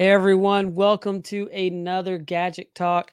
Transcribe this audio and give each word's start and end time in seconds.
Everyone, 0.00 0.74
welcome 0.74 1.20
to 1.24 1.46
another 1.48 2.16
Gadget 2.16 2.74
Talk. 2.74 3.12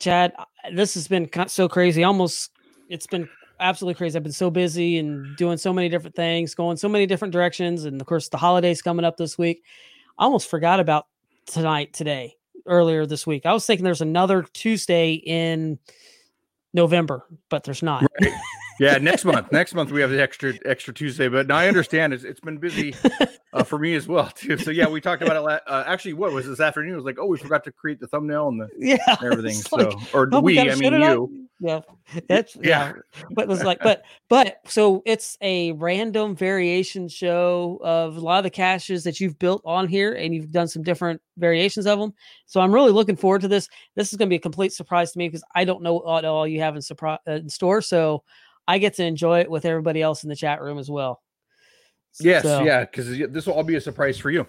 Chad, 0.00 0.32
this 0.72 0.94
has 0.94 1.06
been 1.06 1.28
so 1.48 1.68
crazy. 1.68 2.02
Almost, 2.02 2.50
it's 2.88 3.06
been 3.06 3.28
absolutely 3.60 3.98
crazy. 3.98 4.16
I've 4.16 4.22
been 4.22 4.32
so 4.32 4.50
busy 4.50 4.96
and 4.96 5.36
doing 5.36 5.58
so 5.58 5.74
many 5.74 5.90
different 5.90 6.16
things, 6.16 6.54
going 6.54 6.78
so 6.78 6.88
many 6.88 7.04
different 7.04 7.32
directions, 7.32 7.84
and 7.84 8.00
of 8.00 8.06
course, 8.06 8.30
the 8.30 8.38
holidays 8.38 8.80
coming 8.80 9.04
up 9.04 9.18
this 9.18 9.36
week. 9.36 9.64
I 10.18 10.24
almost 10.24 10.48
forgot 10.48 10.80
about 10.80 11.08
tonight, 11.44 11.92
today, 11.92 12.36
earlier 12.64 13.04
this 13.04 13.26
week. 13.26 13.44
I 13.44 13.52
was 13.52 13.66
thinking 13.66 13.84
there's 13.84 14.00
another 14.00 14.46
Tuesday 14.54 15.12
in 15.12 15.78
November, 16.72 17.26
but 17.50 17.64
there's 17.64 17.82
not. 17.82 18.02
Right. 18.22 18.32
Yeah, 18.78 18.98
next 18.98 19.24
month. 19.24 19.50
Next 19.52 19.74
month 19.74 19.90
we 19.90 20.00
have 20.00 20.10
the 20.10 20.20
extra 20.20 20.54
extra 20.64 20.92
Tuesday, 20.92 21.28
but 21.28 21.46
now 21.46 21.56
I 21.56 21.68
understand 21.68 22.12
it's, 22.12 22.24
it's 22.24 22.40
been 22.40 22.58
busy 22.58 22.94
uh, 23.52 23.64
for 23.64 23.78
me 23.78 23.94
as 23.94 24.06
well 24.06 24.28
too. 24.28 24.58
So 24.58 24.70
yeah, 24.70 24.88
we 24.88 25.00
talked 25.00 25.22
about 25.22 25.36
it. 25.36 25.40
La- 25.40 25.60
uh, 25.66 25.84
actually, 25.86 26.14
what 26.14 26.32
was 26.32 26.46
this 26.46 26.60
afternoon? 26.60 26.92
It 26.92 26.96
was 26.96 27.04
like, 27.04 27.18
oh, 27.18 27.26
we 27.26 27.38
forgot 27.38 27.64
to 27.64 27.72
create 27.72 28.00
the 28.00 28.06
thumbnail 28.06 28.48
and 28.48 28.60
the 28.60 28.68
yeah 28.78 28.96
and 29.20 29.32
everything. 29.32 29.54
So 29.54 29.76
like, 29.76 30.14
or 30.14 30.28
oh, 30.32 30.40
we, 30.40 30.54
gotta 30.54 30.72
I 30.72 30.74
mean 30.76 30.94
up. 30.94 31.10
you. 31.10 31.48
Yeah, 31.58 31.80
that's 32.28 32.54
yeah. 32.60 32.92
But 33.30 33.44
it 33.44 33.48
was 33.48 33.64
like, 33.64 33.78
but 33.80 34.04
but 34.28 34.60
so 34.66 35.02
it's 35.06 35.38
a 35.40 35.72
random 35.72 36.36
variation 36.36 37.08
show 37.08 37.80
of 37.82 38.16
a 38.16 38.20
lot 38.20 38.38
of 38.38 38.44
the 38.44 38.50
caches 38.50 39.04
that 39.04 39.20
you've 39.20 39.38
built 39.38 39.62
on 39.64 39.88
here, 39.88 40.12
and 40.12 40.34
you've 40.34 40.50
done 40.50 40.68
some 40.68 40.82
different 40.82 41.22
variations 41.38 41.86
of 41.86 41.98
them. 41.98 42.12
So 42.44 42.60
I'm 42.60 42.72
really 42.72 42.92
looking 42.92 43.16
forward 43.16 43.40
to 43.40 43.48
this. 43.48 43.70
This 43.94 44.12
is 44.12 44.18
going 44.18 44.28
to 44.28 44.30
be 44.30 44.36
a 44.36 44.40
complete 44.40 44.74
surprise 44.74 45.12
to 45.12 45.18
me 45.18 45.28
because 45.28 45.44
I 45.54 45.64
don't 45.64 45.82
know 45.82 45.94
what 45.94 46.26
all 46.26 46.46
you 46.46 46.60
have 46.60 46.76
in 46.76 46.82
surprise 46.82 47.20
uh, 47.26 47.32
in 47.32 47.48
store. 47.48 47.80
So 47.80 48.22
I 48.68 48.78
get 48.78 48.94
to 48.94 49.04
enjoy 49.04 49.40
it 49.40 49.50
with 49.50 49.64
everybody 49.64 50.02
else 50.02 50.22
in 50.22 50.28
the 50.28 50.36
chat 50.36 50.60
room 50.60 50.78
as 50.78 50.90
well. 50.90 51.22
Yes, 52.20 52.42
So- 52.42 52.64
yeah, 52.64 52.80
because 52.80 53.08
this 53.08 53.46
will 53.46 53.54
all 53.54 53.62
be 53.62 53.76
a 53.76 53.80
surprise 53.80 54.18
for 54.18 54.30
you. 54.30 54.46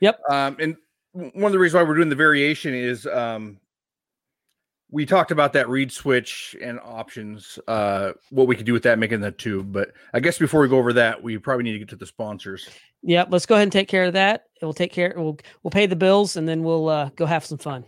Yep. 0.00 0.20
Um, 0.30 0.56
and 0.60 0.76
one 1.12 1.44
of 1.44 1.52
the 1.52 1.58
reasons 1.58 1.74
why 1.82 1.88
we're 1.88 1.96
doing 1.96 2.08
the 2.08 2.16
variation 2.16 2.74
is 2.74 3.06
um, 3.06 3.58
we 4.90 5.04
talked 5.04 5.30
about 5.30 5.52
that 5.52 5.68
reed 5.68 5.92
switch 5.92 6.56
and 6.62 6.80
options, 6.80 7.58
uh, 7.68 8.12
what 8.30 8.46
we 8.46 8.56
could 8.56 8.66
do 8.66 8.72
with 8.72 8.82
that, 8.84 8.98
making 8.98 9.20
the 9.20 9.32
tube. 9.32 9.72
But 9.72 9.92
I 10.14 10.20
guess 10.20 10.38
before 10.38 10.60
we 10.60 10.68
go 10.68 10.78
over 10.78 10.92
that, 10.94 11.22
we 11.22 11.36
probably 11.38 11.64
need 11.64 11.72
to 11.72 11.78
get 11.80 11.88
to 11.90 11.96
the 11.96 12.06
sponsors. 12.06 12.68
Yep, 13.02 13.28
let's 13.30 13.46
go 13.46 13.54
ahead 13.54 13.64
and 13.64 13.72
take 13.72 13.88
care 13.88 14.04
of 14.04 14.12
that. 14.14 14.44
We'll 14.62 14.72
take 14.72 14.92
care. 14.92 15.14
We'll 15.16 15.38
we'll 15.62 15.70
pay 15.70 15.86
the 15.86 15.96
bills 15.96 16.36
and 16.36 16.48
then 16.48 16.62
we'll 16.62 16.88
uh, 16.88 17.10
go 17.16 17.26
have 17.26 17.44
some 17.44 17.58
fun. 17.58 17.84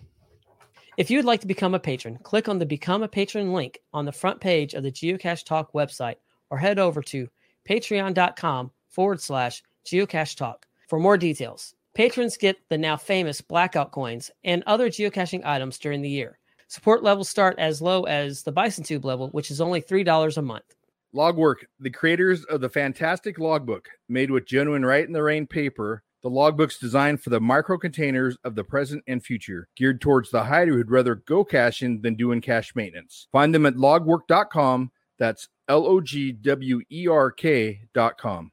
If 1.00 1.10
you 1.10 1.16
would 1.16 1.24
like 1.24 1.40
to 1.40 1.46
become 1.46 1.74
a 1.74 1.80
patron, 1.80 2.18
click 2.22 2.46
on 2.46 2.58
the 2.58 2.66
Become 2.66 3.02
a 3.02 3.08
Patron 3.08 3.54
link 3.54 3.78
on 3.94 4.04
the 4.04 4.12
front 4.12 4.38
page 4.38 4.74
of 4.74 4.82
the 4.82 4.92
Geocache 4.92 5.46
Talk 5.46 5.72
website, 5.72 6.16
or 6.50 6.58
head 6.58 6.78
over 6.78 7.00
to 7.04 7.26
patreon.com 7.66 8.70
forward 8.90 9.22
slash 9.22 9.62
geocache 9.86 10.36
talk 10.36 10.66
for 10.88 11.00
more 11.00 11.16
details. 11.16 11.74
Patrons 11.94 12.36
get 12.36 12.58
the 12.68 12.76
now 12.76 12.98
famous 12.98 13.40
blackout 13.40 13.92
coins 13.92 14.30
and 14.44 14.62
other 14.66 14.90
geocaching 14.90 15.42
items 15.42 15.78
during 15.78 16.02
the 16.02 16.10
year. 16.10 16.38
Support 16.68 17.02
levels 17.02 17.30
start 17.30 17.58
as 17.58 17.80
low 17.80 18.02
as 18.02 18.42
the 18.42 18.52
Bison 18.52 18.84
Tube 18.84 19.06
level, 19.06 19.28
which 19.28 19.50
is 19.50 19.62
only 19.62 19.80
$3 19.80 20.36
a 20.36 20.42
month. 20.42 20.76
Logwerk, 21.14 21.64
the 21.78 21.88
creators 21.88 22.44
of 22.44 22.60
the 22.60 22.68
fantastic 22.68 23.38
logbook 23.38 23.88
made 24.10 24.30
with 24.30 24.44
genuine 24.44 24.84
right 24.84 25.06
in 25.06 25.14
the 25.14 25.22
rain 25.22 25.46
paper. 25.46 26.02
The 26.22 26.30
logbook's 26.30 26.78
designed 26.78 27.22
for 27.22 27.30
the 27.30 27.40
micro 27.40 27.78
containers 27.78 28.36
of 28.44 28.54
the 28.54 28.64
present 28.64 29.02
and 29.06 29.24
future, 29.24 29.68
geared 29.74 30.00
towards 30.00 30.30
the 30.30 30.44
hider 30.44 30.72
who'd 30.72 30.90
rather 30.90 31.14
go 31.14 31.44
caching 31.44 32.02
than 32.02 32.14
doing 32.14 32.40
cache 32.40 32.74
maintenance. 32.74 33.26
Find 33.32 33.54
them 33.54 33.64
at 33.64 33.74
logwerk.com. 33.74 34.90
That's 35.18 35.48
L 35.68 35.86
O 35.86 36.00
G 36.00 36.32
W 36.32 36.80
E 36.90 37.08
R 37.08 37.30
K.com. 37.30 38.52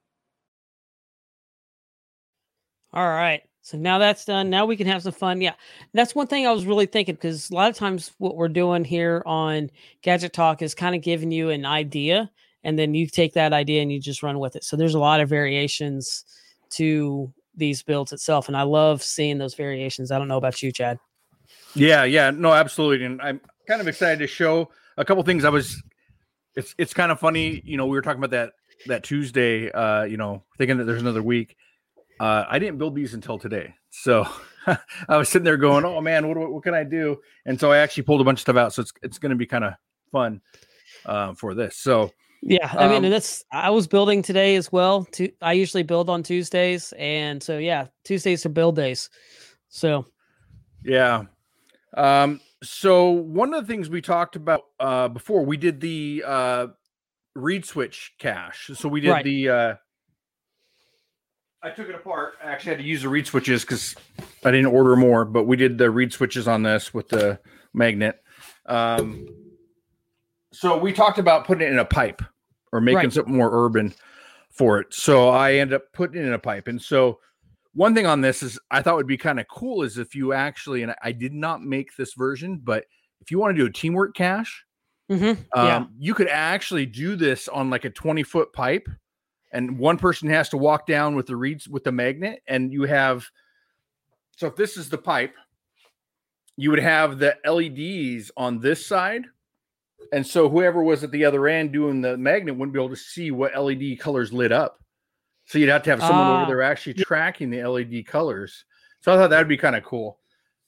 All 2.93 3.07
right. 3.07 3.43
So 3.61 3.77
now 3.77 3.97
that's 3.97 4.23
done. 4.23 4.49
Now 4.49 4.65
we 4.65 4.77
can 4.77 4.87
have 4.87 5.03
some 5.03 5.11
fun. 5.11 5.41
Yeah. 5.41 5.53
That's 5.93 6.15
one 6.15 6.27
thing 6.27 6.47
I 6.47 6.53
was 6.53 6.65
really 6.65 6.85
thinking 6.85 7.15
because 7.15 7.49
a 7.49 7.53
lot 7.53 7.69
of 7.69 7.75
times 7.75 8.13
what 8.17 8.37
we're 8.37 8.47
doing 8.47 8.85
here 8.85 9.21
on 9.25 9.69
Gadget 10.03 10.31
Talk 10.31 10.61
is 10.61 10.73
kind 10.73 10.95
of 10.95 11.01
giving 11.01 11.31
you 11.31 11.49
an 11.49 11.65
idea 11.65 12.31
and 12.63 12.79
then 12.79 12.93
you 12.93 13.07
take 13.07 13.33
that 13.33 13.51
idea 13.51 13.81
and 13.81 13.91
you 13.91 13.99
just 13.99 14.23
run 14.23 14.39
with 14.39 14.55
it. 14.55 14.63
So 14.63 14.77
there's 14.77 14.95
a 14.95 14.99
lot 14.99 15.19
of 15.19 15.27
variations 15.27 16.23
to 16.71 17.33
these 17.57 17.83
builds 17.83 18.13
itself. 18.13 18.47
And 18.47 18.55
I 18.55 18.63
love 18.63 19.03
seeing 19.03 19.37
those 19.37 19.55
variations. 19.55 20.11
I 20.11 20.17
don't 20.17 20.27
know 20.27 20.37
about 20.37 20.61
you, 20.61 20.71
Chad. 20.71 20.99
Yeah, 21.75 22.03
yeah, 22.03 22.31
no, 22.31 22.53
absolutely. 22.53 23.05
And 23.05 23.21
I'm 23.21 23.41
kind 23.67 23.81
of 23.81 23.87
excited 23.87 24.19
to 24.19 24.27
show 24.27 24.69
a 24.97 25.05
couple 25.05 25.23
things. 25.23 25.43
I 25.43 25.49
was 25.49 25.81
it's 26.55 26.73
it's 26.77 26.93
kind 26.93 27.11
of 27.11 27.19
funny, 27.19 27.61
you 27.65 27.77
know, 27.77 27.85
we 27.85 27.95
were 27.95 28.01
talking 28.01 28.19
about 28.19 28.31
that 28.31 28.53
that 28.87 29.03
Tuesday, 29.03 29.71
uh, 29.71 30.03
you 30.03 30.17
know, 30.17 30.43
thinking 30.57 30.77
that 30.77 30.85
there's 30.85 31.01
another 31.01 31.23
week. 31.23 31.55
Uh, 32.19 32.45
I 32.49 32.57
didn't 32.57 32.79
build 32.79 32.95
these 32.95 33.13
until 33.13 33.37
today. 33.37 33.75
So 33.89 34.27
I 34.67 35.17
was 35.17 35.29
sitting 35.29 35.45
there 35.45 35.57
going, 35.57 35.85
"Oh 35.85 36.01
man, 36.01 36.27
what, 36.27 36.37
what 36.51 36.63
can 36.63 36.73
I 36.73 36.83
do?" 36.83 37.19
And 37.45 37.59
so 37.59 37.71
I 37.71 37.77
actually 37.77 38.03
pulled 38.03 38.21
a 38.21 38.23
bunch 38.23 38.39
of 38.39 38.41
stuff 38.41 38.57
out. 38.57 38.73
So 38.73 38.81
it's 38.81 38.91
it's 39.03 39.19
going 39.19 39.29
to 39.29 39.35
be 39.35 39.45
kind 39.45 39.63
of 39.63 39.73
fun 40.11 40.41
uh, 41.05 41.33
for 41.33 41.53
this. 41.53 41.77
So 41.77 42.11
Yeah, 42.41 42.69
I 42.71 42.87
mean, 42.87 42.97
Um, 42.97 43.05
and 43.05 43.13
that's 43.13 43.43
I 43.51 43.69
was 43.71 43.87
building 43.87 44.21
today 44.21 44.55
as 44.55 44.71
well. 44.71 45.05
To 45.13 45.29
I 45.41 45.53
usually 45.53 45.83
build 45.83 46.09
on 46.09 46.23
Tuesdays, 46.23 46.93
and 46.97 47.41
so 47.41 47.57
yeah, 47.57 47.87
Tuesdays 48.03 48.45
are 48.45 48.49
build 48.49 48.75
days. 48.75 49.09
So 49.69 50.05
Yeah. 50.83 51.23
Um, 51.95 52.39
so 52.63 53.09
one 53.11 53.53
of 53.53 53.65
the 53.65 53.71
things 53.73 53.89
we 53.89 54.01
talked 54.01 54.35
about 54.35 54.61
uh 54.79 55.07
before 55.09 55.45
we 55.45 55.57
did 55.57 55.81
the 55.81 56.23
uh 56.25 56.67
reed 57.35 57.65
switch 57.65 58.13
cache. 58.19 58.71
So 58.75 58.87
we 58.87 59.01
did 59.01 59.11
Right. 59.11 59.23
the 59.23 59.49
uh 59.49 59.75
I 61.63 61.71
took 61.71 61.89
it 61.89 61.95
apart. 61.95 62.35
I 62.43 62.47
actually 62.51 62.69
had 62.69 62.79
to 62.79 62.85
use 62.85 63.01
the 63.01 63.09
reed 63.09 63.25
switches 63.27 63.63
because 63.63 63.95
I 64.45 64.51
didn't 64.51 64.67
order 64.67 64.95
more, 64.95 65.25
but 65.25 65.45
we 65.45 65.57
did 65.57 65.77
the 65.77 65.89
reed 65.89 66.13
switches 66.13 66.47
on 66.47 66.63
this 66.63 66.93
with 66.93 67.09
the 67.09 67.39
magnet. 67.73 68.21
Um 68.67 69.27
so 70.57 70.75
we 70.75 70.91
talked 70.91 71.19
about 71.19 71.45
putting 71.45 71.67
it 71.67 71.71
in 71.71 71.77
a 71.77 71.85
pipe 71.85 72.21
or 72.71 72.81
making 72.81 72.95
Right. 72.95 73.13
something 73.13 73.35
more 73.35 73.51
urban 73.53 73.93
for 74.49 74.79
it. 74.79 74.91
So 74.91 75.29
I 75.29 75.53
ended 75.53 75.75
up 75.75 75.93
putting 75.93 76.19
it 76.19 76.25
in 76.25 76.33
a 76.33 76.39
pipe. 76.39 76.67
And 76.67 76.81
so 76.81 77.19
one 77.73 77.93
thing 77.93 78.07
on 78.07 78.21
this 78.21 78.41
is 78.41 78.57
I 78.71 78.81
thought 78.81 78.95
would 78.95 79.05
be 79.05 79.17
kind 79.17 79.39
of 79.39 79.47
cool 79.47 79.83
is 79.83 79.99
if 79.99 80.15
you 80.15 80.33
actually, 80.33 80.81
and 80.81 80.95
I 81.03 81.11
did 81.11 81.31
not 81.31 81.61
make 81.61 81.95
this 81.95 82.15
version, 82.15 82.59
but 82.63 82.85
if 83.21 83.29
you 83.29 83.37
want 83.37 83.55
to 83.55 83.61
do 83.61 83.67
a 83.67 83.71
teamwork 83.71 84.15
cache, 84.15 84.65
mhm, 85.11 85.37
um, 85.37 85.45
yeah, 85.53 85.85
you 85.99 86.15
could 86.15 86.27
actually 86.27 86.87
do 86.87 87.15
this 87.15 87.47
on 87.47 87.69
like 87.69 87.85
a 87.85 87.91
20 87.91 88.23
foot 88.23 88.51
pipe 88.51 88.87
and 89.51 89.77
one 89.77 89.97
person 89.97 90.27
has 90.27 90.49
to 90.49 90.57
walk 90.57 90.87
down 90.87 91.15
with 91.15 91.27
the 91.27 91.35
reeds 91.35 91.69
with 91.69 91.83
the 91.83 91.91
magnet 91.91 92.41
and 92.47 92.73
you 92.73 92.83
have 92.83 93.25
so 94.35 94.47
if 94.47 94.55
this 94.55 94.75
is 94.75 94.89
the 94.89 94.97
pipe 94.97 95.33
you 96.57 96.69
would 96.69 96.79
have 96.79 97.19
the 97.19 97.35
leds 97.45 98.31
on 98.35 98.59
this 98.59 98.85
side 98.85 99.23
and 100.11 100.25
so 100.25 100.47
whoever 100.49 100.81
was 100.83 101.03
at 101.03 101.11
the 101.11 101.25
other 101.25 101.47
end 101.47 101.71
doing 101.71 102.01
the 102.01 102.17
magnet 102.17 102.55
wouldn't 102.55 102.73
be 102.73 102.79
able 102.79 102.89
to 102.89 102.95
see 102.95 103.31
what 103.31 103.55
led 103.57 103.81
colors 103.99 104.31
lit 104.31 104.51
up 104.51 104.79
so 105.45 105.57
you'd 105.57 105.69
have 105.69 105.83
to 105.83 105.89
have 105.89 105.99
someone 105.99 106.17
Ah, 106.27 106.41
over 106.41 106.51
there 106.51 106.61
actually 106.61 106.93
tracking 106.93 107.49
the 107.49 107.63
led 107.65 108.05
colors 108.05 108.65
so 109.01 109.13
i 109.13 109.15
thought 109.15 109.29
that 109.29 109.39
would 109.39 109.47
be 109.47 109.57
kind 109.57 109.75
of 109.75 109.83
cool 109.83 110.19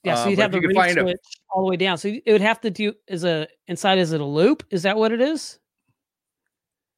yeah. 0.03 0.15
So 0.15 0.23
uh, 0.23 0.27
you'd 0.29 0.39
have 0.39 0.51
the 0.53 0.61
you 0.61 0.73
find 0.73 0.97
a- 0.97 1.01
switch 1.01 1.17
all 1.49 1.63
the 1.65 1.69
way 1.69 1.75
down. 1.75 1.97
So 1.97 2.07
it 2.07 2.31
would 2.31 2.39
have 2.39 2.61
to 2.61 2.69
do 2.69 2.93
is 3.09 3.25
a 3.25 3.49
inside. 3.67 3.97
Is 3.97 4.13
it 4.13 4.21
a 4.21 4.25
loop? 4.25 4.63
Is 4.69 4.83
that 4.83 4.95
what 4.95 5.11
it 5.11 5.19
is? 5.19 5.59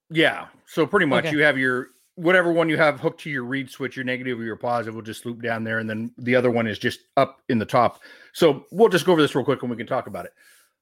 Yeah. 0.09 0.47
So 0.67 0.85
pretty 0.85 1.05
much 1.05 1.25
Okay. 1.25 1.35
you 1.35 1.43
have 1.43 1.57
your 1.57 1.87
whatever 2.15 2.51
one 2.51 2.69
you 2.69 2.77
have 2.77 2.99
hooked 2.99 3.21
to 3.21 3.29
your 3.29 3.43
reed 3.43 3.69
switch, 3.69 3.95
your 3.95 4.05
negative 4.05 4.39
or 4.39 4.43
your 4.43 4.55
positive 4.55 4.93
will 4.93 5.01
just 5.01 5.25
loop 5.25 5.41
down 5.41 5.63
there, 5.63 5.79
and 5.79 5.89
then 5.89 6.11
the 6.19 6.35
other 6.35 6.51
one 6.51 6.67
is 6.67 6.77
just 6.77 6.99
up 7.17 7.41
in 7.49 7.57
the 7.57 7.65
top. 7.65 8.01
So 8.33 8.65
we'll 8.71 8.89
just 8.89 9.05
go 9.05 9.13
over 9.13 9.21
this 9.21 9.33
real 9.33 9.45
quick 9.45 9.61
and 9.63 9.71
we 9.71 9.77
can 9.77 9.87
talk 9.87 10.07
about 10.07 10.25
it. 10.25 10.33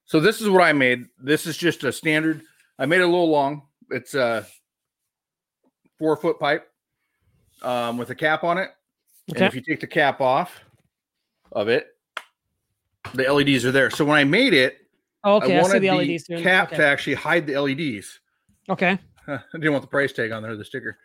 So 0.09 0.19
this 0.19 0.41
is 0.41 0.49
what 0.49 0.63
I 0.63 0.73
made. 0.73 1.05
This 1.21 1.45
is 1.45 1.55
just 1.55 1.83
a 1.83 1.91
standard. 1.91 2.41
I 2.79 2.87
made 2.87 2.99
it 2.99 3.03
a 3.03 3.05
little 3.05 3.29
long. 3.29 3.61
It's 3.91 4.15
a 4.15 4.43
four 5.99 6.17
foot 6.17 6.39
pipe 6.39 6.67
um, 7.61 7.95
with 7.99 8.09
a 8.09 8.15
cap 8.15 8.43
on 8.43 8.57
it. 8.57 8.71
And 9.27 9.37
Okay. 9.37 9.45
if 9.45 9.53
you 9.53 9.61
take 9.61 9.81
the 9.81 9.85
cap 9.87 10.19
off 10.19 10.61
of 11.51 11.67
it, 11.67 11.89
the 13.13 13.31
LEDs 13.31 13.65
are 13.65 13.71
there. 13.71 13.91
So 13.91 14.03
when 14.03 14.17
I 14.17 14.23
made 14.23 14.55
it, 14.55 14.77
Oh, 15.23 15.35
okay, 15.35 15.57
I 15.57 15.59
I, 15.59 15.61
wanted 15.61 15.81
the 15.83 15.91
LEDs. 15.91 16.25
cap 16.41 16.69
okay. 16.69 16.77
to 16.77 16.87
actually 16.87 17.13
hide 17.13 17.45
the 17.45 17.59
LEDs. 17.59 18.19
okay. 18.67 18.97
I 19.27 19.39
didn't 19.53 19.73
want 19.73 19.83
the 19.83 19.89
price 19.89 20.11
tag 20.11 20.31
on 20.31 20.41
there, 20.41 20.55
the 20.55 20.65
sticker. 20.65 20.97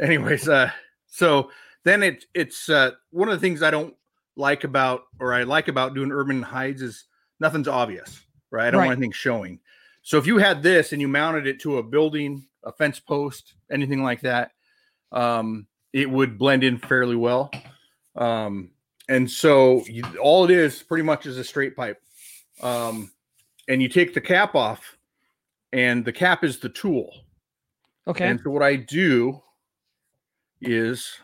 Anyways, 0.00 0.48
uh, 0.48 0.70
so 1.08 1.50
then 1.82 2.04
it 2.04 2.26
it's 2.32 2.68
uh 2.68 2.92
one 3.10 3.28
of 3.28 3.34
the 3.34 3.40
things 3.40 3.60
I 3.60 3.72
don't 3.72 3.94
like 4.36 4.62
about 4.62 5.02
or 5.18 5.34
I 5.34 5.42
like 5.42 5.66
about 5.66 5.94
doing 5.94 6.12
urban 6.12 6.42
hides 6.42 6.80
is 6.80 7.06
nothing's 7.40 7.66
obvious, 7.66 8.20
right? 8.52 8.68
I 8.68 8.70
don't 8.70 8.80
Right. 8.80 8.86
want 8.86 8.98
anything 8.98 9.12
showing. 9.12 9.58
So 10.02 10.18
if 10.18 10.26
you 10.26 10.38
had 10.38 10.62
this 10.62 10.92
and 10.92 11.00
you 11.00 11.08
mounted 11.08 11.46
it 11.46 11.60
to 11.60 11.78
a 11.78 11.82
building, 11.82 12.46
a 12.62 12.72
fence 12.72 13.00
post, 13.00 13.54
anything 13.70 14.02
like 14.02 14.20
that, 14.20 14.52
um, 15.10 15.66
it 15.92 16.08
would 16.08 16.38
blend 16.38 16.62
in 16.62 16.78
fairly 16.78 17.16
well. 17.16 17.50
Um, 18.14 18.70
and 19.08 19.30
so 19.30 19.84
you, 19.86 20.04
all 20.20 20.44
it 20.44 20.50
is 20.50 20.82
pretty 20.82 21.02
much 21.02 21.26
is 21.26 21.38
a 21.38 21.44
straight 21.44 21.74
pipe. 21.74 22.00
Um, 22.62 23.10
and 23.68 23.82
you 23.82 23.88
take 23.88 24.14
the 24.14 24.20
cap 24.20 24.54
off, 24.54 24.96
and 25.72 26.04
the 26.04 26.12
cap 26.12 26.44
is 26.44 26.58
the 26.58 26.68
tool. 26.68 27.10
Okay. 28.06 28.26
And 28.26 28.40
so 28.42 28.50
what 28.50 28.62
I 28.62 28.76
do 28.76 29.40
is 30.60 31.16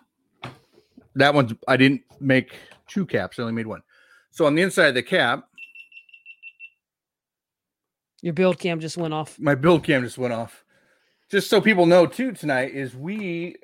that 1.14 1.34
one's 1.34 1.52
I 1.66 1.76
didn't 1.76 2.02
make 2.20 2.54
two 2.86 3.04
caps. 3.04 3.38
I 3.38 3.42
only 3.42 3.54
made 3.54 3.66
one. 3.66 3.82
So 4.30 4.46
on 4.46 4.54
the 4.54 4.62
inside 4.62 4.86
of 4.88 4.94
the 4.94 5.02
cap, 5.02 5.47
Your 8.22 8.32
build 8.34 8.58
cam 8.58 8.80
just 8.80 8.96
went 8.96 9.14
off. 9.14 9.38
my 9.38 9.54
build 9.54 9.84
cam 9.84 10.02
just 10.02 10.18
went 10.18 10.32
off. 10.34 10.64
Just 11.30 11.48
so 11.50 11.60
people 11.60 11.86
know 11.86 12.06
too, 12.06 12.32
tonight 12.32 12.74
is 12.74 12.94
we 12.94 13.56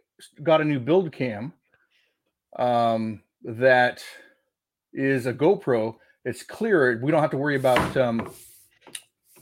got 0.42 0.60
a 0.60 0.64
new 0.64 0.78
build 0.78 1.12
cam 1.12 1.52
um, 2.58 3.22
that 3.42 4.02
is 4.92 5.26
a 5.26 5.32
GoPro. 5.32 5.96
It's 6.24 6.42
clear. 6.42 7.00
We 7.02 7.10
don't 7.10 7.20
have 7.20 7.30
to 7.32 7.36
worry 7.36 7.56
about 7.56 7.96
um, 7.96 8.32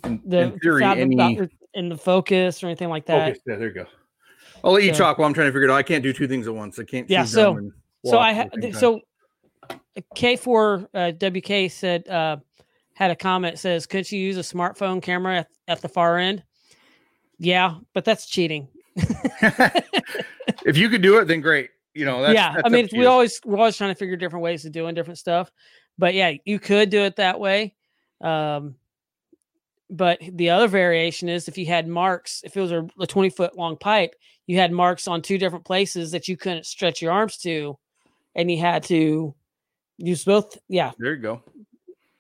in, 0.05 0.21
The 0.25 0.39
in 0.43 0.59
theory 0.61 0.85
any 0.85 1.39
in 1.75 1.89
the 1.89 1.97
focus 1.97 2.63
or 2.63 2.67
anything 2.67 2.89
like 2.89 3.07
that. 3.07 3.29
focus. 3.29 3.43
Yeah, 3.47 3.57
there 3.57 3.69
you 3.69 3.75
go. 3.75 3.87
I'll 4.65 4.73
let 4.73 4.83
you 4.85 4.93
So- 4.95 4.99
talk 5.05 5.19
while 5.19 5.27
I'm 5.27 5.35
trying 5.35 5.49
to 5.49 5.53
figure 5.53 5.65
it 5.69 5.71
out. 5.71 5.77
I 5.77 5.83
can't 5.83 6.03
do 6.03 6.13
two 6.13 6.29
things 6.29 6.47
at 6.47 6.55
once. 6.55 6.79
I 6.79 6.85
can't. 6.85 7.09
Yeah, 7.11 7.25
so- 7.25 7.59
So 8.05 8.19
I 8.19 8.33
ha- 8.33 8.45
the 8.53 8.63
same 8.63 8.73
time. 8.73 8.81
so 8.81 9.01
K4 10.17 10.87
uh, 10.95 11.13
WK 11.13 11.71
said 11.71 12.09
uh, 12.09 12.37
had 12.95 13.11
a 13.11 13.17
comment 13.17 13.59
says, 13.59 13.87
"Couldn't 13.87 14.13
you 14.13 14.21
use 14.21 14.37
a 14.37 14.41
smartphone 14.41 15.03
camera 15.03 15.39
at, 15.39 15.49
at 15.69 15.81
the 15.83 15.89
far 15.89 16.19
end?" 16.19 16.43
Yeah, 17.39 17.77
but 17.93 18.05
that's 18.05 18.27
cheating. 18.27 18.69
if 18.97 20.77
you 20.77 20.89
could 20.89 21.03
do 21.03 21.19
it, 21.19 21.27
then 21.27 21.41
great. 21.41 21.71
You 21.95 22.05
know, 22.05 22.23
that's, 22.23 22.35
yeah, 22.35 22.55
that's 22.55 22.63
I 22.65 22.69
mean, 22.69 22.89
we 22.93 23.07
always 23.07 23.41
we're 23.45 23.59
always 23.59 23.77
trying 23.77 23.91
to 23.91 23.99
figure 23.99 24.17
different 24.17 24.43
ways 24.43 24.65
of 24.65 24.73
doing 24.73 24.95
different 24.95 25.19
stuff. 25.19 25.51
But 25.99 26.15
yeah, 26.15 26.33
you 26.45 26.59
could 26.59 26.91
do 26.91 27.03
it 27.03 27.17
that 27.17 27.39
way. 27.39 27.75
Um, 28.21 28.77
but 29.91 30.21
the 30.33 30.51
other 30.51 30.69
variation 30.69 31.29
is 31.29 31.49
if 31.49 31.59
you 31.59 31.67
had 31.67 31.87
marks, 31.87 32.43
if 32.45 32.57
it 32.57 32.61
was 32.61 32.73
a, 32.73 32.89
a 32.99 33.07
20 33.07 33.29
foot 33.31 33.59
long 33.59 33.77
pipe, 33.77 34.15
you 34.47 34.57
had 34.57 34.73
marks 34.73 35.07
on 35.07 35.21
two 35.21 35.37
different 35.37 35.67
places 35.67 36.13
that 36.13 36.29
you 36.29 36.37
couldn't 36.37 36.65
stretch 36.65 37.03
your 37.03 37.13
arms 37.13 37.37
to, 37.39 37.79
and 38.35 38.51
you 38.51 38.59
had 38.59 38.85
to 38.85 39.35
use 39.99 40.25
both. 40.25 40.57
Yeah, 40.69 40.93
There 40.99 41.15
you 41.15 41.21
go. 41.21 41.43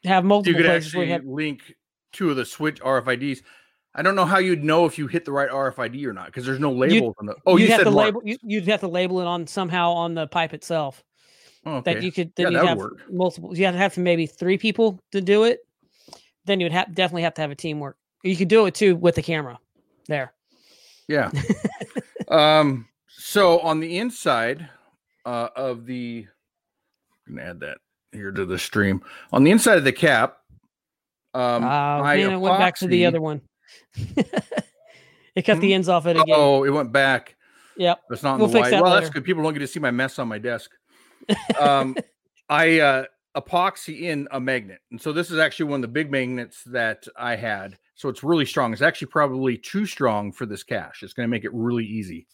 Have 0.04 0.24
multiple. 0.24 0.52
you 0.52 0.62
could 0.62 0.70
actually 0.70 1.08
have. 1.08 1.24
link 1.24 1.74
two 2.12 2.30
of 2.30 2.36
the 2.36 2.44
switch 2.44 2.80
RFIDs. 2.80 3.42
I 3.94 4.02
don't 4.02 4.14
know 4.14 4.24
how 4.24 4.38
you'd 4.38 4.64
know 4.64 4.86
if 4.86 4.96
you 4.96 5.06
hit 5.06 5.24
the 5.24 5.32
right 5.32 5.50
RFID 5.50 6.04
or 6.06 6.12
not 6.12 6.26
because 6.26 6.46
there's 6.46 6.60
no 6.60 6.72
labels 6.72 7.14
on 7.18 7.26
the. 7.26 7.34
Oh, 7.44 7.56
you 7.56 7.64
you'd 7.64 7.70
have 7.70 7.78
said 7.80 7.84
to 7.84 7.90
mark. 7.90 8.06
label. 8.06 8.22
You, 8.24 8.38
you'd 8.42 8.68
have 8.68 8.80
to 8.80 8.88
label 8.88 9.20
it 9.20 9.26
on 9.26 9.46
somehow 9.46 9.92
on 9.92 10.14
the 10.14 10.26
pipe 10.26 10.54
itself. 10.54 11.04
Oh, 11.66 11.76
okay. 11.76 11.94
That 11.94 12.02
you 12.02 12.10
could. 12.10 12.32
Then 12.34 12.52
that 12.52 12.52
you'd 12.52 12.68
have 12.68 12.78
work. 12.78 13.02
multiple. 13.10 13.56
You 13.56 13.66
have 13.66 13.74
to 13.74 13.78
have 13.78 13.96
maybe 13.98 14.26
three 14.26 14.56
people 14.56 14.98
to 15.12 15.20
do 15.20 15.44
it. 15.44 15.60
Then 16.46 16.58
you 16.58 16.64
would 16.64 16.72
have 16.72 16.94
definitely 16.94 17.22
have 17.22 17.34
to 17.34 17.42
have 17.42 17.50
a 17.50 17.54
teamwork. 17.54 17.96
You 18.24 18.36
could 18.36 18.48
do 18.48 18.66
it 18.66 18.74
too 18.74 18.96
with 18.96 19.14
the 19.14 19.22
camera. 19.22 19.58
There. 20.08 20.32
Yeah. 21.06 21.30
um. 22.28 22.86
So 23.08 23.60
on 23.60 23.78
the 23.78 23.98
inside 23.98 24.68
uh, 25.24 25.48
of 25.54 25.86
the, 25.86 26.26
I'm 27.28 27.36
gonna 27.36 27.48
add 27.48 27.60
that 27.60 27.78
here 28.12 28.30
to 28.30 28.44
the 28.44 28.58
stream. 28.58 29.02
On 29.32 29.44
the 29.44 29.50
inside 29.50 29.78
of 29.78 29.84
the 29.84 29.92
cap, 29.92 30.38
um, 31.34 31.64
Oh 31.64 31.66
I 31.66 32.16
man, 32.16 32.32
it 32.32 32.36
went 32.36 32.58
back 32.58 32.76
to 32.78 32.86
the 32.86 33.06
other 33.06 33.20
one. 33.20 33.40
it 35.34 35.42
cut 35.44 35.60
the 35.60 35.72
ends 35.72 35.88
off 35.88 36.06
it 36.06 36.16
again. 36.16 36.34
Oh, 36.36 36.64
it 36.64 36.70
went 36.70 36.92
back. 36.92 37.36
Yep. 37.76 38.02
That's 38.10 38.22
not 38.22 38.34
in 38.34 38.40
We'll 38.40 38.48
the 38.48 38.52
fix 38.54 38.64
white. 38.64 38.70
that 38.70 38.82
Well, 38.82 38.92
that's 38.92 39.10
good. 39.10 39.24
People 39.24 39.42
don't 39.42 39.54
get 39.54 39.60
to 39.60 39.66
see 39.66 39.80
my 39.80 39.90
mess 39.90 40.18
on 40.18 40.28
my 40.28 40.38
desk. 40.38 40.70
Um, 41.58 41.96
I 42.48 42.80
uh, 42.80 43.04
epoxy 43.36 44.02
in 44.02 44.26
a 44.32 44.40
magnet, 44.40 44.80
and 44.90 45.00
so 45.00 45.12
this 45.12 45.30
is 45.30 45.38
actually 45.38 45.66
one 45.66 45.76
of 45.76 45.82
the 45.82 45.88
big 45.88 46.10
magnets 46.10 46.64
that 46.64 47.06
I 47.16 47.36
had. 47.36 47.78
So 47.94 48.08
it's 48.08 48.24
really 48.24 48.44
strong. 48.44 48.72
It's 48.72 48.82
actually 48.82 49.06
probably 49.06 49.56
too 49.56 49.86
strong 49.86 50.32
for 50.32 50.46
this 50.46 50.64
cache. 50.64 51.04
It's 51.04 51.12
going 51.12 51.26
to 51.26 51.30
make 51.30 51.44
it 51.44 51.54
really 51.54 51.84
easy 51.84 52.26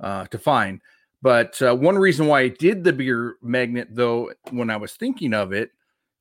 uh, 0.00 0.26
to 0.26 0.38
find. 0.38 0.80
But 1.24 1.62
uh, 1.62 1.74
one 1.74 1.96
reason 1.96 2.26
why 2.26 2.40
I 2.40 2.48
did 2.48 2.84
the 2.84 2.92
beer 2.92 3.36
magnet, 3.40 3.88
though, 3.90 4.30
when 4.50 4.68
I 4.68 4.76
was 4.76 4.92
thinking 4.92 5.32
of 5.32 5.54
it, 5.54 5.70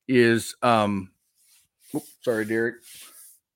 is 0.08 0.56
um, 0.64 1.12
oops, 1.94 2.16
sorry, 2.22 2.46
Derek. 2.46 2.76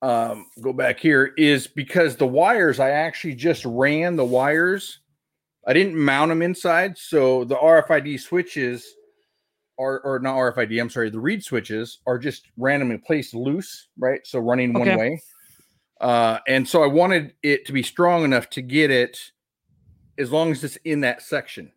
Um, 0.02 0.48
go 0.60 0.74
back 0.74 1.00
here 1.00 1.32
is 1.38 1.66
because 1.66 2.18
the 2.18 2.28
wires 2.28 2.82
I 2.82 2.90
actually 2.90 3.34
just 3.34 3.64
ran 3.64 4.18
the 4.18 4.26
wires. 4.26 5.00
I 5.66 5.72
didn't 5.72 5.96
mount 5.96 6.30
them 6.30 6.42
inside, 6.42 6.98
so 6.98 7.46
the 7.46 7.56
RFID 7.56 8.20
switches 8.20 8.86
are 9.80 10.02
or 10.02 10.20
not 10.20 10.36
RFID. 10.36 10.82
I'm 10.82 10.90
sorry, 10.90 11.10
the 11.10 11.22
reed 11.22 11.46
switches 11.46 12.00
are 12.06 12.20
just 12.20 12.48
randomly 12.58 12.98
placed 12.98 13.34
loose, 13.34 13.88
right? 13.98 14.20
So 14.26 14.40
running 14.40 14.74
one 14.74 14.98
way. 14.98 15.22
Uh, 16.02 16.40
and 16.46 16.68
so 16.68 16.84
I 16.84 16.88
wanted 16.88 17.36
it 17.42 17.66
to 17.68 17.72
be 17.72 17.84
strong 17.84 18.26
enough 18.26 18.50
to 18.50 18.62
get 18.62 18.92
it 18.92 19.32
as 20.18 20.32
long 20.32 20.52
as 20.52 20.64
it's 20.64 20.78
in 20.78 21.02
that 21.02 21.22
section, 21.22 21.72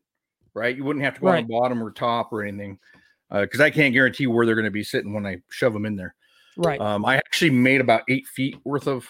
right? 0.55 0.77
You 0.77 0.85
wouldn't 0.85 1.05
have 1.05 1.15
to 1.15 1.21
go 1.21 1.29
on 1.29 1.35
Right. 1.35 1.47
the 1.47 1.53
bottom 1.53 1.83
or 1.83 1.91
top 1.91 2.33
or 2.33 2.43
anything 2.43 2.79
because 3.31 3.61
I 3.61 3.71
can't 3.71 3.95
guarantee 3.95 4.27
where 4.27 4.45
they're 4.45 4.57
going 4.57 4.65
to 4.65 4.71
be 4.71 4.83
sitting 4.83 5.13
when 5.13 5.25
I 5.25 5.41
shove 5.51 5.73
them 5.73 5.87
in 5.87 5.95
there. 5.95 6.15
Right. 6.57 6.81
Um, 6.81 7.05
I 7.05 7.17
actually 7.17 7.51
made 7.51 7.81
about 7.81 8.03
eight 8.09 8.27
feet 8.27 8.57
worth 8.65 8.89
of 8.89 9.07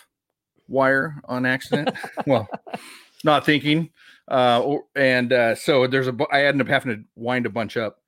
wire 0.69 1.21
on 1.25 1.47
accident. 1.47 1.91
well, 2.27 2.49
not 3.25 3.45
thinking. 3.45 3.91
Uh, 4.31 4.61
or, 4.63 4.85
and 4.95 5.33
uh, 5.33 5.55
so 5.55 5.87
there's 5.87 6.07
a, 6.07 6.17
I 6.31 6.45
ended 6.45 6.67
up 6.67 6.71
having 6.71 6.97
to 6.97 7.05
wind 7.17 7.47
a 7.47 7.51
bunch 7.51 7.77
up 7.77 8.01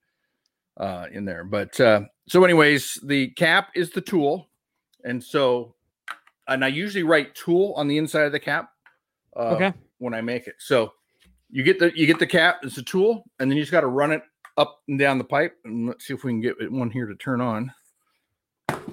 uh, 0.77 1.07
in 1.11 1.25
there. 1.25 1.43
But 1.43 1.79
uh, 1.79 2.01
so, 2.27 2.43
anyways, 2.43 2.99
the 3.03 3.29
cap 3.29 3.69
is 3.75 3.91
the 3.91 4.01
tool. 4.01 4.49
And 5.03 5.21
so, 5.21 5.75
and 6.47 6.63
I 6.63 6.69
usually 6.69 7.03
write 7.03 7.35
tool 7.35 7.73
on 7.75 7.87
the 7.87 7.97
inside 7.97 8.23
of 8.23 8.31
the 8.31 8.39
cap 8.39 8.69
uh, 9.35 9.55
okay. 9.55 9.73
when 9.97 10.13
I 10.13 10.21
make 10.21 10.47
it. 10.47 10.55
So 10.59 10.93
you 11.53 11.61
get 11.63 11.77
the 11.77 11.91
you 11.95 12.07
get 12.07 12.17
the 12.17 12.25
cap, 12.27 12.61
it's 12.63 12.77
a 12.79 12.83
tool, 12.83 13.23
and 13.39 13.49
then 13.49 13.55
you 13.57 13.61
just 13.63 13.71
got 13.71 13.81
to 13.81 13.87
run 13.87 14.11
it 14.11 14.23
up 14.57 14.81
and 14.87 14.97
down 14.97 15.19
the 15.19 15.23
pipe. 15.23 15.55
And 15.63 15.87
let's 15.87 16.05
see 16.05 16.13
if 16.15 16.23
we 16.23 16.31
can 16.31 16.41
get 16.41 16.55
it- 16.59 16.71
one 16.71 16.89
here 16.89 17.05
to 17.05 17.15
turn 17.15 17.39
on. 17.41 17.71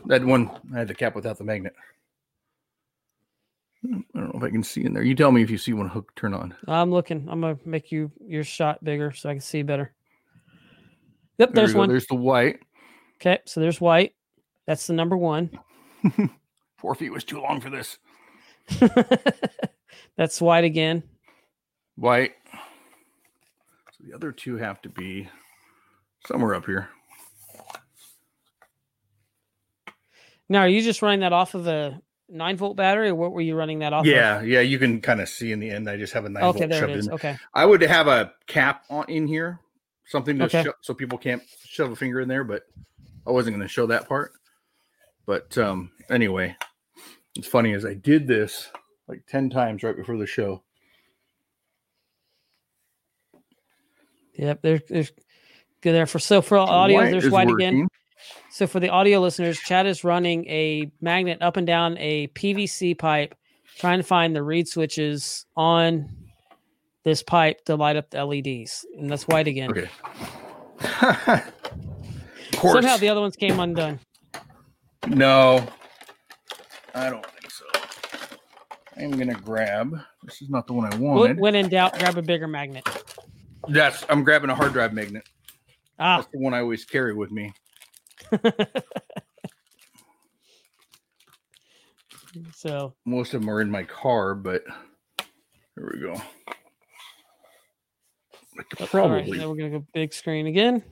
That 0.07 0.23
one 0.25 0.51
I 0.75 0.79
had 0.79 0.89
the 0.89 0.95
cap 0.95 1.15
without 1.15 1.39
the 1.39 1.45
magnet. 1.45 1.75
Hmm, 3.83 4.01
I 4.15 4.21
don't 4.21 4.35
know 4.35 4.39
if 4.41 4.45
I 4.45 4.51
can 4.51 4.63
see 4.63 4.85
in 4.85 4.93
there. 4.93 5.03
You 5.03 5.15
tell 5.15 5.33
me 5.33 5.43
if 5.43 5.51
you 5.51 5.57
see 5.57 5.73
one 5.73 5.89
hook 5.89 6.13
turn 6.17 6.35
on. 6.35 6.55
I'm 6.69 6.91
looking. 6.91 7.27
I'm 7.31 7.41
gonna 7.41 7.59
make 7.65 7.91
you 7.91 8.13
your 8.27 8.45
shot 8.45 8.85
bigger 8.85 9.11
so 9.13 9.31
I 9.31 9.33
can 9.33 9.41
see 9.41 9.63
better. 9.63 9.95
Yep, 11.39 11.55
There 11.55 11.65
there's 11.65 11.75
one. 11.75 11.89
There's 11.89 12.07
the 12.07 12.15
white. 12.15 12.61
Okay, 13.17 13.39
so 13.47 13.61
there's 13.61 13.81
white. 13.81 14.15
That's 14.67 14.87
the 14.87 14.93
number 14.93 15.17
one. 15.17 15.51
Four 16.77 16.95
feet 16.95 17.11
was 17.13 17.25
too 17.25 17.41
long 17.41 17.61
for 17.63 17.71
this. 17.71 17.99
That's 20.17 20.41
white 20.41 20.65
again. 20.65 21.03
White. 21.97 22.33
So 23.93 24.05
the 24.07 24.15
other 24.15 24.33
two 24.33 24.57
have 24.57 24.81
to 24.83 24.89
be 24.89 25.29
somewhere 26.27 26.55
up 26.55 26.67
here. 26.67 26.89
Now, 30.49 30.61
are 30.61 30.69
you 30.69 30.83
just 30.83 31.03
running 31.03 31.21
that 31.21 31.33
off 31.33 31.55
of 31.55 31.67
a 31.67 32.01
nine 32.29 32.57
volt 32.57 32.77
battery, 32.77 33.09
or 33.11 33.15
what 33.15 33.33
were 33.33 33.41
you 33.41 33.55
running 33.55 33.81
that 33.81 33.93
off? 33.93 34.07
Yeah, 34.07 34.43
yeah, 34.43 34.61
you 34.61 34.79
can 34.79 35.01
kind 35.01 35.21
of 35.21 35.29
see 35.29 35.53
in 35.53 35.61
the 35.61 35.71
end. 35.71 35.89
I 35.89 35.97
just 35.97 36.13
have 36.13 36.25
a 36.25 36.29
nine 36.29 36.43
Okay, 36.45 36.61
volt 36.61 36.73
shoved 36.75 36.97
in. 36.97 37.13
Okay. 37.13 37.39
I 37.55 37.67
would 37.67 37.83
have 37.83 38.09
a 38.09 38.33
cap 38.47 38.85
on 38.91 39.07
in 39.09 39.27
here, 39.27 39.61
something 40.07 40.39
to 40.39 40.45
Okay. 40.47 40.63
sho- 40.63 40.75
so 40.83 40.95
people 40.95 41.19
can't 41.19 41.43
shove 41.65 41.93
a 41.93 41.97
finger 41.97 42.21
in 42.21 42.29
there, 42.29 42.45
but 42.45 42.65
I 43.27 43.31
wasn't 43.31 43.57
going 43.57 43.67
to 43.67 43.73
show 43.73 43.87
that 43.87 44.09
part. 44.09 44.33
But 45.27 45.57
um 45.59 45.93
anyway, 46.11 46.57
it's 47.37 47.47
funny 47.49 47.73
as 47.75 47.85
I 47.87 47.95
did 47.95 48.27
this 48.27 48.71
like 49.09 49.25
10 49.29 49.51
times 49.51 49.83
right 49.83 49.97
before 49.97 50.19
the 50.19 50.27
show. 50.27 50.63
Yep. 54.41 54.63
There's 54.63 54.81
there's 54.89 55.13
good 55.83 55.93
there 55.93 56.07
for 56.07 56.19
so 56.19 56.41
for 56.41 56.57
audio. 56.57 56.97
White 56.97 57.11
there's 57.11 57.29
white 57.29 57.51
again. 57.51 57.89
So 58.51 58.67
for 58.67 58.81
the 58.81 58.89
audio 58.89 59.21
listeners, 59.21 59.59
Chad 59.59 59.87
is 59.87 60.03
running 60.03 60.47
a 60.47 60.91
magnet 61.01 61.39
up 61.43 61.57
and 61.57 61.67
down 61.67 61.97
a 61.99 62.29
PVC 62.29 62.99
pipe, 62.99 63.35
trying 63.79 63.99
to 63.99 64.03
find 64.03 64.35
the 64.35 64.43
reed 64.43 64.67
switches 64.67 65.45
on 65.57 66.09
this 67.05 67.23
pipe 67.23 67.65
to 67.67 67.77
light 67.77 67.97
up 67.97 68.11
the 68.11 68.25
LEDs, 68.25 68.85
and 68.99 69.11
that's 69.11 69.29
white 69.29 69.47
again. 69.47 69.71
Okay. 69.71 69.89
of 71.03 72.59
course. 72.59 72.75
Somehow 72.75 72.97
the 72.97 73.09
other 73.09 73.21
ones 73.21 73.37
came 73.37 73.61
undone. 73.61 74.01
no. 75.07 75.67
I 76.95 77.09
don't 77.09 77.25
think 77.25 77.51
so. 77.51 77.65
I'm 78.97 79.13
to 79.13 79.35
grab. 79.35 79.97
This 80.25 80.43
is 80.43 80.51
not 80.51 80.67
the 80.67 80.73
one 80.73 80.93
I 80.93 80.97
wanted. 80.97 81.39
when 81.39 81.55
in 81.55 81.69
doubt, 81.69 81.99
grab 81.99 82.17
a 82.19 82.23
bigger 82.23 82.49
magnet. 82.49 82.85
That's 83.69 84.05
I'm 84.09 84.25
grabbing 84.25 84.51
a 84.51 84.55
hard 84.55 84.73
drive 84.73 84.93
magnet. 84.93 85.29
Ah, 85.99 86.17
That's 86.19 86.29
the 86.33 86.39
one 86.39 86.55
I 86.55 86.61
always 86.61 86.85
carry 86.85 87.15
with 87.15 87.31
me. 87.31 87.53
so 92.55 92.95
Most 93.05 93.35
of 93.35 93.41
them 93.41 93.51
are 93.51 93.61
in 93.61 93.71
my 93.71 93.83
car, 93.85 94.35
but 94.35 94.63
here 95.77 95.93
we 95.95 96.01
go. 96.01 96.21
Oh, 98.79 98.87
probably 98.87 99.17
right, 99.33 99.41
now 99.41 99.49
we're 99.49 99.57
gonna 99.57 99.71
go 99.71 99.87
big 99.95 100.13
screen 100.13 100.47
again. 100.47 100.83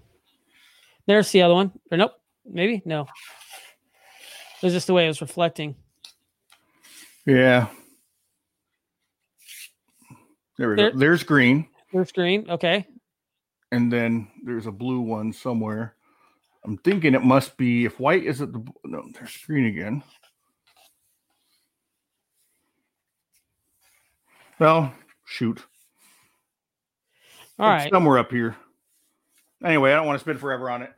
There's 1.07 1.31
the 1.33 1.43
other 1.43 1.55
one. 1.55 1.73
Or 1.91 1.99
nope, 1.99 2.13
maybe 2.47 2.83
no. 2.85 3.03
It 3.03 4.67
was 4.67 4.73
just 4.73 4.87
the 4.87 4.95
way 4.95 5.05
it 5.05 5.09
was 5.09 5.21
reflecting. 5.21 5.77
Yeah. 7.27 7.69
There 10.57 10.71
we 10.71 10.77
There- 10.77 10.91
go. 10.93 10.99
There's 10.99 11.23
green. 11.23 11.69
There's 11.93 12.13
green. 12.13 12.49
Okay. 12.51 12.87
and 13.73 13.93
then 13.93 14.29
there's 14.45 14.67
a 14.67 14.73
blue 14.73 15.01
one 15.01 15.33
somewhere. 15.33 15.95
I'm 16.65 16.77
thinking 16.79 17.15
it 17.15 17.23
must 17.23 17.57
be 17.57 17.85
if 17.85 17.99
white 18.01 18.25
is 18.25 18.41
at 18.43 18.53
the 18.53 18.63
no, 18.85 19.03
there's 19.15 19.37
green 19.47 19.67
again. 19.67 20.03
Well, 24.59 24.93
shoot. 25.25 25.65
All 27.59 27.73
It's 27.75 27.85
right. 27.85 27.93
somewhere 27.93 28.19
up 28.19 28.31
here. 28.31 28.57
Anyway, 29.65 29.93
I 29.93 29.97
don't 29.97 30.07
want 30.07 30.19
to 30.19 30.25
spend 30.25 30.41
forever 30.41 30.71
on 30.71 30.83
it. 30.83 30.93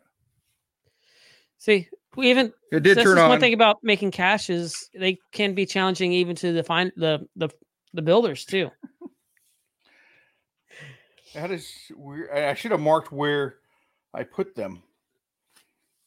See, 1.59 1.89
we 2.17 2.31
even 2.31 2.53
It 2.73 2.81
did 2.83 2.99
turn 2.99 3.19
on. 3.19 3.29
one 3.29 3.41
thing 3.41 3.55
about 3.55 3.79
making 3.83 4.11
caches. 4.13 4.89
They 4.95 5.19
can 5.33 5.55
be 5.55 5.67
challenging 5.67 6.13
even 6.13 6.37
to 6.37 6.53
the 6.53 6.65
find 6.65 6.93
the 6.97 7.27
the 7.37 7.49
the 7.93 8.03
builders 8.03 8.45
too. 8.45 8.71
That 11.35 11.51
is 11.51 11.73
weird. 11.97 12.31
I 12.31 12.55
should 12.55 12.71
have 12.73 12.81
marked 12.81 13.13
where 13.13 13.57
I 14.13 14.25
put 14.25 14.55
them 14.55 14.83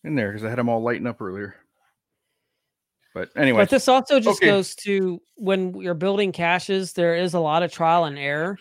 in 0.04 0.16
there 0.16 0.32
because 0.32 0.44
I 0.44 0.50
had 0.50 0.58
them 0.60 0.70
all 0.70 0.82
lighting 0.82 1.08
up 1.08 1.22
earlier. 1.22 1.56
But 3.14 3.30
anyway, 3.36 3.62
But 3.62 3.70
this 3.70 3.88
also 3.88 4.20
just 4.20 4.42
Okay. 4.42 4.48
goes 4.48 4.76
to 4.78 5.22
when 5.36 5.76
you're 5.80 5.94
building 5.94 6.32
caches, 6.32 6.94
there 6.94 7.16
is 7.16 7.36
a 7.36 7.40
lot 7.40 7.62
of 7.64 7.72
trial 7.72 8.06
and 8.06 8.18
error 8.18 8.58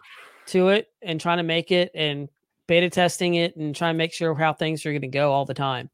to 0.47 0.69
it 0.69 0.89
and 1.01 1.19
trying 1.21 1.39
to 1.39 1.43
make 1.43 1.71
it 1.71 1.91
and 1.95 2.29
beta 2.69 2.91
testing 2.91 3.35
it 3.35 3.57
and 3.57 3.75
trying 3.75 3.95
to 3.95 3.99
make 3.99 4.13
sure 4.13 4.35
how 4.35 4.53
things 4.53 4.85
are 4.85 4.91
going 4.93 5.01
to 5.03 5.09
go 5.09 5.33
all 5.33 5.45
the 5.47 5.55
time. 5.55 5.89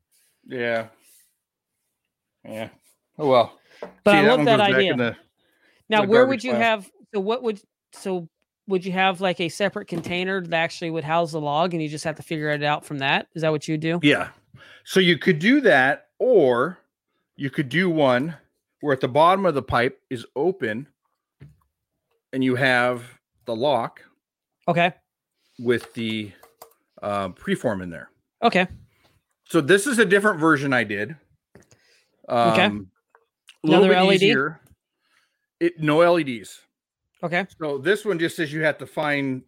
yeah, 0.45 0.89
yeah. 2.45 2.69
Oh 3.19 3.29
well. 3.29 3.59
But 4.05 4.13
See, 4.13 4.17
I 4.19 4.23
love 4.29 4.45
that 4.45 4.61
idea. 4.61 4.97
the- 4.97 5.17
Now, 5.89 6.05
where 6.05 6.27
would 6.27 6.43
you 6.43 6.53
pile. 6.53 6.61
have? 6.61 6.91
So, 7.15 7.21
what 7.21 7.43
would 7.43 7.61
so 7.93 8.29
would 8.69 8.85
you 8.85 8.93
have 8.93 9.21
like 9.21 9.41
a 9.41 9.49
separate 9.49 9.89
container 9.89 10.41
that 10.41 10.55
actually 10.55 10.91
would 10.91 11.03
house 11.05 11.33
the 11.33 11.41
log, 11.41 11.75
and 11.75 11.83
you 11.83 11.89
just 11.89 12.05
have 12.05 12.17
to 12.17 12.23
figure 12.23 12.51
it 12.51 12.63
out 12.63 12.85
from 12.85 12.99
that? 12.99 13.27
Is 13.35 13.43
that 13.43 13.51
what 13.51 13.67
you 13.67 13.77
do? 13.79 13.99
Yeah. 14.03 14.29
So 14.85 15.01
you 15.01 15.19
could 15.19 15.39
do 15.39 15.61
that, 15.63 16.09
or 16.19 16.79
you 17.37 17.51
could 17.51 17.69
do 17.69 17.91
one 17.91 18.37
where 18.81 18.93
at 18.93 19.01
the 19.01 19.09
bottom 19.09 19.45
of 19.47 19.55
the 19.55 19.63
pipe 19.63 20.01
is 20.11 20.25
open 20.37 20.87
and 22.33 22.45
you 22.45 22.55
have 22.55 23.03
the 23.47 23.55
lock 23.57 24.03
Okay. 24.69 24.93
with 25.59 25.93
the 25.95 26.31
uh, 27.03 27.31
preform 27.31 27.83
in 27.83 27.91
there. 27.91 28.11
Okay. 28.43 28.67
So 29.49 29.61
this 29.61 29.87
is 29.87 29.99
a 29.99 30.05
different 30.05 30.39
version 30.39 30.73
I 30.73 30.85
did. 30.85 31.17
Um, 32.29 32.51
Okay. 32.53 32.71
Another 33.65 33.89
LED? 33.93 34.15
easier. 34.15 34.61
It 35.59 35.81
no 35.81 35.99
LEDs. 36.13 36.61
Okay. 37.23 37.47
So 37.61 37.79
this 37.79 38.05
one 38.05 38.19
just 38.19 38.37
says 38.37 38.53
you 38.53 38.63
have 38.63 38.79
to 38.79 38.87
find. 38.87 39.43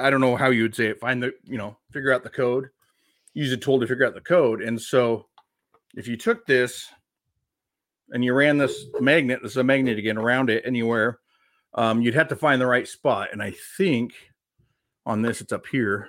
I 0.00 0.10
don't 0.10 0.20
know 0.20 0.36
how 0.36 0.50
you 0.50 0.62
would 0.62 0.74
say 0.74 0.86
it. 0.86 1.00
Find 1.00 1.22
the 1.22 1.32
you 1.44 1.58
know 1.58 1.76
figure 1.90 2.12
out 2.12 2.22
the 2.22 2.30
code. 2.30 2.68
Use 3.34 3.52
a 3.52 3.56
tool 3.56 3.80
to 3.80 3.86
figure 3.86 4.06
out 4.06 4.14
the 4.14 4.20
code. 4.20 4.62
And 4.62 4.80
so 4.80 5.26
if 5.94 6.06
you 6.08 6.16
took 6.16 6.46
this 6.46 6.88
and 8.10 8.24
you 8.24 8.32
ran 8.34 8.58
this 8.58 8.86
magnet, 9.00 9.40
this 9.42 9.52
is 9.52 9.56
a 9.56 9.64
magnet 9.64 9.98
again 9.98 10.16
around 10.18 10.50
it 10.50 10.62
anywhere, 10.66 11.18
um, 11.74 12.00
you'd 12.02 12.14
have 12.14 12.28
to 12.28 12.36
find 12.36 12.60
the 12.60 12.66
right 12.66 12.86
spot. 12.86 13.28
And 13.32 13.42
I 13.42 13.54
think 13.76 14.12
on 15.06 15.22
this 15.22 15.40
it's 15.40 15.52
up 15.52 15.66
here. 15.66 16.08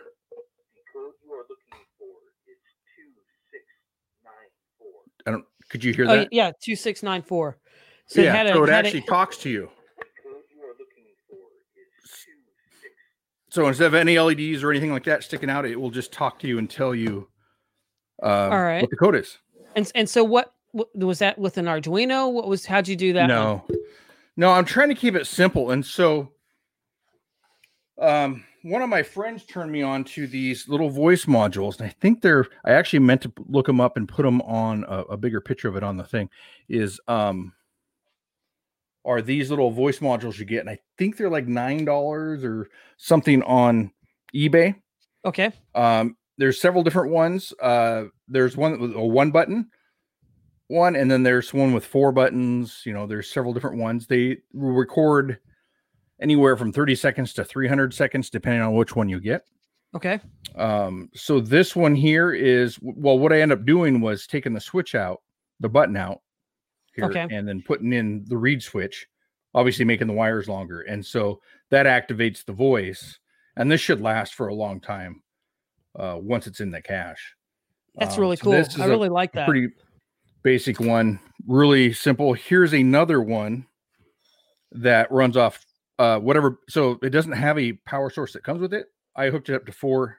I 5.26 5.32
don't. 5.32 5.46
Could 5.70 5.84
you 5.84 5.94
hear 5.94 6.06
Oh, 6.10 6.16
that? 6.16 6.30
yeah. 6.34 6.52
Two 6.62 6.76
six 6.76 7.04
nine 7.04 7.22
four. 7.22 7.58
So 8.08 8.22
yeah. 8.22 8.30
it 8.30 8.36
had 8.36 8.48
a, 8.48 8.54
so 8.54 8.64
it 8.64 8.70
had 8.70 8.86
a- 8.86 8.88
actually 8.88 9.02
talks 9.04 9.38
to 9.40 9.50
you. 9.50 9.70
So 13.50 13.68
instead 13.68 13.88
of 13.88 13.96
any 13.96 14.20
LEDs 14.20 14.64
or 14.64 14.72
anything 14.72 14.92
like 14.92 15.04
that 15.06 15.24
sticking 15.24 15.50
out, 15.50 15.66
it 15.66 15.80
will 15.80 15.92
just 15.92 16.12
talk 16.12 16.40
to 16.40 16.48
you 16.48 16.60
and 16.60 16.70
tell 16.70 16.94
you 16.94 17.28
uh, 18.22 18.50
All 18.52 18.62
right. 18.62 18.82
what 18.82 18.90
the 18.90 18.96
code 18.96 19.16
is. 19.16 19.38
and 19.76 19.92
and 19.96 20.08
so 20.10 20.24
what, 20.24 20.54
what 20.72 20.90
was 20.96 21.20
that 21.20 21.38
with 21.40 21.58
an 21.58 21.66
Arduino? 21.66 22.32
What 22.32 22.48
was 22.48 22.66
how'd 22.66 22.88
you 22.88 22.96
do 22.96 23.14
that? 23.14 23.22
one? 23.22 23.30
no, 23.30 23.66
no, 24.38 24.52
I'm 24.52 24.66
trying 24.66 24.90
to 24.90 24.96
keep 24.96 25.16
it 25.16 25.26
simple. 25.26 25.72
And 25.72 25.84
so 25.86 26.32
um, 28.00 28.44
one 28.62 28.82
of 28.82 28.90
my 28.90 29.04
friends 29.04 29.46
turned 29.46 29.72
me 29.72 29.82
on 29.82 30.04
to 30.06 30.28
these 30.28 30.68
little 30.68 30.90
voice 30.90 31.26
modules, 31.26 31.80
and 31.80 31.88
I 31.88 31.94
think 32.00 32.22
they're, 32.22 32.46
I 32.66 32.72
actually 32.72 33.00
meant 33.00 33.22
to 33.24 33.34
look 33.48 33.66
them 33.66 33.82
up 33.82 33.98
and 33.98 34.08
put 34.08 34.24
them 34.24 34.42
on 34.42 34.86
a, 34.88 35.00
a 35.02 35.18
bigger 35.18 35.42
picture 35.42 35.68
of 35.68 35.76
it 35.76 35.84
on 35.84 35.98
the 35.98 36.04
thing. 36.04 36.30
Is 36.68 37.00
um, 37.08 37.54
are 39.10 39.22
these 39.22 39.50
little 39.50 39.72
voice 39.72 40.00
modules 40.00 40.38
you 40.38 40.46
get? 40.46 40.60
And 40.60 40.70
I 40.70 40.78
think 40.98 41.18
they're 41.18 41.30
like 41.30 41.48
$9 41.48 42.44
or 42.44 42.70
something 42.98 43.42
on 43.44 43.92
eBay. 44.36 44.76
Okay. 45.26 45.52
Um, 45.74 46.16
there's 46.38 46.62
several 46.62 46.84
different 46.84 47.12
ones. 47.12 47.52
Uh, 47.62 48.06
there's 48.28 48.56
one 48.56 48.80
with 48.80 48.96
a 48.96 49.02
one 49.06 49.32
button 49.32 49.70
one, 50.70 50.96
and 50.96 51.10
then 51.10 51.24
there's 51.24 51.54
one 51.54 51.74
with 51.74 51.86
four 51.86 52.12
buttons. 52.12 52.84
You 52.86 52.94
know, 52.94 53.06
there's 53.06 53.30
several 53.30 53.54
different 53.54 53.78
ones. 53.78 54.08
They 54.08 54.38
record 54.54 55.40
anywhere 56.22 56.56
from 56.56 56.72
30 56.72 56.96
seconds 56.96 57.34
to 57.34 57.44
300 57.44 57.94
seconds, 57.94 58.30
depending 58.30 58.62
on 58.62 58.76
which 58.76 58.96
one 58.96 59.10
you 59.10 59.20
get. 59.20 59.46
Okay. 59.96 60.20
Um, 60.56 61.10
so 61.16 61.40
this 61.40 61.76
one 61.76 61.96
here 61.96 62.32
is 62.32 62.78
well, 62.82 63.18
what 63.18 63.34
I 63.34 63.42
end 63.42 63.52
up 63.52 63.66
doing 63.66 64.00
was 64.00 64.28
taking 64.28 64.54
the 64.54 64.62
switch 64.62 64.94
out, 64.94 65.22
the 65.60 65.70
button 65.70 65.98
out 65.98 66.22
here, 67.00 67.10
Okay. 67.10 67.36
and 67.36 67.48
then 67.48 67.62
putting 67.62 67.94
in 67.94 68.26
the 68.28 68.38
reed 68.38 68.62
switch, 68.62 69.08
obviously 69.54 69.86
making 69.86 70.08
the 70.08 70.14
wires 70.14 70.48
longer. 70.48 70.82
And 70.82 71.06
so 71.06 71.42
that 71.70 71.86
activates 71.86 72.46
the 72.46 72.54
voice, 72.54 73.20
and 73.56 73.72
this 73.72 73.82
should 73.82 74.02
last 74.02 74.36
for 74.36 74.48
a 74.48 74.54
long 74.54 74.80
time 74.80 75.22
uh, 75.98 76.18
once 76.20 76.48
it's 76.48 76.60
in 76.60 76.72
the 76.72 76.82
cache. 76.82 77.36
That's 77.96 78.16
Um, 78.16 78.22
really 78.22 78.38
cool. 78.38 78.54
I 78.54 78.86
really 78.86 79.10
like 79.10 79.32
that. 79.34 79.48
pretty 79.48 79.74
basic 80.44 80.80
one, 80.80 81.20
really 81.48 81.92
simple. 81.92 82.34
Here's 82.34 82.74
another 82.74 83.22
one 83.22 83.66
that 84.72 85.12
runs 85.12 85.36
off 85.36 85.66
uh, 85.98 86.18
whatever. 86.20 86.60
So 86.70 86.98
it 87.04 87.10
doesn't 87.10 87.34
have 87.34 87.58
a 87.60 87.74
power 87.86 88.10
source 88.10 88.32
that 88.34 88.44
comes 88.44 88.62
with 88.62 88.74
it. 88.74 88.88
I 89.16 89.30
hooked 89.30 89.50
it 89.50 89.56
up 89.56 89.66
to 89.66 89.72
four 89.74 90.18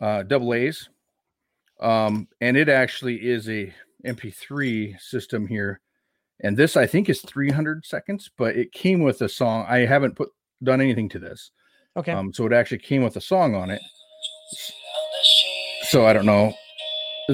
uh, 0.00 0.22
double 0.24 0.52
A's, 0.52 0.90
um, 1.80 2.28
and 2.42 2.56
it 2.58 2.68
actually 2.68 3.26
is 3.26 3.48
a 3.48 3.72
MP3 4.06 5.00
system 5.00 5.46
here. 5.46 5.80
And 6.40 6.56
this 6.56 6.76
I 6.76 6.86
think 6.86 7.08
is 7.08 7.20
300 7.22 7.84
seconds, 7.84 8.30
but 8.36 8.56
it 8.56 8.72
came 8.72 9.02
with 9.02 9.22
a 9.22 9.28
song. 9.28 9.64
I 9.68 9.78
haven't 9.78 10.16
put 10.16 10.28
done 10.62 10.80
anything 10.80 11.08
to 11.10 11.18
this, 11.18 11.50
okay. 11.96 12.12
um, 12.12 12.32
so 12.32 12.46
it 12.46 12.52
actually 12.52 12.78
came 12.78 13.02
with 13.02 13.16
a 13.16 13.20
song 13.20 13.54
on 13.54 13.70
it. 13.70 13.80
So 15.82 16.06
I 16.06 16.12
don't 16.12 16.26
know. 16.26 16.52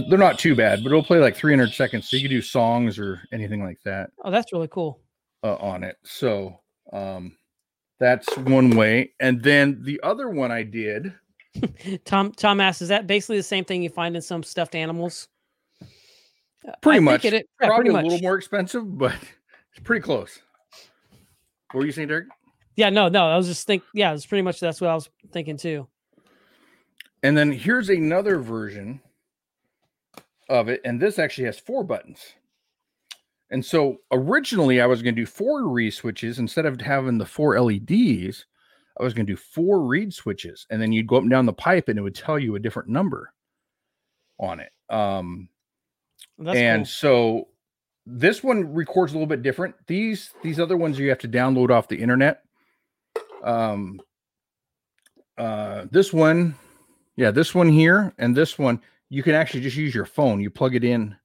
They're 0.09 0.19
not 0.19 0.39
too 0.39 0.55
bad, 0.55 0.83
but 0.83 0.91
it'll 0.91 1.03
play 1.03 1.19
like 1.19 1.37
300 1.37 1.73
seconds. 1.73 2.09
So 2.09 2.17
you 2.17 2.23
can 2.23 2.31
do 2.31 2.41
songs 2.41 2.99
or 2.99 3.21
anything 3.33 3.63
like 3.63 3.79
that 3.85 4.11
oh, 4.25 4.31
that's 4.31 4.53
really 4.53 4.69
cool. 4.69 5.01
uh, 5.43 5.57
on 5.57 5.85
it. 5.85 5.97
So 6.03 6.61
um, 6.93 7.37
that's 7.99 8.37
one 8.39 8.77
way. 8.77 9.13
And 9.21 9.43
then 9.43 9.83
the 9.83 10.01
other 10.03 10.29
one 10.29 10.51
I 10.51 10.63
did, 10.63 11.13
Tom 12.05 12.33
Tom 12.33 12.61
asks, 12.61 12.83
is 12.83 12.89
that 12.89 13.07
basically 13.07 13.37
the 13.37 13.43
same 13.43 13.65
thing 13.65 13.83
you 13.83 13.91
find 13.91 14.17
in 14.17 14.23
some 14.23 14.43
stuffed 14.43 14.75
animals? 14.75 15.29
Uh, 16.67 16.73
Pretty 16.81 16.99
I 16.99 17.01
much. 17.01 17.25
It, 17.25 17.35
is- 17.35 17.43
yeah, 17.61 17.67
probably 17.69 17.91
pretty 17.91 17.99
a 17.99 18.09
little 18.09 18.21
more 18.23 18.37
expensive, 18.37 18.83
but 18.99 19.15
it's 19.71 19.83
pretty 19.83 20.03
close. 20.03 20.41
What 21.73 21.81
were 21.81 21.87
you 21.87 21.93
saying, 21.93 22.09
Derek? 22.09 22.27
Yeah, 22.77 22.91
no, 22.91 23.09
no. 23.09 23.27
I 23.27 23.37
was 23.37 23.47
just 23.47 23.67
think. 23.67 23.83
Yeah, 23.95 24.13
it's 24.13 24.27
pretty 24.27 24.43
much 24.43 24.61
that's 24.61 24.81
what 24.81 24.91
I 24.91 24.95
was 24.95 25.09
thinking 25.33 25.57
too. 25.57 25.89
And 27.23 27.37
then 27.37 27.53
here's 27.53 27.89
another 27.89 28.39
version 28.39 29.01
of 30.49 30.69
it. 30.69 30.81
And 30.85 31.01
this 31.01 31.19
actually 31.19 31.45
has 31.45 31.59
four 31.59 31.85
buttons. 31.85 32.21
And 33.51 33.65
so 33.65 33.99
originally 34.11 34.81
I 34.81 34.87
was 34.87 35.03
going 35.03 35.15
to 35.15 35.21
do 35.21 35.27
four 35.27 35.69
reed 35.69 35.95
switches 35.95 36.39
instead 36.39 36.67
of 36.67 36.81
having 36.81 37.19
the 37.19 37.27
four 37.27 37.61
LEDs. 37.61 38.47
I 38.99 39.03
was 39.05 39.15
going 39.15 39.27
to 39.27 39.33
do 39.33 39.37
four 39.37 39.83
reed 39.83 40.13
switches. 40.13 40.67
And 40.71 40.81
then 40.81 40.93
you'd 40.93 41.07
go 41.07 41.17
up 41.17 41.23
and 41.23 41.31
down 41.31 41.47
the 41.47 41.53
pipe 41.53 41.89
and 41.89 41.99
it 41.99 42.03
would 42.03 42.15
tell 42.15 42.39
you 42.39 42.57
a 42.57 42.61
different 42.61 42.89
number 42.89 43.33
on 44.41 44.59
it. 44.61 44.73
Um, 44.89 45.49
That's 46.39 46.59
and 46.59 46.81
cool. 46.81 46.87
so 46.87 47.49
this 48.07 48.43
one 48.43 48.73
records 48.73 49.13
a 49.13 49.15
little 49.15 49.27
bit 49.27 49.43
different. 49.43 49.75
These 49.87 50.31
these 50.43 50.59
other 50.59 50.77
ones 50.77 50.99
you 50.99 51.09
have 51.09 51.19
to 51.19 51.29
download 51.29 51.71
off 51.71 51.89
the 51.89 52.01
internet. 52.01 52.43
Um 53.43 54.01
uh 55.39 55.87
this 55.91 56.13
one, 56.13 56.55
yeah, 57.17 57.31
this 57.31 57.55
one 57.55 57.69
here 57.69 58.13
and 58.19 58.37
this 58.37 58.59
one, 58.59 58.81
you 59.09 59.23
can 59.23 59.35
actually 59.35 59.61
just 59.61 59.77
use 59.77 59.95
your 59.95 60.07
phone. 60.07 60.41
You 60.41 60.51
plug 60.51 60.75
it 60.75 60.85
in 60.85 61.17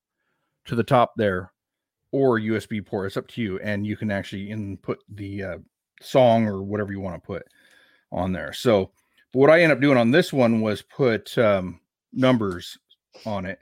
to 0.66 0.76
the 0.76 0.84
top 0.84 1.14
there 1.18 1.52
or 2.12 2.40
USB 2.40 2.86
port. 2.86 3.08
It's 3.08 3.18
up 3.18 3.28
to 3.30 3.42
you. 3.42 3.60
And 3.60 3.86
you 3.86 3.98
can 3.98 4.12
actually 4.12 4.50
input 4.50 5.00
the 5.10 5.44
uh, 5.44 5.58
song 6.02 6.48
or 6.48 6.62
whatever 6.64 6.92
you 6.92 7.00
want 7.00 7.22
to 7.22 7.26
put 7.26 7.44
on 8.12 8.32
there. 8.32 8.54
So 8.54 8.92
what 9.34 9.50
I 9.50 9.62
end 9.62 9.72
up 9.72 9.82
doing 9.82 9.98
on 9.98 10.12
this 10.12 10.32
one 10.32 10.62
was 10.62 10.82
put 10.82 11.38
um, 11.38 11.80
numbers 12.14 12.78
on 13.26 13.46
it. 13.46 13.60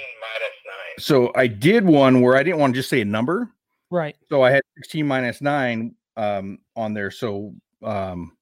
16 0.00 0.16
minus 0.20 0.56
9. 0.96 1.04
So 1.04 1.32
I 1.34 1.46
did 1.46 1.84
one 1.84 2.20
where 2.20 2.36
I 2.36 2.42
didn't 2.42 2.58
want 2.58 2.74
to 2.74 2.78
just 2.78 2.88
say 2.88 3.00
a 3.00 3.04
number. 3.04 3.50
right. 3.90 4.16
So 4.28 4.42
I 4.42 4.50
had 4.50 4.62
16 4.78 5.06
minus 5.06 5.40
nine 5.40 5.94
um, 6.16 6.58
on 6.76 6.94
there. 6.94 7.10
So 7.10 7.54
um, 7.82 8.36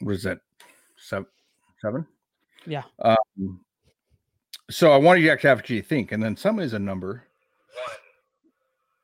what 0.00 0.14
is 0.14 0.22
that? 0.24 0.38
Seven, 0.96 1.26
seven, 1.80 2.06
Yeah. 2.66 2.82
Um, 3.00 3.60
so 4.70 4.92
I 4.92 4.96
wanted 4.98 5.20
you 5.20 5.26
to 5.28 5.32
actually 5.32 5.48
have 5.48 5.58
what 5.58 5.70
you 5.70 5.82
think, 5.82 6.12
and 6.12 6.22
then 6.22 6.36
some 6.36 6.60
is 6.60 6.74
a 6.74 6.78
number. 6.78 7.24
One. 7.86 7.96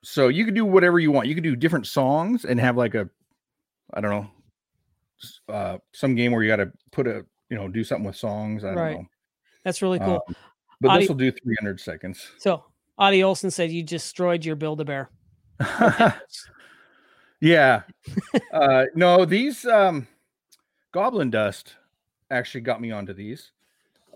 So 0.04 0.28
you 0.28 0.44
could 0.44 0.54
do 0.54 0.64
whatever 0.64 0.98
you 0.98 1.10
want. 1.10 1.26
You 1.26 1.34
could 1.34 1.42
do 1.42 1.56
different 1.56 1.86
songs 1.86 2.44
and 2.44 2.60
have 2.60 2.76
like 2.76 2.94
a, 2.94 3.08
I 3.92 4.00
don't 4.00 4.10
know, 4.10 5.52
uh, 5.52 5.78
some 5.92 6.14
game 6.14 6.32
where 6.32 6.42
you 6.42 6.48
got 6.48 6.56
to 6.56 6.70
put 6.92 7.06
a, 7.06 7.24
you 7.48 7.56
know, 7.56 7.68
do 7.68 7.82
something 7.82 8.06
with 8.06 8.16
songs. 8.16 8.64
I 8.64 8.74
don't 8.74 8.92
know. 8.92 9.06
That's 9.64 9.82
really 9.82 9.98
cool. 9.98 10.22
Um, 10.28 10.36
but 10.80 10.90
Audi- 10.90 11.00
this 11.00 11.08
will 11.08 11.16
do 11.16 11.30
300 11.32 11.80
seconds. 11.80 12.30
so 12.38 12.64
Audie 12.98 13.22
Olson 13.22 13.50
said 13.50 13.70
you 13.70 13.82
destroyed 13.82 14.44
your 14.44 14.56
Build 14.56 14.80
a 14.80 14.84
Bear. 14.84 15.10
yeah. 17.40 17.82
uh, 18.52 18.84
no, 18.94 19.24
these 19.24 19.66
um, 19.66 20.06
Goblin 20.92 21.30
Dust 21.30 21.74
actually 22.30 22.62
got 22.62 22.80
me 22.80 22.90
onto 22.90 23.12
these. 23.12 23.52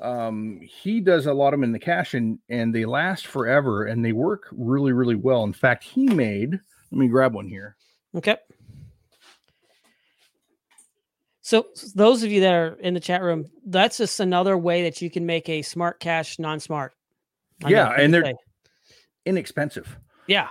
Um, 0.00 0.60
he 0.62 1.00
does 1.00 1.26
a 1.26 1.34
lot 1.34 1.52
of 1.52 1.60
them 1.60 1.64
in 1.64 1.72
the 1.72 1.78
cache 1.78 2.14
and 2.14 2.38
and 2.48 2.74
they 2.74 2.86
last 2.86 3.26
forever 3.26 3.84
and 3.84 4.02
they 4.02 4.12
work 4.12 4.46
really 4.50 4.92
really 4.92 5.14
well. 5.14 5.44
In 5.44 5.52
fact, 5.52 5.84
he 5.84 6.06
made. 6.06 6.52
Let 6.52 6.98
me 6.98 7.08
grab 7.08 7.34
one 7.34 7.48
here. 7.48 7.76
Okay. 8.16 8.38
So 11.50 11.66
those 11.96 12.22
of 12.22 12.30
you 12.30 12.42
that 12.42 12.52
are 12.54 12.74
in 12.74 12.94
the 12.94 13.00
chat 13.00 13.22
room, 13.22 13.44
that's 13.66 13.96
just 13.96 14.20
another 14.20 14.56
way 14.56 14.84
that 14.84 15.02
you 15.02 15.10
can 15.10 15.26
make 15.26 15.48
a 15.48 15.62
smart 15.62 15.98
cache 15.98 16.38
non-smart. 16.38 16.94
I 17.64 17.70
Yeah, 17.70 17.88
and 17.98 18.14
they're- 18.14 18.22
say. 18.22 18.34
Inexpensive. 19.26 19.98
yeah, 20.28 20.50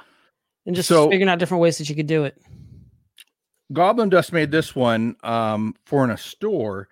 and 0.66 0.76
just 0.76 0.90
So- 0.90 1.10
figuring 1.10 1.30
out 1.30 1.40
different 1.40 1.62
ways 1.62 1.78
that 1.78 1.88
you 1.88 1.96
could 1.96 2.06
do 2.06 2.26
it. 2.26 2.38
Goblin 3.72 4.10
Dust 4.10 4.34
made 4.34 4.52
this 4.52 4.76
one 4.76 5.16
um, 5.24 5.74
for 5.86 6.04
in 6.04 6.10
a 6.10 6.18
store, 6.18 6.90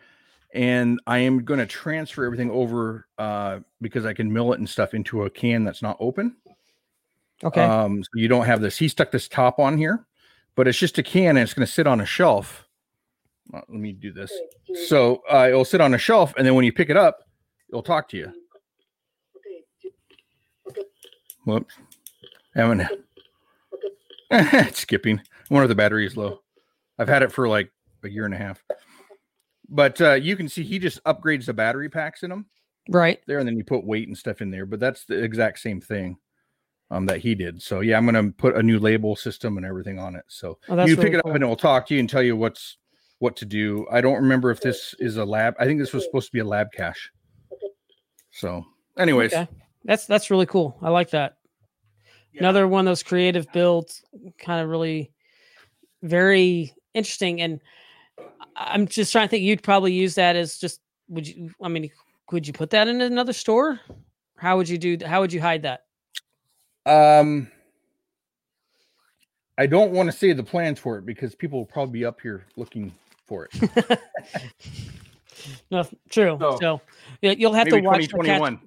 and 0.54 1.02
I 1.06 1.18
am 1.18 1.44
going 1.44 1.60
to 1.60 1.66
transfer 1.66 2.24
everything 2.24 2.50
over 2.50 3.10
uh, 3.18 3.60
because 3.82 4.06
I 4.06 4.14
can 4.14 4.32
mill 4.32 4.54
it 4.54 4.60
and 4.60 4.70
stuff 4.70 4.94
into 4.94 5.24
a 5.24 5.30
can 5.30 5.66
that's 5.66 5.82
not 5.82 5.98
open. 6.00 6.38
Okay. 7.44 7.62
Um, 7.62 8.06
so 8.06 8.10
you 8.14 8.30
don't 8.30 8.46
have 8.46 8.62
this. 8.62 8.78
He 8.78 8.88
stuck 8.88 9.12
this 9.12 9.28
top 9.28 9.60
on 9.60 9.78
here, 9.78 10.06
but 10.56 10.66
it's 10.66 10.80
just 10.80 10.98
a 10.98 11.04
can 11.04 11.32
and 11.36 11.40
it's 11.40 11.54
going 11.54 11.66
to 11.66 11.72
sit 11.72 11.88
on 11.88 12.00
a 12.00 12.06
shelf. 12.06 12.64
Uh, 13.54 13.62
let 13.70 13.80
me 13.80 13.94
do 13.94 14.12
this. 14.12 14.32
So 14.88 15.22
uh, 15.32 15.48
it'll 15.48 15.66
sit 15.66 15.82
on 15.82 15.94
a 15.94 15.98
shelf, 15.98 16.34
and 16.38 16.46
then 16.46 16.56
when 16.56 16.66
you 16.66 16.74
pick 16.74 16.90
it 16.90 16.98
up, 16.98 17.24
it'll 17.70 17.84
talk 17.84 18.10
to 18.10 18.18
you. 18.18 18.34
Whoops. 21.46 21.76
Having 22.56 22.88
it's 24.32 24.80
skipping. 24.80 25.20
I 25.20 25.54
wonder 25.54 25.66
if 25.66 25.70
the 25.70 25.76
battery 25.76 26.06
is 26.06 26.18
low. 26.18 26.42
I've 27.00 27.08
had 27.08 27.24
it 27.24 27.32
for 27.32 27.48
like 27.48 27.72
a 28.04 28.10
year 28.10 28.26
and 28.26 28.34
a 28.34 28.38
half. 28.38 28.62
But 29.70 30.02
uh, 30.02 30.14
you 30.14 30.36
can 30.36 30.50
see 30.50 30.64
he 30.64 30.80
just 30.80 31.04
upgrades 31.04 31.46
the 31.46 31.54
battery 31.54 31.90
packs 31.90 32.24
in 32.24 32.30
them 32.30 32.48
right. 32.90 33.20
there, 33.28 33.40
and 33.40 33.48
then 33.48 33.58
you 33.58 33.64
put 33.64 33.86
weight 33.86 34.08
and 34.08 34.18
stuff 34.18 34.42
in 34.42 34.52
there. 34.52 34.66
But 34.66 34.80
that's 34.80 35.06
the 35.06 35.24
exact 35.24 35.60
same 35.60 35.80
thing 35.80 36.18
um, 36.92 37.06
that 37.06 37.20
he 37.20 37.36
did. 37.36 37.62
So 37.62 37.82
yeah, 37.82 37.98
I'm 37.98 38.06
gonna 38.06 38.32
put 38.32 38.56
a 38.56 38.64
new 38.64 38.80
label 38.80 39.16
system 39.16 39.58
and 39.58 39.66
everything 39.66 40.00
on 40.00 40.16
it. 40.16 40.26
So 40.28 40.58
Oh, 40.70 40.86
you 40.86 40.96
pick 40.96 41.06
really 41.06 41.16
it 41.16 41.20
up 41.20 41.26
cool. 41.26 41.34
and 41.34 41.44
it 41.44 41.48
will 41.48 41.56
talk 41.56 41.88
to 41.88 41.94
you 41.94 42.00
and 42.00 42.10
tell 42.10 42.24
you 42.24 42.36
what's 42.36 42.78
what 43.20 43.36
to 43.38 43.46
do. 43.46 43.88
I 43.92 44.02
don't 44.02 44.16
remember 44.16 44.52
if 44.52 44.62
this 44.62 44.94
is 45.00 45.18
a 45.18 45.26
lab. 45.26 45.56
I 45.60 45.66
think 45.66 45.80
this 45.80 45.94
was 45.94 46.04
supposed 46.04 46.28
to 46.28 46.32
be 46.34 46.40
a 46.40 46.46
lab 46.46 46.72
cache. 46.72 47.12
So, 48.32 48.66
anyways, 48.98 49.34
Okay. 49.34 49.48
That's 49.86 50.06
that's 50.06 50.30
really 50.30 50.46
cool. 50.46 50.78
I 50.82 50.90
like 50.90 51.12
that. 51.12 51.38
Another 52.38 52.68
one 52.68 52.82
of 52.86 52.92
those 52.92 53.02
creative 53.02 53.52
builds, 53.52 54.04
kind 54.38 54.62
of 54.62 54.70
really 54.70 55.12
very 56.04 56.72
interesting. 56.94 57.42
And 57.42 57.60
I- 58.56 58.74
I'm 58.74 58.86
just 58.86 59.12
trying 59.12 59.28
to 59.28 59.30
think. 59.32 59.44
You'd 59.44 59.64
probably 59.64 59.94
use 59.94 60.16
that 60.16 60.36
as 60.36 60.58
just. 60.60 60.82
Would 61.10 61.28
you? 61.28 61.52
I 61.64 61.70
mean, 61.70 61.90
could 62.28 62.46
you 62.46 62.54
put 62.54 62.70
that 62.72 62.88
in 62.88 63.02
another 63.02 63.34
store? 63.34 63.80
How 64.38 64.58
would 64.58 64.70
you 64.70 64.78
do? 64.78 64.98
How 65.04 65.22
would 65.22 65.34
you 65.34 65.42
hide 65.42 65.64
that? 65.64 65.86
um, 66.86 67.50
I 69.58 69.66
don't 69.66 69.92
want 69.92 70.12
to 70.12 70.16
say 70.16 70.32
the 70.34 70.44
plans 70.44 70.80
for 70.80 70.98
it 71.00 71.06
because 71.06 71.34
people 71.34 71.58
will 71.60 71.66
probably 71.66 72.00
be 72.00 72.06
up 72.06 72.22
here 72.22 72.46
looking 72.56 72.94
for 73.28 73.46
it. 73.52 74.00
No, 75.70 75.88
true. 76.10 76.38
So, 76.40 76.58
So, 76.60 76.82
you'll 77.22 77.54
have 77.54 77.68
to 77.70 77.80
watch 77.80 78.02
the 78.04 78.08
2021. 78.08 78.60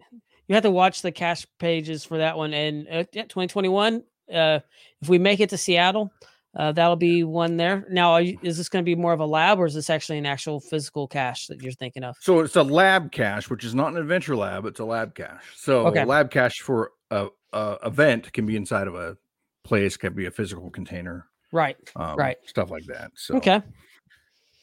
you 0.47 0.55
have 0.55 0.63
to 0.63 0.71
watch 0.71 1.03
the 1.03 1.11
cache 1.11 1.47
pages 1.59 2.05
for 2.05 2.19
that 2.19 2.37
one. 2.37 2.55
And 2.55 2.87
uh, 2.89 3.05
yeah, 3.13 3.23
2021. 3.23 4.03
Uh, 4.33 4.61
if 5.03 5.09
we 5.09 5.19
make 5.19 5.41
it 5.41 5.51
to 5.51 5.59
Seattle, 5.59 6.13
uh, 6.57 6.73
that'll 6.73 6.97
be 6.97 7.25
one 7.25 7.57
there. 7.57 7.85
Now, 7.91 8.13
are 8.13 8.23
you, 8.23 8.39
is 8.43 8.57
this 8.57 8.69
going 8.69 8.85
to 8.85 8.89
be 8.89 8.95
more 8.95 9.13
of 9.13 9.21
a 9.21 9.27
lab, 9.27 9.59
or 9.59 9.67
is 9.67 9.75
this 9.75 9.91
actually 9.91 10.19
an 10.19 10.27
actual 10.27 10.61
physical 10.61 11.09
cache 11.09 11.47
that 11.49 11.61
you're 11.61 11.73
thinking 11.73 12.05
of? 12.05 12.17
So 12.21 12.41
it's 12.41 12.57
a 12.57 12.63
lab 12.63 13.11
cache, 13.13 13.51
which 13.51 13.65
is 13.65 13.75
not 13.75 13.93
an 13.93 13.99
adventure 13.99 14.37
lab. 14.37 14.65
It's 14.67 14.81
a 14.81 14.85
lab 14.85 15.15
cache. 15.15 15.43
So 15.57 15.87
Okay. 15.87 16.03
a 16.03 16.07
lab 16.07 16.31
cache 16.31 16.61
for 16.61 16.93
a, 17.11 17.29
a 17.53 17.79
event 17.85 18.33
can 18.33 18.47
be 18.47 18.57
inside 18.57 18.87
of 18.87 18.95
a 18.95 19.17
place, 19.65 19.97
can 19.97 20.13
be 20.15 20.27
a 20.27 20.31
physical 20.31 20.71
container, 20.71 21.27
Right. 21.53 21.77
um, 21.97 22.17
Right. 22.17 22.37
Stuff 22.47 22.71
like 22.71 22.85
that. 22.87 23.11
So 23.17 23.37
Okay. 23.37 23.61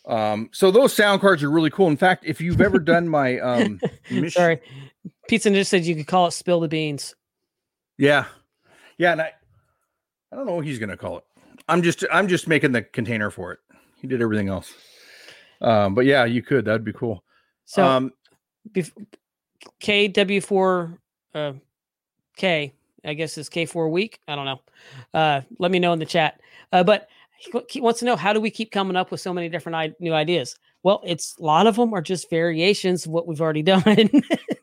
Um, 0.08 0.50
so 0.54 0.72
those 0.72 0.94
sound 0.94 1.22
cards 1.22 1.44
are 1.44 1.52
really 1.52 1.70
cool. 1.70 1.88
In 1.88 1.98
fact, 1.98 2.24
if 2.26 2.40
you've 2.42 2.62
ever 2.62 2.80
done 2.80 3.08
my 3.20 3.40
um, 3.40 3.80
mission, 4.10 4.30
Sorry. 4.32 4.60
Pizza 5.28 5.50
just 5.52 5.70
said 5.70 5.86
you 5.86 5.96
could 5.96 6.08
call 6.08 6.28
it 6.28 6.32
spill 6.32 6.60
the 6.62 6.68
beans. 6.68 7.14
yeah, 7.98 8.26
yeah, 8.98 9.12
and 9.12 9.22
I, 9.22 9.32
I 10.32 10.36
don't 10.36 10.46
know 10.46 10.56
what 10.56 10.66
he's 10.66 10.80
gonna 10.80 10.98
call 10.98 11.18
it. 11.18 11.24
I'm 11.68 11.82
just, 11.82 12.06
I'm 12.12 12.28
just 12.28 12.48
making 12.48 12.72
the 12.72 12.82
container 12.82 13.30
for 13.30 13.52
it. 13.52 13.60
He 13.98 14.08
did 14.08 14.22
everything 14.22 14.48
else. 14.48 14.74
Um, 15.62 15.94
but 15.96 16.06
yeah, 16.06 16.24
you 16.26 16.42
could. 16.42 16.66
That'd 16.66 16.86
be 16.86 16.94
cool. 16.94 17.24
So 17.66 17.84
um, 17.84 18.14
bef- 18.72 18.94
KW4 19.82 20.98
uh, 21.36 21.54
K, 22.36 22.74
I 23.04 23.14
guess 23.14 23.38
is 23.38 23.50
K4 23.50 23.92
week. 23.92 24.20
I 24.28 24.36
don't 24.36 24.46
know. 24.46 24.62
Uh, 25.14 25.42
let 25.60 25.72
me 25.72 25.80
know 25.80 25.94
in 25.94 26.00
the 26.00 26.06
chat. 26.06 26.40
Uh, 26.72 26.84
but 26.84 27.10
he, 27.38 27.82
wants 27.82 28.00
to 28.00 28.06
know 28.06 28.16
how 28.16 28.34
do 28.34 28.42
we 28.42 28.50
keep 28.50 28.72
coming 28.72 28.96
up 28.96 29.12
with 29.12 29.22
so 29.22 29.34
many 29.34 29.50
different 29.50 29.76
I- 29.76 29.94
new 30.00 30.14
ideas? 30.14 30.58
Well, 30.84 31.02
it's 31.06 31.36
a 31.40 31.44
lot 31.44 31.68
of 31.68 31.76
them 31.76 31.94
are 31.94 32.02
just 32.02 32.30
variations 32.30 33.06
of 33.06 33.12
what 33.12 33.28
we've 33.28 33.42
already 33.42 33.64
done. 33.64 34.10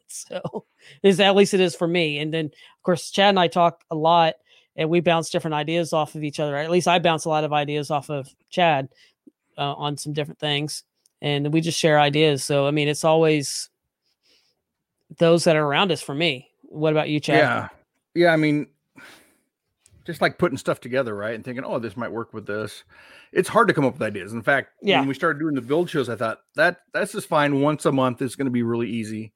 so 0.08 0.64
is 1.02 1.20
at 1.20 1.36
least 1.36 1.54
it 1.54 1.60
is 1.60 1.74
for 1.74 1.86
me. 1.88 2.18
And 2.18 2.32
then 2.32 2.46
of 2.46 2.82
course 2.82 3.10
Chad 3.10 3.30
and 3.30 3.40
I 3.40 3.48
talk 3.48 3.82
a 3.90 3.94
lot 3.94 4.34
and 4.76 4.90
we 4.90 5.00
bounce 5.00 5.30
different 5.30 5.54
ideas 5.54 5.92
off 5.92 6.14
of 6.14 6.24
each 6.24 6.40
other. 6.40 6.56
At 6.56 6.70
least 6.70 6.88
I 6.88 6.98
bounce 6.98 7.24
a 7.24 7.28
lot 7.28 7.44
of 7.44 7.52
ideas 7.52 7.90
off 7.90 8.10
of 8.10 8.28
Chad 8.50 8.88
uh, 9.56 9.74
on 9.74 9.96
some 9.96 10.12
different 10.12 10.40
things 10.40 10.84
and 11.22 11.52
we 11.52 11.60
just 11.60 11.78
share 11.78 12.00
ideas. 12.00 12.44
So 12.44 12.66
I 12.66 12.70
mean, 12.70 12.88
it's 12.88 13.04
always 13.04 13.70
those 15.18 15.44
that 15.44 15.56
are 15.56 15.64
around 15.64 15.92
us 15.92 16.02
for 16.02 16.14
me. 16.14 16.48
What 16.62 16.92
about 16.92 17.08
you, 17.08 17.20
Chad? 17.20 17.38
yeah, 17.38 17.68
yeah. 18.14 18.32
I 18.32 18.36
mean, 18.36 18.66
just 20.04 20.20
like 20.20 20.38
putting 20.38 20.58
stuff 20.58 20.80
together, 20.80 21.14
right? 21.14 21.34
And 21.34 21.44
thinking, 21.44 21.64
oh, 21.64 21.78
this 21.78 21.96
might 21.96 22.12
work 22.12 22.32
with 22.34 22.46
this. 22.46 22.84
It's 23.32 23.48
hard 23.48 23.68
to 23.68 23.74
come 23.74 23.84
up 23.84 23.94
with 23.94 24.02
ideas. 24.02 24.32
In 24.32 24.42
fact, 24.42 24.70
Yeah. 24.82 24.98
when 25.00 25.08
we 25.08 25.14
started 25.14 25.38
doing 25.38 25.54
the 25.54 25.62
build 25.62 25.88
shows, 25.90 26.08
I 26.08 26.16
thought 26.16 26.40
that 26.56 26.78
that's 26.92 27.12
just 27.12 27.28
fine. 27.28 27.60
Once 27.60 27.86
a 27.86 27.92
month 27.92 28.20
is 28.22 28.36
going 28.36 28.46
to 28.46 28.50
be 28.50 28.62
really 28.62 28.88
easy. 28.90 29.32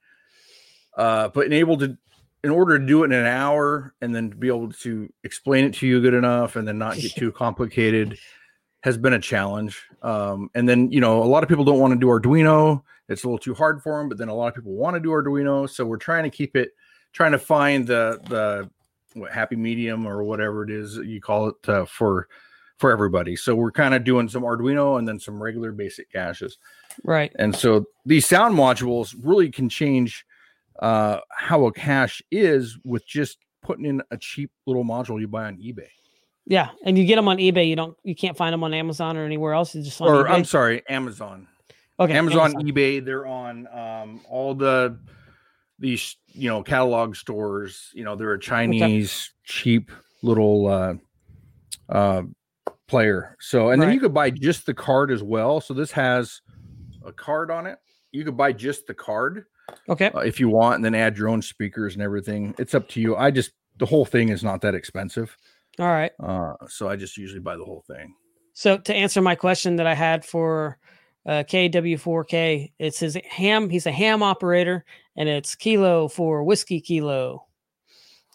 Uh, 0.97 1.29
but 1.29 1.47
in 1.47 1.53
able 1.53 1.77
to, 1.79 1.97
in 2.45 2.51
order 2.51 2.79
to 2.79 2.85
do 2.87 3.03
it 3.03 3.07
in 3.07 3.13
an 3.13 3.27
hour 3.27 3.95
and 4.01 4.15
then 4.15 4.29
be 4.31 4.49
able 4.49 4.71
to 4.73 5.13
explain 5.25 5.65
it 5.65 5.75
to 5.75 5.87
you 5.87 6.01
good 6.01 6.15
enough 6.15 6.57
and 6.57 6.67
then 6.69 6.79
not 6.79 6.97
get 6.97 7.13
too 7.17 7.33
complicated 7.33 8.19
has 8.83 8.97
been 8.97 9.13
a 9.13 9.19
challenge. 9.21 9.83
Um, 10.03 10.51
and 10.55 10.69
then 10.69 10.93
you 10.93 11.01
know 11.01 11.23
a 11.23 11.25
lot 11.25 11.43
of 11.43 11.49
people 11.49 11.65
don't 11.65 11.81
want 11.81 11.95
to 11.95 11.99
do 11.99 12.07
Arduino. 12.07 12.83
It's 13.09 13.25
a 13.25 13.27
little 13.27 13.39
too 13.39 13.55
hard 13.55 13.83
for 13.83 13.99
them. 13.99 14.09
But 14.09 14.19
then 14.19 14.29
a 14.29 14.35
lot 14.35 14.49
of 14.49 14.55
people 14.55 14.73
want 14.73 14.95
to 14.95 15.01
do 15.01 15.09
Arduino, 15.09 15.69
so 15.69 15.85
we're 15.85 15.97
trying 15.97 16.25
to 16.25 16.31
keep 16.31 16.55
it, 16.57 16.71
trying 17.13 17.33
to 17.33 17.39
find 17.39 17.87
the 17.87 18.21
the 18.29 18.71
what, 19.21 19.33
happy 19.33 19.57
medium 19.57 20.07
or 20.07 20.23
whatever 20.23 20.65
it 20.65 20.71
is 20.71 20.97
you 20.97 21.21
call 21.21 21.49
it 21.49 21.69
uh, 21.69 21.85
for 21.85 22.29
for 22.79 22.91
everybody. 22.93 23.37
So 23.37 23.55
we're 23.55 23.73
kind 23.73 23.95
of 23.95 24.05
doing 24.05 24.29
some 24.29 24.43
Arduino 24.43 24.99
and 24.99 25.07
then 25.07 25.19
some 25.19 25.43
regular 25.43 25.73
basic 25.73 26.11
caches. 26.13 26.59
Right. 27.05 27.33
And 27.37 27.55
so 27.55 27.87
these 28.07 28.27
sound 28.27 28.57
modules 28.57 29.17
really 29.21 29.51
can 29.51 29.69
change 29.69 30.25
uh, 30.79 31.19
how 31.31 31.67
a 31.67 31.73
cache 31.73 32.23
is 32.31 32.79
with 32.85 33.07
just 33.07 33.39
putting 33.63 33.85
in 33.85 34.03
a 34.11 34.17
cheap 34.17 34.51
little 34.67 34.85
module 34.85 35.21
you 35.21 35.29
buy 35.29 35.47
on 35.47 35.57
eBay. 35.57 35.89
Yeah, 36.47 36.71
and 36.85 36.97
you 36.97 37.05
get 37.05 37.17
them 37.17 37.29
on 37.29 37.37
eBay. 37.37 37.69
You 37.69 37.77
don't. 37.77 37.97
You 38.05 38.15
can't 38.15 38.37
find 38.37 38.55
them 38.55 38.65
on 38.65 38.73
Amazon 38.73 39.19
or 39.19 39.25
anywhere 39.27 39.53
else. 39.53 39.75
You 39.75 39.83
just 39.83 40.01
Or 40.01 40.25
eBay. 40.25 40.31
I'm 40.31 40.45
sorry, 40.47 40.83
Amazon. 40.89 41.47
okay, 42.01 42.15
Amazon, 42.15 42.55
eBay, 42.55 43.05
they're 43.05 43.27
on 43.27 43.67
um, 43.67 44.23
all 44.31 44.55
the 44.55 44.99
these 45.79 46.17
you 46.29 46.49
know 46.49 46.63
catalog 46.63 47.17
stores. 47.17 47.91
You 47.95 48.05
know, 48.05 48.17
they're 48.17 48.33
a 48.35 48.41
Chinese 48.41 49.33
cheap 49.45 49.91
little 50.23 50.67
uh, 50.67 50.95
uh, 51.89 52.23
player. 52.87 53.37
So, 53.41 53.71
and 53.71 53.81
then 53.81 53.93
you 53.93 54.01
could 54.01 54.15
buy 54.15 54.31
just 54.31 54.67
the 54.67 54.75
card 54.75 55.11
as 55.11 55.23
well. 55.23 55.61
So 55.61 55.75
this 55.75 55.93
has 55.93 56.41
a 57.05 57.13
card 57.13 57.51
on 57.51 57.67
it. 57.67 57.79
You 58.13 58.25
could 58.25 58.37
buy 58.37 58.53
just 58.53 58.87
the 58.87 58.95
card 58.95 59.45
Okay. 59.89 60.11
uh, 60.15 60.21
if 60.21 60.41
you 60.41 60.49
want, 60.49 60.77
and 60.77 60.85
then 60.85 60.95
add 60.95 61.19
your 61.19 61.29
own 61.29 61.43
speakers 61.43 61.95
and 61.95 62.03
everything. 62.03 62.55
It's 62.59 62.75
up 62.75 62.89
to 62.91 63.01
you. 63.01 63.17
I 63.17 63.31
just 63.31 63.53
the 63.79 63.87
whole 63.87 64.05
thing 64.05 64.31
is 64.31 64.43
not 64.43 64.61
that 64.63 64.75
expensive, 64.75 65.37
All 65.79 65.87
right. 65.87 66.11
uh, 66.21 66.55
so 66.69 66.89
I 66.89 66.97
just 66.97 67.17
usually 67.17 67.41
buy 67.41 67.57
the 67.57 67.65
whole 67.65 67.85
thing. 67.87 68.15
So 68.55 68.77
to 68.77 68.95
answer 68.95 69.23
my 69.23 69.37
question 69.37 69.77
that 69.77 69.87
I 69.87 69.95
had 69.95 70.25
for 70.25 70.79
uh, 71.29 71.45
KW4K. 71.45 72.73
It's 72.81 72.99
his 72.99 73.17
ham. 73.29 73.69
He's 73.71 73.87
a 73.87 73.93
ham 73.93 74.23
operator, 74.23 74.85
and 75.17 75.29
it's 75.29 75.55
kilo 75.55 76.09
for 76.09 76.43
whiskey 76.43 76.81
kilo. 76.81 77.45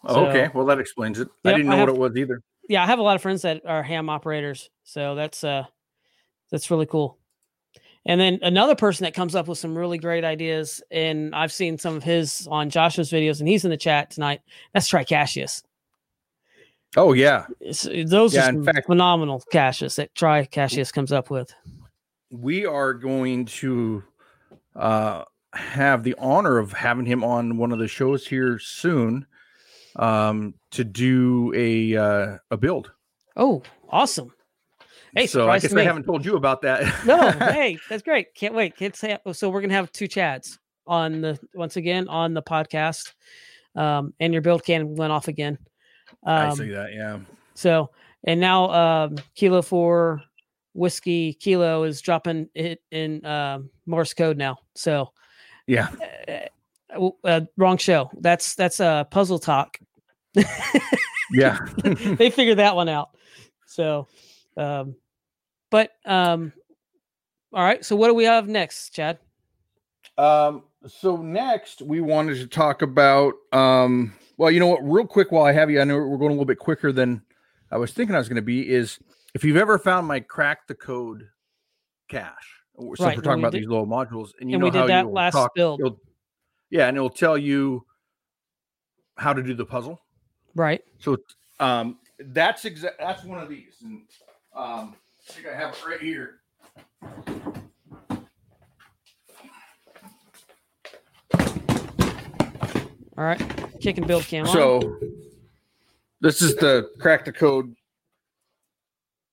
Oh, 0.04 0.26
okay, 0.26 0.48
well 0.54 0.64
that 0.66 0.78
explains 0.78 1.18
it. 1.20 1.28
I 1.44 1.52
didn't 1.52 1.70
I 1.70 1.76
know 1.76 1.80
what 1.80 1.88
it 1.88 1.98
was 1.98 2.16
either. 2.16 2.40
Yeah, 2.68 2.82
I 2.82 2.86
have 2.86 2.98
a 2.98 3.02
lot 3.02 3.16
of 3.16 3.20
friends 3.22 3.42
that 3.42 3.62
are 3.66 3.82
ham 3.82 4.08
operators, 4.08 4.70
so 4.84 5.14
that's 5.14 5.44
uh, 5.44 5.64
that's 6.50 6.70
really 6.70 6.86
cool. 6.86 7.18
And 8.06 8.20
then 8.20 8.38
another 8.42 8.74
person 8.74 9.04
that 9.04 9.14
comes 9.14 9.34
up 9.34 9.48
with 9.48 9.56
some 9.58 9.76
really 9.76 9.96
great 9.98 10.24
ideas, 10.24 10.82
and 10.90 11.34
I've 11.34 11.52
seen 11.52 11.78
some 11.78 11.96
of 11.96 12.02
his 12.02 12.46
on 12.50 12.68
Joshua's 12.70 13.10
videos, 13.10 13.40
and 13.40 13.48
he's 13.48 13.64
in 13.64 13.70
the 13.70 13.76
chat 13.78 14.10
tonight. 14.10 14.40
That's 14.72 14.90
Tricasius. 14.90 15.62
Oh 16.96 17.12
yeah, 17.12 17.46
It's, 17.60 17.88
those 18.06 18.34
Yeah, 18.34 18.46
are 18.46 18.50
in 18.50 18.62
fact- 18.62 18.86
phenomenal 18.86 19.42
caches 19.50 19.96
that 19.96 20.14
Tricasius 20.14 20.92
comes 20.92 21.12
up 21.12 21.28
with. 21.30 21.52
We 22.40 22.66
are 22.66 22.94
going 22.94 23.44
to 23.46 24.02
uh, 24.74 25.24
have 25.52 26.02
the 26.02 26.16
honor 26.18 26.58
of 26.58 26.72
having 26.72 27.06
him 27.06 27.22
on 27.22 27.56
one 27.56 27.70
of 27.70 27.78
the 27.78 27.86
shows 27.86 28.26
here 28.26 28.58
soon 28.58 29.26
um, 29.96 30.54
to 30.72 30.82
do 30.84 31.52
a 31.54 31.96
uh, 31.96 32.38
a 32.50 32.56
build. 32.56 32.90
Oh, 33.36 33.62
awesome! 33.88 34.32
Hey, 35.14 35.26
so 35.28 35.48
I 35.48 35.60
guess. 35.60 35.72
I 35.72 35.82
haven't 35.82 36.04
told 36.04 36.24
you 36.24 36.36
about 36.36 36.62
that. 36.62 36.82
no, 37.06 37.30
hey, 37.52 37.78
that's 37.88 38.02
great. 38.02 38.34
Can't 38.34 38.54
wait. 38.54 38.76
Can't 38.76 38.96
say 38.96 39.16
so. 39.32 39.48
We're 39.48 39.60
gonna 39.60 39.74
have 39.74 39.92
two 39.92 40.08
Chads 40.08 40.58
on 40.86 41.20
the 41.20 41.38
once 41.54 41.76
again 41.76 42.08
on 42.08 42.34
the 42.34 42.42
podcast, 42.42 43.12
um, 43.76 44.12
and 44.18 44.32
your 44.32 44.42
build 44.42 44.64
cam 44.64 44.96
went 44.96 45.12
off 45.12 45.28
again. 45.28 45.56
I 46.24 46.46
Um, 46.46 46.56
see 46.56 46.70
that. 46.70 46.92
Yeah. 46.92 47.20
So 47.54 47.90
and 48.24 48.40
now 48.40 48.70
um, 48.70 49.16
Kilo 49.36 49.62
Four 49.62 50.22
whiskey 50.74 51.32
Kilo 51.34 51.84
is 51.84 52.00
dropping 52.00 52.48
it 52.54 52.82
in 52.90 53.24
um 53.24 53.70
Morse 53.86 54.12
code 54.14 54.36
now. 54.36 54.58
So 54.74 55.12
Yeah. 55.66 55.88
uh, 56.94 57.10
uh, 57.24 57.40
wrong 57.56 57.78
show. 57.78 58.10
That's 58.20 58.54
that's 58.54 58.80
a 58.80 58.86
uh, 58.86 59.04
puzzle 59.04 59.38
talk. 59.38 59.78
Yeah. 61.32 61.58
they 61.84 62.30
figured 62.30 62.58
that 62.58 62.76
one 62.76 62.88
out. 62.88 63.10
So, 63.66 64.06
um, 64.56 64.94
but 65.70 65.90
um, 66.04 66.52
all 67.52 67.64
right. 67.64 67.84
So 67.84 67.96
what 67.96 68.08
do 68.08 68.14
we 68.14 68.24
have 68.24 68.48
next, 68.48 68.90
Chad? 68.90 69.18
Um, 70.18 70.64
so 70.86 71.16
next 71.16 71.82
we 71.82 72.00
wanted 72.00 72.36
to 72.36 72.46
talk 72.46 72.82
about 72.82 73.34
um 73.52 74.12
well, 74.36 74.50
you 74.50 74.60
know 74.60 74.66
what, 74.66 74.80
real 74.82 75.06
quick 75.06 75.32
while 75.32 75.44
I 75.44 75.52
have 75.52 75.70
you, 75.70 75.80
I 75.80 75.84
know 75.84 75.96
we're 75.96 76.18
going 76.18 76.30
a 76.30 76.34
little 76.34 76.44
bit 76.44 76.58
quicker 76.58 76.92
than 76.92 77.22
I 77.70 77.76
was 77.76 77.92
thinking 77.92 78.14
I 78.14 78.18
was 78.18 78.28
going 78.28 78.36
to 78.36 78.42
be, 78.42 78.68
is 78.68 78.98
if 79.34 79.44
you've 79.44 79.56
ever 79.56 79.78
found 79.78 80.06
my 80.06 80.20
crack 80.20 80.66
the 80.66 80.74
code 80.74 81.28
cache. 82.08 82.32
Since 82.76 83.00
Right, 83.00 83.16
we're 83.16 83.22
talking 83.22 83.40
about 83.42 83.52
did- 83.52 83.62
these 83.62 83.68
little 83.68 83.86
modules, 83.86 84.30
and 84.40 84.50
you 84.50 84.56
and 84.56 84.60
know 84.60 84.66
we 84.66 84.70
did 84.72 84.78
how 84.78 84.86
that 84.88 85.06
last 85.12 85.32
talk, 85.34 85.54
build. 85.54 85.80
yeah, 86.70 86.88
and 86.88 86.96
it'll 86.96 87.08
tell 87.08 87.38
you 87.38 87.86
how 89.16 89.32
to 89.32 89.42
do 89.42 89.54
the 89.54 89.64
puzzle. 89.64 90.00
Right. 90.56 90.82
So 90.98 91.16
um 91.60 91.98
that's 92.18 92.64
exact 92.64 92.98
that's 92.98 93.22
one 93.22 93.40
of 93.40 93.48
these. 93.48 93.76
And 93.84 94.02
um 94.56 94.96
I 95.28 95.32
think 95.32 95.46
I 95.46 95.54
have 95.56 95.72
it 95.74 95.86
right 95.86 96.00
here. 96.00 96.40
All 103.16 103.24
right. 103.24 103.40
Kick 103.80 103.98
and 103.98 104.06
build 104.06 104.24
cam. 104.24 104.46
So 104.46 104.98
this 106.20 106.42
is 106.42 106.56
the 106.56 106.90
crack 106.98 107.24
the 107.24 107.32
code 107.32 107.74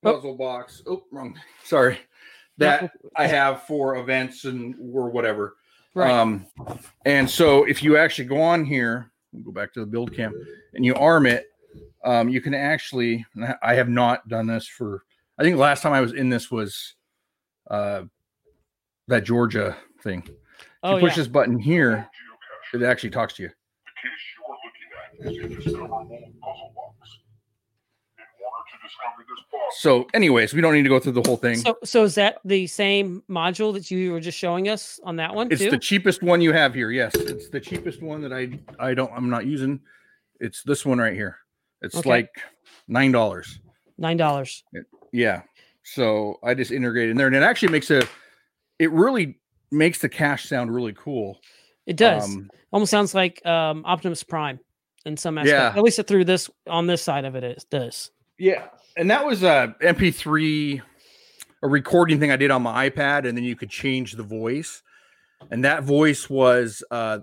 Oh. 0.03 0.13
puzzle 0.13 0.35
box. 0.35 0.81
Oh, 0.87 1.03
wrong. 1.11 1.39
Sorry. 1.63 1.99
That 2.57 2.91
I 3.15 3.27
have 3.27 3.63
for 3.63 3.97
events 3.97 4.45
and 4.45 4.75
or 4.93 5.09
whatever. 5.09 5.55
right. 5.95 6.11
Um, 6.11 6.45
and 7.05 7.27
so 7.29 7.63
if 7.63 7.81
you 7.81 7.97
actually 7.97 8.25
go 8.25 8.41
on 8.41 8.65
here, 8.65 9.11
we'll 9.31 9.43
go 9.43 9.51
back 9.51 9.73
to 9.73 9.79
the 9.79 9.85
build 9.85 10.13
camp 10.15 10.35
and 10.73 10.85
you 10.85 10.93
arm 10.95 11.25
it, 11.25 11.47
um, 12.03 12.29
you 12.29 12.41
can 12.41 12.53
actually, 12.53 13.25
I- 13.41 13.55
I 13.63 13.73
have 13.75 13.89
not 13.89 14.27
done 14.27 14.47
this 14.47 14.67
for, 14.67 15.03
I 15.39 15.43
think 15.43 15.57
last 15.57 15.81
time 15.81 15.93
I 15.93 16.01
was 16.01 16.13
in 16.13 16.29
this 16.29 16.51
was 16.51 16.95
uh, 17.69 18.03
that 19.07 19.23
Georgia 19.23 19.75
thing. 20.03 20.23
If 20.27 20.35
oh 20.83 20.95
you 20.95 21.01
push 21.01 21.13
yeah. 21.13 21.17
this 21.17 21.27
button 21.27 21.57
here, 21.57 22.07
it 22.73 22.83
actually 22.83 23.11
talks 23.11 23.33
to 23.35 23.43
you. 23.43 23.49
The 23.49 23.91
case 24.01 24.21
you 24.37 24.43
are 24.45 24.57
looking 24.65 24.89
at 24.97 25.31
is 25.31 25.37
a 25.45 25.63
discover 25.63 25.87
puzzle 25.87 26.73
box. 26.75 27.19
In 28.17 28.23
order 28.41 28.63
to 28.69 28.77
discover 28.80 28.80
this 28.80 28.80
box, 28.80 28.80
So, 29.77 30.07
anyways, 30.13 30.53
we 30.53 30.61
don't 30.61 30.73
need 30.73 30.83
to 30.83 30.89
go 30.89 30.99
through 30.99 31.13
the 31.13 31.23
whole 31.25 31.37
thing. 31.37 31.55
So 31.55 31.77
so 31.83 32.03
is 32.03 32.15
that 32.15 32.39
the 32.43 32.67
same 32.67 33.23
module 33.29 33.73
that 33.73 33.89
you 33.89 34.11
were 34.11 34.19
just 34.19 34.37
showing 34.37 34.69
us 34.69 34.99
on 35.03 35.15
that 35.17 35.33
one 35.33 35.51
it's 35.51 35.61
too? 35.61 35.69
the 35.71 35.77
cheapest 35.77 36.21
one 36.21 36.41
you 36.41 36.51
have 36.53 36.73
here. 36.73 36.91
Yes, 36.91 37.15
it's 37.15 37.49
the 37.49 37.59
cheapest 37.59 38.01
one 38.01 38.21
that 38.21 38.33
I 38.33 38.59
I 38.79 38.93
don't 38.93 39.11
I'm 39.13 39.29
not 39.29 39.45
using. 39.45 39.79
It's 40.39 40.63
this 40.63 40.85
one 40.85 40.97
right 40.97 41.13
here. 41.13 41.37
It's 41.81 41.95
Okay. 41.95 42.09
like 42.09 42.29
nine 42.87 43.11
dollars. 43.11 43.59
Nine 43.97 44.17
dollars. 44.17 44.63
Yeah. 45.11 45.43
So 45.83 46.39
I 46.43 46.53
just 46.53 46.71
integrated 46.71 47.11
in 47.11 47.17
there, 47.17 47.27
and 47.27 47.35
it 47.35 47.43
actually 47.43 47.71
makes 47.71 47.89
a. 47.91 48.03
It 48.77 48.91
really 48.91 49.39
makes 49.71 49.99
the 49.99 50.09
cache 50.09 50.47
sound 50.47 50.73
really 50.73 50.93
cool. 50.93 51.39
It 51.85 51.97
does. 51.97 52.25
Um, 52.25 52.49
Almost 52.71 52.91
sounds 52.91 53.13
like 53.13 53.45
um, 53.45 53.83
Optimus 53.85 54.23
Prime 54.23 54.59
in 55.05 55.17
some 55.17 55.37
aspect. 55.37 55.51
Yeah. 55.51 55.73
At 55.75 55.83
least 55.83 55.99
it 55.99 56.07
through 56.07 56.25
this 56.25 56.49
on 56.67 56.87
this 56.87 57.01
side 57.01 57.25
of 57.25 57.35
it, 57.35 57.43
it 57.43 57.65
does. 57.69 58.11
Yeah, 58.41 58.69
and 58.97 59.11
that 59.11 59.23
was 59.23 59.43
a 59.43 59.75
MP3, 59.81 60.81
a 61.61 61.67
recording 61.67 62.19
thing 62.19 62.31
I 62.31 62.37
did 62.37 62.49
on 62.49 62.63
my 62.63 62.89
iPad, 62.89 63.27
and 63.27 63.37
then 63.37 63.43
you 63.43 63.55
could 63.55 63.69
change 63.69 64.13
the 64.13 64.23
voice, 64.23 64.81
and 65.51 65.63
that 65.63 65.83
voice 65.83 66.27
was 66.27 66.83
uh 66.89 67.19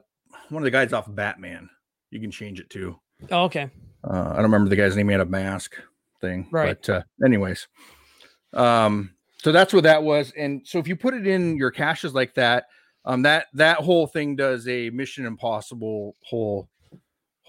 one 0.48 0.62
of 0.62 0.64
the 0.64 0.70
guys 0.70 0.92
off 0.92 1.12
Batman. 1.12 1.68
You 2.10 2.20
can 2.20 2.30
change 2.30 2.60
it 2.60 2.70
to. 2.70 3.00
Oh, 3.32 3.44
okay. 3.44 3.68
Uh, 4.04 4.28
I 4.30 4.34
don't 4.34 4.44
remember 4.44 4.70
the 4.70 4.76
guy's 4.76 4.96
name. 4.96 5.08
He 5.08 5.12
had 5.12 5.20
a 5.20 5.26
mask 5.26 5.74
thing. 6.20 6.48
Right. 6.52 6.78
But 6.80 6.88
uh, 6.88 7.02
anyways, 7.24 7.66
um, 8.52 9.14
so 9.38 9.50
that's 9.50 9.74
what 9.74 9.82
that 9.82 10.04
was. 10.04 10.32
And 10.36 10.62
so 10.64 10.78
if 10.78 10.86
you 10.86 10.94
put 10.94 11.14
it 11.14 11.26
in 11.26 11.56
your 11.56 11.72
caches 11.72 12.14
like 12.14 12.34
that, 12.34 12.66
um, 13.04 13.22
that 13.22 13.46
that 13.54 13.78
whole 13.78 14.06
thing 14.06 14.36
does 14.36 14.68
a 14.68 14.90
Mission 14.90 15.26
Impossible 15.26 16.14
whole 16.22 16.68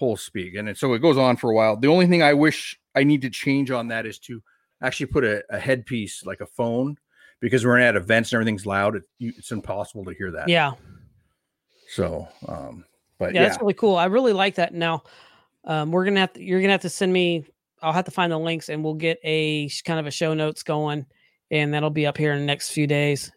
whole 0.00 0.16
speak, 0.16 0.54
and 0.54 0.76
so 0.76 0.94
it 0.94 1.00
goes 1.00 1.18
on 1.18 1.36
for 1.36 1.50
a 1.50 1.54
while. 1.54 1.76
The 1.76 1.88
only 1.88 2.06
thing 2.06 2.22
I 2.22 2.32
wish 2.32 2.80
I 2.94 3.04
need 3.04 3.20
to 3.20 3.30
change 3.30 3.70
on 3.70 3.88
that 3.88 4.06
is 4.06 4.18
to 4.20 4.42
actually 4.82 5.06
put 5.06 5.24
a, 5.24 5.44
a 5.50 5.58
headpiece 5.58 6.24
like 6.24 6.40
a 6.40 6.46
phone, 6.46 6.96
because 7.40 7.66
we're 7.66 7.78
at 7.78 7.96
events 7.96 8.32
and 8.32 8.38
everything's 8.38 8.64
loud. 8.64 8.96
It, 8.96 9.02
you, 9.18 9.34
it's 9.36 9.52
impossible 9.52 10.06
to 10.06 10.14
hear 10.14 10.30
that. 10.32 10.48
Yeah. 10.48 10.72
So, 11.88 12.26
um, 12.48 12.84
but 13.18 13.34
yeah, 13.34 13.42
yeah, 13.42 13.48
that's 13.48 13.60
really 13.60 13.74
cool. 13.74 13.96
I 13.96 14.06
really 14.06 14.32
like 14.32 14.54
that. 14.54 14.72
Now, 14.72 15.02
um, 15.64 15.92
we're 15.92 16.06
gonna 16.06 16.20
have 16.20 16.32
to. 16.32 16.42
You're 16.42 16.62
gonna 16.62 16.72
have 16.72 16.80
to 16.82 16.88
send 16.88 17.12
me. 17.12 17.44
I'll 17.82 17.92
have 17.92 18.06
to 18.06 18.10
find 18.10 18.32
the 18.32 18.38
links, 18.38 18.70
and 18.70 18.82
we'll 18.82 18.94
get 18.94 19.18
a 19.22 19.68
kind 19.84 20.00
of 20.00 20.06
a 20.06 20.10
show 20.10 20.32
notes 20.32 20.62
going, 20.62 21.04
and 21.50 21.74
that'll 21.74 21.90
be 21.90 22.06
up 22.06 22.16
here 22.16 22.32
in 22.32 22.40
the 22.40 22.46
next 22.46 22.70
few 22.70 22.86
days. 22.86 23.30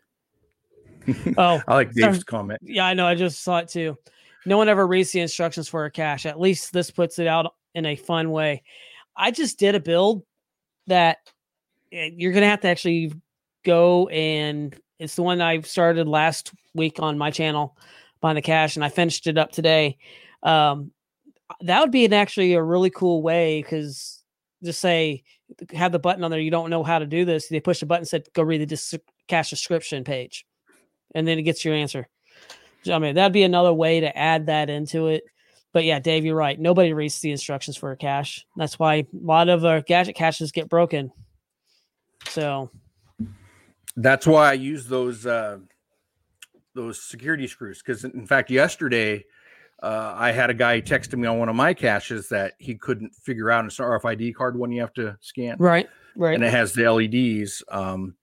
Oh, 1.38 1.62
I 1.68 1.74
like 1.74 1.92
sorry. 1.92 2.14
Dave's 2.14 2.24
comment. 2.24 2.62
yeah, 2.64 2.86
I 2.86 2.94
know. 2.94 3.06
I 3.06 3.16
just 3.16 3.44
saw 3.44 3.58
it 3.58 3.68
too. 3.68 3.98
No 4.46 4.58
one 4.58 4.70
ever 4.70 4.86
reads 4.86 5.12
the 5.12 5.20
instructions 5.20 5.70
for 5.70 5.86
a 5.86 5.92
cache. 5.92 6.26
At 6.26 6.40
least 6.40 6.74
this 6.74 6.92
puts 6.92 7.20
it 7.20 7.28
out 7.28 7.54
in 7.76 7.86
a 7.86 7.96
fun 7.96 8.32
way. 8.32 8.64
I 9.16 9.32
just 9.32 9.60
did 9.60 9.76
a 9.76 9.80
build 9.80 10.24
that 10.88 11.18
eh, 11.92 12.10
you're 12.16 12.34
gonna 12.34 12.48
have 12.48 12.62
to 12.62 12.68
actually 12.68 13.14
go 13.64 14.08
and 14.10 14.76
it's 15.00 15.16
the 15.16 15.24
one 15.24 15.42
I 15.42 15.62
started 15.62 16.08
last 16.08 16.54
week 16.74 17.00
on 17.00 17.18
my 17.18 17.32
channel 17.32 17.78
behind 18.22 18.38
the 18.38 18.42
cache, 18.42 18.76
and 18.76 18.86
I 18.86 18.90
finished 18.90 19.28
it 19.28 19.38
up 19.38 19.52
today. 19.52 19.98
Um, 20.44 20.92
that 21.62 21.82
would 21.82 21.92
be 21.92 22.06
an 22.06 22.14
actually 22.14 22.54
a 22.54 22.64
really 22.64 22.90
cool 22.90 23.22
way 23.22 23.62
because 23.62 24.24
just 24.64 24.80
say 24.80 25.24
have 25.74 25.92
the 25.92 26.00
button 26.00 26.24
on 26.24 26.32
there. 26.32 26.40
You 26.40 26.52
don't 26.52 26.70
know 26.70 26.84
how 26.84 27.00
to 27.00 27.06
do 27.06 27.26
this. 27.26 27.48
They 27.48 27.60
push 27.60 27.82
a 27.82 27.86
button, 27.86 28.06
said 28.06 28.28
go 28.34 28.44
read 28.44 28.62
the 28.62 28.66
dis- 28.66 28.96
cache 29.28 29.50
description 29.50 30.04
page, 30.04 30.46
and 31.14 31.28
then 31.28 31.38
it 31.38 31.44
gets 31.44 31.66
your 31.66 31.76
answer. 31.76 32.08
I 32.90 33.00
mean, 33.00 33.16
that'd 33.16 33.34
be 33.34 33.44
another 33.44 33.74
way 33.74 34.02
to 34.02 34.18
add 34.18 34.48
that 34.48 34.70
into 34.70 35.08
it. 35.08 35.24
But 35.72 35.86
yeah, 35.86 36.00
Dave, 36.00 36.24
you're 36.24 36.36
right. 36.36 36.60
Nobody 36.60 36.94
reads 36.94 37.20
the 37.20 37.32
instructions 37.32 37.78
for 37.78 37.92
a 37.92 37.98
cache. 37.98 38.46
That's 38.56 38.78
why 38.78 38.96
a 38.96 39.08
lot 39.14 39.50
of 39.50 39.66
our 39.66 39.82
gadget 39.82 40.16
caches 40.16 40.52
get 40.52 40.70
broken. 40.70 41.12
So 42.30 42.70
that's 43.96 44.28
why 44.28 44.52
I 44.52 44.54
use 44.54 44.88
those 44.88 45.26
uh, 45.26 45.58
those 46.76 47.02
security 47.02 47.48
screws. 47.48 47.82
Because 47.82 48.04
in 48.04 48.28
fact, 48.28 48.52
yesterday 48.52 49.26
uh, 49.82 50.14
I 50.16 50.32
had 50.32 50.50
a 50.50 50.54
guy 50.54 50.80
texting 50.80 51.20
me 51.20 51.28
on 51.28 51.40
one 51.40 51.50
of 51.50 51.56
my 51.56 51.74
caches 51.74 52.30
that 52.30 52.54
he 52.60 52.76
couldn't 52.76 53.14
figure 53.16 53.50
out. 53.50 53.66
It's 53.66 53.80
an 53.80 53.86
RFID 53.86 54.36
card 54.36 54.58
one 54.58 54.72
you 54.72 54.82
have 54.82 54.94
to 54.94 55.18
scan, 55.22 55.58
right, 55.60 55.90
right. 56.16 56.36
and 56.36 56.44
it 56.44 56.52
has 56.52 56.74
the 56.74 56.90
LEDs. 56.90 57.64
Um, 57.70 58.16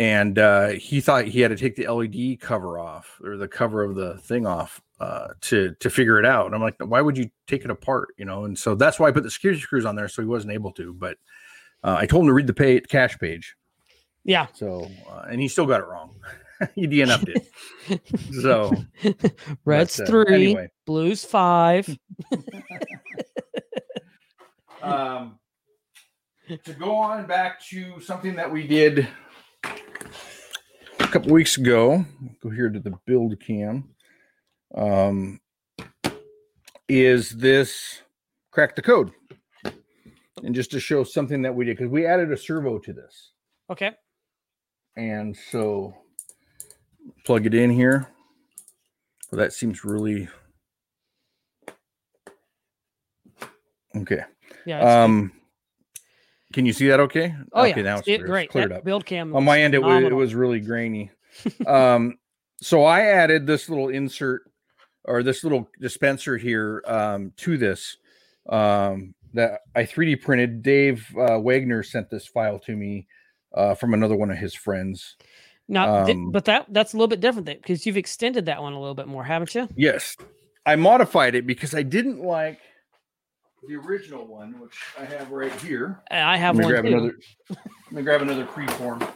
and 0.00 0.38
uh, 0.38 0.68
he 0.68 1.02
thought 1.02 1.26
he 1.26 1.42
had 1.42 1.50
to 1.50 1.56
take 1.56 1.76
the 1.76 1.86
LED 1.86 2.40
cover 2.40 2.78
off 2.78 3.20
or 3.22 3.36
the 3.36 3.46
cover 3.46 3.84
of 3.84 3.94
the 3.94 4.16
thing 4.16 4.46
off 4.46 4.80
uh, 4.98 5.28
to 5.42 5.74
to 5.78 5.90
figure 5.90 6.18
it 6.18 6.24
out. 6.24 6.46
And 6.46 6.54
I'm 6.54 6.62
like, 6.62 6.76
why 6.78 7.02
would 7.02 7.18
you 7.18 7.30
take 7.46 7.66
it 7.66 7.70
apart? 7.70 8.08
You 8.16 8.24
know? 8.24 8.46
And 8.46 8.58
so 8.58 8.74
that's 8.74 8.98
why 8.98 9.08
I 9.08 9.10
put 9.10 9.24
the 9.24 9.30
security 9.30 9.60
screws 9.60 9.84
on 9.84 9.96
there, 9.96 10.08
so 10.08 10.22
he 10.22 10.28
wasn't 10.28 10.54
able 10.54 10.72
to. 10.72 10.94
But 10.94 11.18
uh, 11.84 11.96
I 11.98 12.06
told 12.06 12.22
him 12.22 12.28
to 12.28 12.32
read 12.32 12.46
the 12.46 12.54
pay 12.54 12.80
cache 12.80 13.18
page. 13.18 13.54
Yeah. 14.24 14.46
So, 14.54 14.90
uh, 15.10 15.24
and 15.28 15.38
he 15.38 15.48
still 15.48 15.66
got 15.66 15.82
it 15.82 15.86
wrong. 15.86 16.14
he 16.74 16.86
DNF'd 16.86 17.28
it. 17.28 18.02
So, 18.40 18.72
Reds 19.66 19.98
but, 19.98 20.02
uh, 20.02 20.10
three, 20.10 20.34
Anyway, 20.34 20.70
Blues 20.86 21.26
five. 21.26 21.94
um, 24.82 25.38
to 26.48 26.72
go 26.72 26.96
on 26.96 27.26
back 27.26 27.62
to 27.66 28.00
something 28.00 28.34
that 28.36 28.50
we 28.50 28.66
did 28.66 29.06
a 29.64 31.08
couple 31.10 31.32
weeks 31.32 31.56
ago, 31.56 32.04
go 32.42 32.50
here 32.50 32.70
to 32.70 32.80
the 32.80 32.98
build 33.06 33.38
cam. 33.40 33.90
Um, 34.74 35.40
is 36.88 37.30
this 37.30 38.02
crack 38.50 38.76
the 38.76 38.82
code? 38.82 39.12
And 40.42 40.54
just 40.54 40.70
to 40.70 40.80
show 40.80 41.04
something 41.04 41.42
that 41.42 41.54
we 41.54 41.64
did, 41.64 41.76
because 41.76 41.90
we 41.90 42.06
added 42.06 42.32
a 42.32 42.36
servo 42.36 42.78
to 42.78 42.92
this. 42.92 43.32
Okay. 43.70 43.92
And 44.96 45.36
so 45.50 45.94
plug 47.24 47.46
it 47.46 47.54
in 47.54 47.70
here. 47.70 48.08
Well, 49.30 49.38
that 49.38 49.52
seems 49.52 49.84
really 49.84 50.28
okay. 53.96 54.24
Yeah. 54.66 55.04
Um, 55.04 55.32
can 56.52 56.66
you 56.66 56.72
see 56.72 56.88
that 56.88 57.00
okay? 57.00 57.34
oh 57.52 57.62
okay, 57.62 57.80
yeah. 57.80 57.82
now 57.82 57.98
it's, 57.98 58.08
it 58.08 58.16
clear. 58.16 58.20
It's 58.20 58.30
great. 58.30 58.50
cleared 58.50 58.70
That 58.70 58.78
up. 58.78 58.84
build 58.84 59.06
cam. 59.06 59.34
On 59.34 59.44
my 59.44 59.60
end, 59.60 59.74
it 59.74 59.82
was, 59.82 60.02
it 60.02 60.14
was 60.14 60.34
really 60.34 60.60
grainy. 60.60 61.10
um, 61.66 62.18
so 62.60 62.84
I 62.84 63.02
added 63.02 63.46
this 63.46 63.68
little 63.68 63.88
insert 63.88 64.42
or 65.04 65.22
this 65.22 65.44
little 65.44 65.68
dispenser 65.80 66.36
here 66.36 66.82
um, 66.86 67.32
to 67.38 67.56
this 67.56 67.96
um, 68.48 69.14
that 69.32 69.60
I 69.74 69.82
3D 69.82 70.22
printed. 70.22 70.62
Dave 70.62 71.06
uh, 71.16 71.38
Wagner 71.38 71.82
sent 71.82 72.10
this 72.10 72.26
file 72.26 72.58
to 72.60 72.76
me 72.76 73.06
uh, 73.54 73.74
from 73.74 73.94
another 73.94 74.16
one 74.16 74.30
of 74.30 74.36
his 74.36 74.54
friends. 74.54 75.16
Now, 75.68 76.04
um, 76.04 76.32
but 76.32 76.46
that 76.46 76.66
that's 76.70 76.94
a 76.94 76.96
little 76.96 77.08
bit 77.08 77.20
different 77.20 77.46
because 77.46 77.86
you've 77.86 77.96
extended 77.96 78.46
that 78.46 78.60
one 78.60 78.72
a 78.72 78.80
little 78.80 78.94
bit 78.94 79.06
more, 79.06 79.22
haven't 79.22 79.54
you? 79.54 79.68
Yes, 79.76 80.16
I 80.66 80.74
modified 80.74 81.36
it 81.36 81.46
because 81.46 81.74
I 81.74 81.84
didn't 81.84 82.20
like 82.20 82.58
the 83.66 83.76
original 83.76 84.26
one, 84.26 84.58
which 84.60 84.76
I 84.98 85.04
have 85.04 85.30
right 85.30 85.52
here. 85.60 86.00
And 86.10 86.24
I 86.28 86.36
have 86.36 86.56
Let 86.56 86.60
me 86.60 86.64
one 86.66 86.72
grab 86.72 86.84
too. 86.84 86.92
another. 86.92 87.14
Let 87.50 87.92
me 87.92 88.02
grab 88.02 88.22
another 88.22 88.46
preform. 88.46 89.12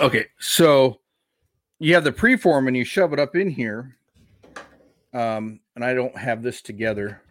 Okay, 0.00 0.26
so 0.38 1.00
you 1.78 1.94
have 1.94 2.04
the 2.04 2.12
preform 2.12 2.68
and 2.68 2.76
you 2.76 2.84
shove 2.84 3.12
it 3.12 3.18
up 3.20 3.36
in 3.36 3.50
here. 3.50 3.96
Um, 5.12 5.60
and 5.76 5.84
I 5.84 5.92
don't 5.92 6.16
have 6.16 6.42
this 6.42 6.62
together. 6.62 7.22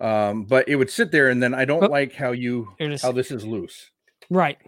Um, 0.00 0.44
but 0.44 0.68
it 0.68 0.76
would 0.76 0.90
sit 0.90 1.10
there, 1.10 1.28
and 1.28 1.42
then 1.42 1.54
I 1.54 1.64
don't 1.64 1.82
Oh. 1.82 1.86
like 1.88 2.14
how 2.14 2.30
you 2.32 2.72
Here 2.78 2.96
how 3.02 3.10
this 3.12 3.30
is 3.30 3.44
loose. 3.44 3.90
Right. 4.30 4.58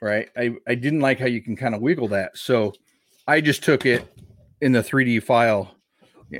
Right. 0.00 0.28
I, 0.36 0.54
I 0.66 0.74
didn't 0.74 1.00
like 1.00 1.18
how 1.18 1.26
you 1.26 1.42
can 1.42 1.54
kind 1.56 1.74
of 1.74 1.80
wiggle 1.82 2.08
that. 2.08 2.36
So 2.38 2.72
I 3.26 3.40
just 3.40 3.62
took 3.62 3.84
it 3.86 4.06
in 4.60 4.72
the 4.72 4.80
3D 4.82 5.22
file 5.22 5.74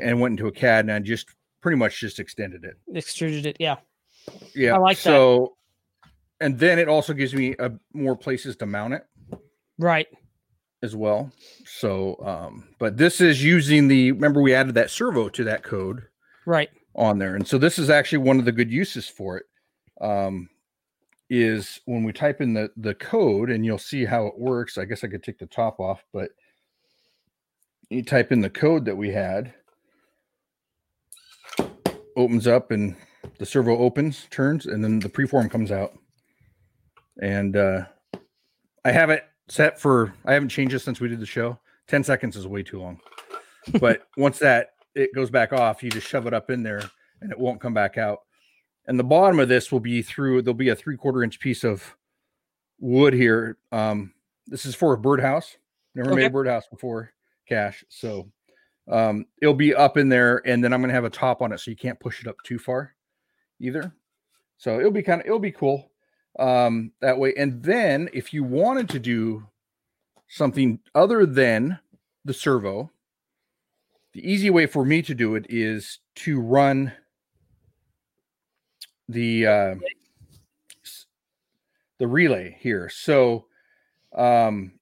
and 0.01 0.21
went 0.21 0.33
into 0.33 0.47
a 0.47 0.53
CAD 0.53 0.85
and 0.87 0.93
I 0.93 0.99
just 1.01 1.27
pretty 1.61 1.77
much 1.77 2.01
just 2.01 2.19
extended 2.21 2.65
it. 2.65 2.77
Extruded 2.95 3.47
it. 3.47 3.57
Yeah. 3.59 3.77
Yeah. 4.55 4.75
I 4.75 4.79
like 4.79 4.97
that. 4.99 5.03
so, 5.03 5.57
and 6.41 6.59
then 6.59 6.79
it 6.79 6.89
also 6.89 7.13
gives 7.13 7.35
me 7.35 7.55
a, 7.59 7.73
more 7.93 8.17
places 8.17 8.57
to 8.57 8.67
mount 8.67 8.95
it 8.95 9.07
Right. 9.79 10.07
as 10.83 10.95
well. 10.95 11.31
So, 11.65 12.17
um, 12.25 12.69
but 12.79 12.97
this 12.97 13.21
is 13.21 13.43
using 13.43 13.89
the 13.89 14.13
remember 14.13 14.43
we 14.43 14.55
added 14.55 14.75
that 14.75 14.91
servo 14.91 15.29
to 15.31 15.45
that 15.45 15.63
code 15.63 16.03
Right. 16.47 16.71
on 16.95 17.19
there, 17.19 17.37
and 17.37 17.47
so 17.47 17.57
this 17.59 17.79
is 17.79 17.89
actually 17.91 18.19
one 18.19 18.39
of 18.39 18.45
the 18.45 18.53
good 18.53 18.71
uses 18.71 19.09
for 19.09 19.39
it. 19.39 19.47
Um, 20.01 20.51
is 21.31 21.81
when 21.87 22.05
we 22.05 22.13
type 22.13 22.41
in 22.43 22.53
the 22.53 22.71
the 22.77 22.95
code, 22.95 23.49
and 23.51 23.65
you'll 23.65 23.79
see 23.79 24.05
how 24.05 24.27
it 24.27 24.39
works. 24.39 24.77
I 24.77 24.85
guess 24.85 25.03
I 25.05 25.09
could 25.09 25.23
take 25.23 25.39
the 25.39 25.47
top 25.47 25.81
off, 25.81 26.05
but 26.13 26.31
you 27.89 28.03
type 28.03 28.31
in 28.33 28.41
the 28.41 28.51
code 28.51 28.85
that 28.85 28.97
we 28.97 29.11
had, 29.11 29.55
opens 32.17 32.47
up, 32.47 32.71
and 32.71 32.97
the 33.39 33.47
servo 33.47 33.79
opens, 33.79 34.27
turns, 34.31 34.67
and 34.67 34.83
then 34.83 34.99
the 34.99 35.09
preform 35.09 35.51
comes 35.51 35.71
out. 35.71 35.99
And 37.21 37.57
uh, 37.57 37.85
I 38.85 38.93
have 38.93 39.11
it 39.11 39.25
set 39.49 39.81
for. 39.81 40.15
I 40.25 40.35
haven't 40.35 40.49
changed 40.49 40.75
it 40.75 40.81
since 40.81 41.01
we 41.01 41.09
did 41.09 41.21
the 41.21 41.27
show. 41.27 41.59
Ten 41.87 42.03
seconds 42.03 42.37
is 42.37 42.47
way 42.47 42.63
too 42.63 42.81
long. 42.81 43.01
But 43.81 44.07
once 44.17 44.39
that 44.41 44.71
it 44.95 45.15
goes 45.15 45.31
back 45.31 45.53
off, 45.53 45.83
you 45.83 45.91
just 45.91 46.09
shove 46.09 46.27
it 46.27 46.35
up 46.35 46.51
in 46.51 46.63
there, 46.63 46.83
and 47.21 47.31
it 47.31 47.39
won't 47.39 47.61
come 47.61 47.75
back 47.75 47.99
out. 47.99 48.21
And 48.87 48.99
the 48.99 49.05
bottom 49.05 49.39
of 49.41 49.49
this 49.49 49.73
will 49.73 49.81
be 49.81 50.03
through. 50.03 50.43
There'll 50.43 50.55
be 50.55 50.69
a 50.69 50.77
three 50.77 50.97
quarter 50.97 51.23
inch 51.23 51.41
piece 51.41 51.65
of 51.65 51.97
wood 52.81 53.15
here. 53.15 53.57
Um, 53.73 54.13
this 54.47 54.67
is 54.67 54.75
for 54.75 54.93
a 54.93 54.99
birdhouse. 54.99 55.57
Never 55.95 56.15
made 56.15 56.27
a 56.27 56.31
birdhouse 56.31 56.67
before, 56.67 57.13
Cash. 57.49 57.85
So 57.89 58.29
um, 58.89 59.27
it'll 59.41 59.55
be 59.55 59.75
up 59.75 59.97
in 59.97 60.09
there, 60.09 60.43
and 60.47 60.63
then 60.63 60.73
I'm 60.73 60.81
gonna 60.81 60.93
have 60.93 61.05
a 61.05 61.11
top 61.11 61.43
on 61.43 61.53
it, 61.53 61.61
so 61.61 61.71
you 61.71 61.77
can't 61.77 62.01
push 62.01 62.21
it 62.21 62.27
up 62.27 62.37
too 62.45 62.59
far, 62.59 62.95
either. 63.61 63.93
So 64.57 64.79
it'll 64.79 64.91
be 64.91 65.03
kind 65.03 65.21
of 65.21 65.27
it'll 65.27 65.39
be 65.39 65.53
cool 65.53 65.91
um, 66.39 66.93
that 67.01 67.19
way. 67.19 67.35
And 67.37 67.63
then 67.63 68.09
if 68.13 68.33
you 68.33 68.45
wanted 68.45 68.89
to 68.91 68.99
do 68.99 69.47
something 70.29 70.81
other 70.95 71.27
than 71.27 71.79
the 72.25 72.35
servo, 72.35 72.91
the 74.13 74.31
easy 74.31 74.51
way 74.51 74.67
for 74.67 74.85
me 74.85 75.03
to 75.03 75.15
do 75.15 75.35
it 75.35 75.47
is 75.49 75.99
to 76.17 76.41
run 76.41 76.93
the 79.09 79.47
uh, 79.47 79.75
the 81.99 82.07
relay 82.07 82.57
here. 82.61 82.89
So 82.89 83.47
um, 84.15 84.73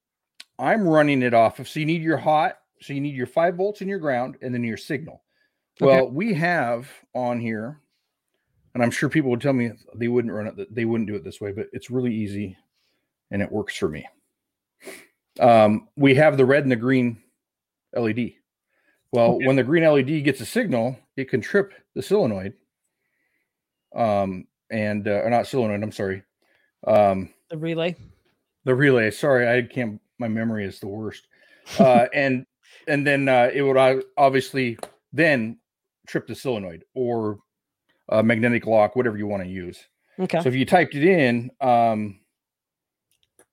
I'm 0.58 0.86
running 0.86 1.22
it 1.22 1.34
off 1.34 1.58
of. 1.58 1.68
So 1.68 1.80
you 1.80 1.86
need 1.86 2.02
your 2.02 2.18
hot. 2.18 2.58
So 2.82 2.92
you 2.92 3.00
need 3.00 3.14
your 3.14 3.26
five 3.26 3.56
volts 3.56 3.80
in 3.80 3.88
your 3.88 3.98
ground, 3.98 4.36
and 4.42 4.52
then 4.54 4.64
your 4.64 4.76
signal. 4.76 5.22
Okay. 5.80 5.86
Well, 5.86 6.10
we 6.10 6.34
have 6.34 6.88
on 7.14 7.40
here, 7.40 7.80
and 8.74 8.82
I'm 8.82 8.90
sure 8.90 9.08
people 9.08 9.30
would 9.30 9.40
tell 9.40 9.52
me 9.52 9.70
they 9.94 10.08
wouldn't 10.08 10.32
run 10.34 10.46
it. 10.46 10.74
They 10.74 10.84
wouldn't 10.84 11.08
do 11.08 11.14
it 11.16 11.24
this 11.24 11.40
way, 11.40 11.52
but 11.52 11.66
it's 11.72 11.90
really 11.90 12.14
easy, 12.14 12.56
and 13.30 13.40
it 13.40 13.50
works 13.50 13.76
for 13.76 13.88
me. 13.88 14.06
Um, 15.40 15.88
we 15.96 16.14
have 16.16 16.36
the 16.36 16.44
red 16.44 16.62
and 16.64 16.72
the 16.72 16.76
green 16.76 17.22
LED. 17.94 18.34
Well, 19.12 19.34
Okay. 19.36 19.46
when 19.46 19.56
the 19.56 19.62
green 19.64 19.84
LED 19.84 20.24
gets 20.24 20.40
a 20.40 20.46
signal, 20.46 20.98
it 21.16 21.28
can 21.28 21.40
trip 21.40 21.72
the 21.94 22.02
solenoid. 22.02 22.54
Um, 23.94 24.46
and 24.70 25.06
uh, 25.06 25.22
or 25.24 25.30
not 25.30 25.46
solenoid. 25.46 25.82
I'm 25.82 25.92
sorry. 25.92 26.22
Um, 26.86 27.32
The 27.50 27.58
relay. 27.58 27.94
the 28.64 28.74
relay. 28.74 29.10
Sorry, 29.10 29.48
I 29.48 29.62
can't. 29.62 30.00
My 30.18 30.28
memory 30.28 30.64
is 30.64 30.80
the 30.80 30.88
worst. 30.88 31.26
Uh, 31.78 32.06
and 32.14 32.46
and 32.86 33.06
then 33.06 33.28
uh, 33.28 33.50
it 33.52 33.62
would 33.62 34.04
obviously 34.16 34.78
then 35.12 35.58
trip 36.06 36.26
the 36.26 36.34
solenoid 36.34 36.84
or 36.94 37.38
uh, 38.08 38.22
magnetic 38.22 38.66
lock, 38.66 38.96
whatever 38.96 39.16
you 39.16 39.26
want 39.26 39.42
to 39.42 39.48
use. 39.48 39.78
Okay. 40.18 40.40
So 40.40 40.48
if 40.48 40.54
you 40.54 40.66
typed 40.66 40.94
it 40.94 41.04
in, 41.04 41.50
um, 41.60 42.20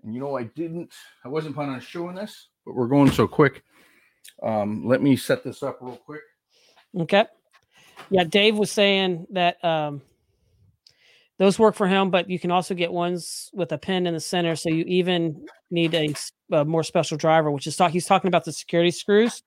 and 0.03 0.13
you 0.13 0.19
know, 0.19 0.37
I 0.37 0.43
didn't. 0.43 0.93
I 1.23 1.27
wasn't 1.27 1.55
planning 1.55 1.75
on 1.75 1.81
showing 1.81 2.15
this, 2.15 2.47
but 2.65 2.75
we're 2.75 2.87
going 2.87 3.11
so 3.11 3.27
quick. 3.27 3.63
Um, 4.41 4.85
let 4.85 5.01
me 5.01 5.15
set 5.15 5.43
this 5.43 5.63
up 5.63 5.79
real 5.81 5.97
quick. 5.97 6.21
Okay. 6.97 7.25
Yeah, 8.09 8.23
Dave 8.23 8.57
was 8.57 8.71
saying 8.71 9.27
that 9.31 9.63
um, 9.63 10.01
those 11.39 11.57
work 11.57 11.73
for 11.73 11.87
him, 11.87 12.11
but 12.11 12.29
you 12.29 12.37
can 12.37 12.51
also 12.51 12.75
get 12.75 12.91
ones 12.91 13.49
with 13.53 13.71
a 13.71 13.77
pin 13.77 14.05
in 14.05 14.13
the 14.13 14.19
center. 14.19 14.57
So 14.57 14.69
you 14.69 14.83
even 14.83 15.47
need 15.71 15.95
a 15.95 16.65
more 16.65 16.83
special 16.83 17.17
driver, 17.17 17.49
which 17.49 17.65
is 17.65 17.77
talk. 17.77 17.91
He's 17.91 18.05
talking 18.05 18.27
about 18.27 18.43
the 18.43 18.51
security 18.51 18.91
screws, 18.91 19.41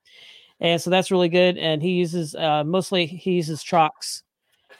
and 0.59 0.81
so 0.81 0.89
that's 0.89 1.11
really 1.11 1.29
good. 1.29 1.57
And 1.57 1.81
he 1.81 1.91
uses 1.91 2.33
uh, 2.35 2.63
mostly 2.63 3.05
he 3.05 3.33
uses 3.33 3.63
chocks, 3.63 4.23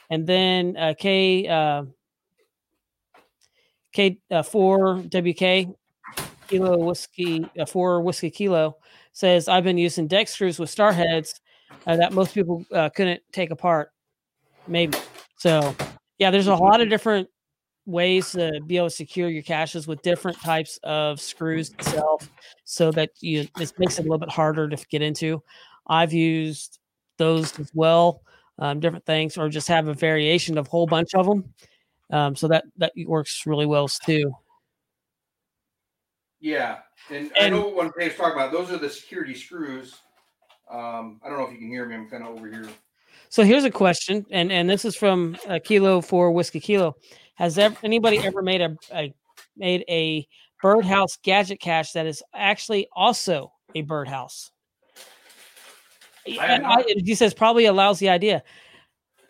and 0.09 0.25
then 0.25 0.75
uh, 0.75 0.95
K 0.97 1.47
uh, 1.47 1.83
K 3.93 4.19
uh, 4.31 4.41
four 4.41 5.03
WK 5.13 5.67
kilo 6.47 6.77
whiskey 6.77 7.47
uh, 7.59 7.65
four 7.65 8.01
whiskey 8.01 8.31
kilo 8.31 8.75
says 9.11 9.47
I've 9.47 9.63
been 9.63 9.77
using 9.77 10.07
deck 10.07 10.27
screws 10.27 10.57
with 10.57 10.71
star 10.71 10.91
heads 10.91 11.39
uh, 11.85 11.95
that 11.95 12.11
most 12.11 12.33
people 12.33 12.65
couldn't 12.95 13.21
take 13.31 13.51
apart. 13.51 13.91
Maybe 14.67 14.97
so. 15.37 15.75
Yeah, 16.23 16.31
there's 16.31 16.47
a 16.47 16.55
lot 16.55 16.79
of 16.79 16.87
different 16.87 17.27
ways 17.85 18.31
to 18.31 18.61
be 18.65 18.77
able 18.77 18.87
to 18.87 18.95
secure 18.95 19.27
your 19.27 19.43
caches 19.43 19.87
with 19.87 20.01
different 20.03 20.39
types 20.39 20.79
of 20.83 21.19
screws 21.19 21.71
itself, 21.71 22.31
so 22.63 22.93
that 22.93 23.09
you 23.19 23.41
it 23.59 23.73
makes 23.77 23.99
it 23.99 23.99
a 23.99 24.03
little 24.03 24.19
bit 24.19 24.29
harder 24.29 24.69
to 24.69 24.87
get 24.87 25.01
into. 25.01 25.43
I've 25.85 26.13
used 26.13 26.79
those 27.17 27.59
as 27.59 27.69
well, 27.73 28.21
um, 28.57 28.79
different 28.79 29.05
things, 29.05 29.37
or 29.37 29.49
just 29.49 29.67
have 29.67 29.89
a 29.89 29.93
variation 29.93 30.57
of 30.57 30.67
a 30.67 30.69
whole 30.69 30.87
bunch 30.87 31.13
of 31.13 31.25
them. 31.25 31.53
Um, 32.09 32.37
so 32.37 32.47
that 32.47 32.63
that 32.77 32.93
works 33.05 33.45
really 33.45 33.65
well 33.65 33.89
too. 33.89 34.33
Yeah, 36.39 36.77
and, 37.11 37.33
I 37.37 37.47
I 37.47 37.49
know 37.49 37.57
know 37.57 37.67
what 37.67 37.75
one 37.75 37.91
Dave's 37.99 38.15
talking 38.15 38.31
about. 38.31 38.53
Those 38.53 38.71
are 38.71 38.77
the 38.77 38.89
security 38.89 39.35
screws. 39.35 39.93
Um, 40.71 41.19
I 41.21 41.27
don't 41.27 41.37
know 41.37 41.47
if 41.47 41.51
you 41.51 41.57
can 41.57 41.67
hear 41.67 41.85
me. 41.85 41.95
I'm 41.95 42.09
kind 42.09 42.23
of 42.23 42.29
over 42.29 42.47
here. 42.47 42.69
So 43.33 43.43
here's 43.43 43.63
a 43.63 43.71
question, 43.71 44.27
and 44.29 44.51
and 44.51 44.69
this 44.69 44.85
is 44.85 44.95
from 44.95 45.35
uh, 45.49 45.57
Kilo 45.63 46.01
for 46.01 46.31
Whiskey 46.31 46.59
Kilo. 46.59 46.97
Has 47.33 47.57
ever, 47.57 47.75
anybody 47.81 48.19
ever 48.19 48.43
made 48.43 48.61
a, 48.61 48.77
a 48.93 49.11
made 49.57 49.83
a 49.89 50.27
birdhouse 50.61 51.17
gadget 51.23 51.59
cache 51.59 51.93
that 51.93 52.05
is 52.05 52.21
actually 52.35 52.87
also 52.95 53.51
a 53.73 53.81
birdhouse? 53.81 54.51
I 56.27 56.61
I- 56.63 56.85
he 57.03 57.15
says 57.15 57.33
probably 57.33 57.65
a 57.65 57.73
lousy 57.73 58.07
idea. 58.07 58.43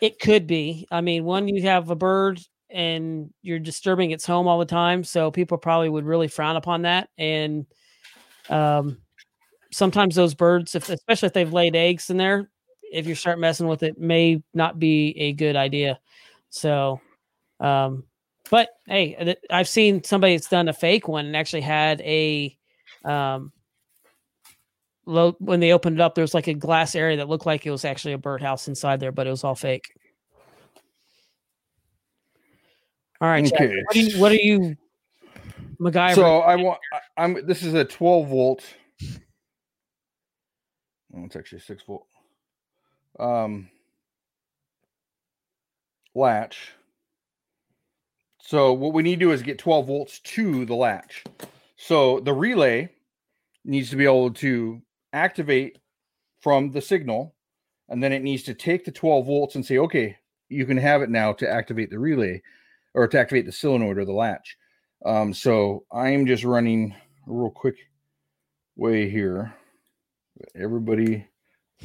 It 0.02 0.20
could 0.20 0.48
be. 0.48 0.86
I 0.92 1.00
mean, 1.00 1.24
one 1.24 1.48
you 1.48 1.62
have 1.62 1.90
a 1.90 1.96
bird 1.96 2.42
and 2.70 3.34
you're 3.42 3.58
disturbing 3.58 4.12
its 4.12 4.26
home 4.26 4.50
all 4.50 4.60
the 4.60 4.66
time, 4.66 5.06
so 5.06 5.32
people 5.32 5.58
probably 5.58 5.88
would 5.88 6.04
really 6.04 6.28
frown 6.28 6.58
upon 6.58 6.82
that. 6.82 7.08
And 7.18 7.66
um, 8.50 8.98
sometimes 9.72 10.14
those 10.14 10.36
birds, 10.36 10.76
if 10.76 10.90
especially 10.90 11.28
if 11.28 11.34
they've 11.34 11.54
laid 11.54 11.78
eggs 11.78 12.10
in 12.10 12.18
there, 12.18 12.50
if 12.94 13.08
you 13.08 13.16
start 13.16 13.40
messing 13.40 13.68
with 13.68 13.84
it, 13.84 14.00
may 14.00 14.42
not 14.54 14.80
be 14.80 15.10
a 15.18 15.34
good 15.34 15.56
idea. 15.56 16.00
So, 16.50 17.02
um, 17.60 18.04
but 18.50 18.70
hey, 18.88 19.36
I've 19.50 19.68
seen 19.68 20.04
somebody 20.04 20.36
that's 20.36 20.50
done 20.50 20.70
a 20.70 20.74
fake 20.74 21.08
one 21.08 21.26
and 21.26 21.36
actually 21.36 21.62
had 21.62 22.02
a 22.02 22.56
um, 23.04 23.52
low 25.06 25.36
when 25.40 25.60
they 25.60 25.74
opened 25.74 25.98
it 25.98 26.02
up, 26.02 26.16
there 26.16 26.24
was 26.24 26.34
like 26.34 26.48
a 26.48 26.54
glass 26.54 26.96
area 26.96 27.18
that 27.18 27.30
looked 27.30 27.46
like 27.46 27.66
it 27.66 27.72
was 27.72 27.86
actually 27.86 28.14
a 28.14 28.18
birdhouse 28.18 28.68
inside 28.68 29.00
there, 29.00 29.12
but 29.12 29.28
it 29.28 29.32
was 29.32 29.44
all 29.44 29.56
fake. 29.56 29.94
All 33.22 33.30
right, 33.30 33.46
Okay. 33.46 33.82
what, 33.86 33.94
do 33.94 34.02
you, 34.02 34.20
what 34.20 34.32
are 34.32 34.36
you, 34.36 34.76
MacGyver? 35.80 36.16
So 36.16 36.40
I 36.40 36.56
want. 36.56 36.80
I'm. 37.18 37.46
This 37.46 37.64
is 37.64 37.74
a 37.74 37.86
12 37.86 38.28
volt. 38.28 38.64
Oh, 41.16 41.26
it's 41.26 41.36
actually 41.36 41.60
six 41.60 41.84
volt. 41.84 42.06
Um. 43.20 43.70
Latch. 46.16 46.74
So 48.40 48.74
what 48.74 48.94
we 48.94 49.04
need 49.04 49.20
to 49.20 49.26
do 49.26 49.32
is 49.32 49.42
get 49.42 49.58
12 49.58 49.88
volts 49.88 50.20
to 50.20 50.66
the 50.66 50.76
latch. 50.76 51.24
So 51.78 52.20
the 52.20 52.34
relay 52.34 52.90
needs 53.66 53.90
to 53.90 53.96
be 53.96 54.04
able 54.04 54.32
to 54.32 54.82
activate 55.12 55.80
from 56.42 56.72
the 56.72 56.82
signal, 56.82 57.36
and 57.90 58.04
then 58.04 58.12
it 58.12 58.22
needs 58.22 58.44
to 58.44 58.54
take 58.54 58.86
the 58.86 58.92
12 58.92 59.26
volts 59.26 59.56
and 59.56 59.66
say, 59.66 59.78
okay, 59.78 60.18
you 60.50 60.66
can 60.66 60.78
have 60.78 61.02
it 61.02 61.10
now 61.10 61.34
to 61.34 61.50
activate 61.50 61.90
the 61.90 62.00
relay 62.00 62.42
or 62.94 63.08
to 63.08 63.20
activate 63.20 63.46
the 63.46 63.52
solenoid 63.52 63.98
or 63.98 64.06
the 64.06 64.12
latch. 64.12 64.58
Um, 65.06 65.34
so 65.34 65.86
I'm 65.92 66.26
just 66.26 66.44
running 66.44 66.94
a 67.28 67.32
real 67.32 67.50
quick 67.50 67.78
way 68.76 69.10
here. 69.10 69.54
Everybody, 70.56 71.28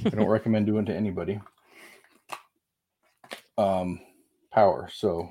I 0.06 0.10
don't 0.10 0.26
recommend 0.26 0.66
doing 0.66 0.84
to 0.86 0.94
anybody. 0.94 1.40
Um, 3.56 4.00
power. 4.52 4.88
So 4.92 5.30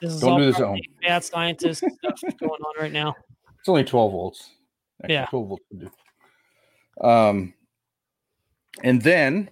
this 0.00 0.12
is 0.14 0.20
don't 0.20 0.40
do 0.40 0.46
this 0.46 0.56
at 0.56 0.66
home. 0.66 0.80
bad 1.02 1.24
scientist 1.24 1.78
stuff 1.80 2.20
going 2.38 2.50
on 2.50 2.74
right 2.80 2.92
now. 2.92 3.14
it's 3.58 3.68
only 3.68 3.84
12 3.84 4.12
volts. 4.12 4.50
Actually, 5.02 5.14
Yeah. 5.14 5.26
12 5.26 5.48
volts 5.48 5.64
would 5.70 5.80
do. 5.80 7.06
Um, 7.06 7.54
and 8.82 9.00
then, 9.02 9.50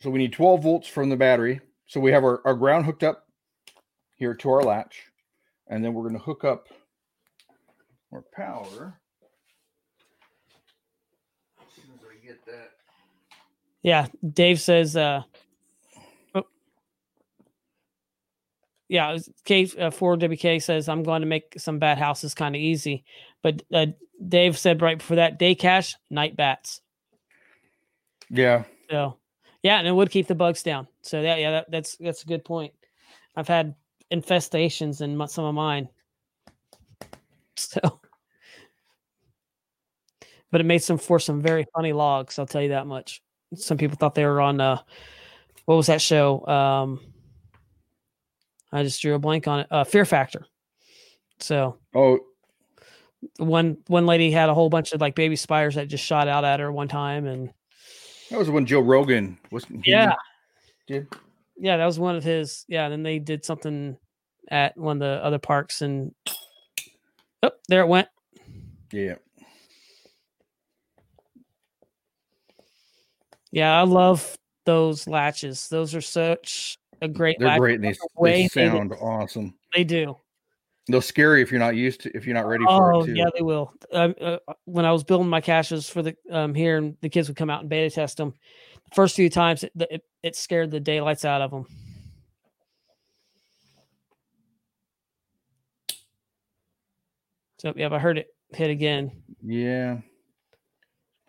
so 0.00 0.10
we 0.10 0.18
need 0.18 0.32
12 0.32 0.62
volts 0.62 0.88
from 0.88 1.08
the 1.08 1.16
battery. 1.16 1.60
So 1.86 2.00
we 2.00 2.12
have 2.12 2.24
our, 2.24 2.40
our 2.46 2.54
ground 2.54 2.84
hooked 2.84 3.04
up 3.04 3.26
here 4.16 4.34
to 4.34 4.50
our 4.50 4.62
latch, 4.62 5.04
and 5.68 5.84
then 5.84 5.94
we're 5.94 6.02
going 6.02 6.16
to 6.18 6.22
hook 6.22 6.44
up 6.44 6.68
our 8.12 8.24
power. 8.34 8.98
As 11.60 11.74
soon 11.74 11.94
as 11.94 12.00
I 12.04 12.26
get 12.26 12.44
that. 12.46 12.70
Yeah, 13.86 14.08
Dave 14.32 14.60
says. 14.60 14.96
uh 14.96 15.22
oh. 16.34 16.42
Yeah, 18.88 19.16
K 19.44 19.70
uh, 19.78 19.92
four 19.92 20.16
WK 20.16 20.60
says 20.60 20.88
I'm 20.88 21.04
going 21.04 21.20
to 21.20 21.26
make 21.28 21.54
some 21.56 21.78
bad 21.78 21.96
houses 21.96 22.34
kind 22.34 22.56
of 22.56 22.60
easy, 22.60 23.04
but 23.44 23.62
uh, 23.72 23.86
Dave 24.28 24.58
said 24.58 24.82
right 24.82 24.98
before 24.98 25.18
that 25.18 25.38
day 25.38 25.54
cash 25.54 25.94
night 26.10 26.34
bats. 26.36 26.80
Yeah. 28.28 28.64
So 28.90 29.18
yeah, 29.62 29.78
and 29.78 29.86
it 29.86 29.92
would 29.92 30.10
keep 30.10 30.26
the 30.26 30.34
bugs 30.34 30.64
down. 30.64 30.88
So 31.02 31.20
yeah, 31.20 31.36
yeah, 31.36 31.50
that, 31.52 31.70
that's 31.70 31.96
that's 31.98 32.24
a 32.24 32.26
good 32.26 32.44
point. 32.44 32.72
I've 33.36 33.46
had 33.46 33.76
infestations 34.12 35.00
in 35.00 35.16
my- 35.16 35.26
some 35.26 35.44
of 35.44 35.54
mine. 35.54 35.88
So, 37.58 38.00
but 40.50 40.60
it 40.60 40.64
made 40.64 40.82
some 40.82 40.98
for 40.98 41.18
some 41.20 41.40
very 41.40 41.64
funny 41.72 41.92
logs. 41.92 42.38
I'll 42.38 42.46
tell 42.46 42.60
you 42.62 42.70
that 42.70 42.86
much. 42.88 43.22
Some 43.54 43.78
people 43.78 43.96
thought 43.96 44.14
they 44.14 44.24
were 44.24 44.40
on 44.40 44.60
uh, 44.60 44.78
what 45.66 45.76
was 45.76 45.86
that 45.86 46.00
show? 46.00 46.44
Um, 46.46 47.00
I 48.72 48.82
just 48.82 49.00
drew 49.00 49.14
a 49.14 49.18
blank 49.18 49.46
on 49.46 49.60
it. 49.60 49.66
Uh, 49.70 49.84
Fear 49.84 50.04
Factor. 50.04 50.46
So 51.38 51.78
Oh, 51.94 52.18
one 53.38 53.78
one 53.86 54.06
lady 54.06 54.30
had 54.30 54.48
a 54.48 54.54
whole 54.54 54.68
bunch 54.70 54.92
of 54.92 55.00
like 55.00 55.14
baby 55.14 55.36
spiders 55.36 55.74
that 55.74 55.88
just 55.88 56.04
shot 56.04 56.28
out 56.28 56.44
at 56.44 56.60
her 56.60 56.70
one 56.72 56.88
time, 56.88 57.26
and 57.26 57.50
that 58.30 58.38
was 58.38 58.50
when 58.50 58.66
Joe 58.66 58.80
Rogan 58.80 59.38
wasn't. 59.50 59.86
yeah, 59.86 60.14
Did 60.86 61.08
yeah, 61.56 61.76
that 61.76 61.86
was 61.86 61.98
one 61.98 62.16
of 62.16 62.24
his. 62.24 62.64
Yeah, 62.68 62.84
and 62.84 62.92
then 62.92 63.02
they 63.02 63.18
did 63.18 63.44
something 63.44 63.96
at 64.50 64.76
one 64.76 64.96
of 64.96 65.00
the 65.00 65.24
other 65.24 65.38
parks, 65.38 65.82
and 65.82 66.14
oh, 67.42 67.50
there 67.68 67.82
it 67.82 67.88
went. 67.88 68.08
yeah. 68.92 69.16
Yeah, 73.56 73.80
I 73.80 73.84
love 73.84 74.36
those 74.66 75.08
latches. 75.08 75.68
Those 75.68 75.94
are 75.94 76.02
such 76.02 76.76
a 77.00 77.08
great. 77.08 77.38
They're 77.38 77.48
latch. 77.48 77.58
great 77.58 77.80
they, 77.80 77.94
way 78.14 78.32
they 78.32 78.42
they 78.42 78.48
sound 78.48 78.92
awesome. 78.92 79.54
They 79.74 79.82
do. 79.82 80.18
They're 80.88 81.00
scary 81.00 81.40
if 81.40 81.50
you're 81.50 81.58
not 81.58 81.74
used 81.74 82.02
to 82.02 82.14
if 82.14 82.26
you're 82.26 82.34
not 82.34 82.44
ready 82.46 82.66
for 82.66 82.92
Oh 82.92 83.00
it 83.00 83.06
too. 83.06 83.14
yeah, 83.14 83.30
they 83.34 83.40
will. 83.40 83.72
Um, 83.94 84.14
uh, 84.20 84.36
when 84.66 84.84
I 84.84 84.92
was 84.92 85.04
building 85.04 85.30
my 85.30 85.40
caches 85.40 85.88
for 85.88 86.02
the 86.02 86.14
um 86.30 86.54
here, 86.54 86.76
and 86.76 86.98
the 87.00 87.08
kids 87.08 87.28
would 87.28 87.38
come 87.38 87.48
out 87.48 87.62
and 87.62 87.70
beta 87.70 87.88
test 87.94 88.18
them. 88.18 88.34
The 88.90 88.94
first 88.94 89.16
few 89.16 89.30
times, 89.30 89.64
it, 89.64 89.72
it, 89.74 90.02
it 90.22 90.36
scared 90.36 90.70
the 90.70 90.78
daylights 90.78 91.24
out 91.24 91.40
of 91.40 91.50
them. 91.50 91.64
So 97.60 97.72
yeah, 97.74 97.88
I 97.90 97.98
heard 97.98 98.18
it 98.18 98.34
hit 98.50 98.68
again. 98.68 99.12
Yeah. 99.42 100.00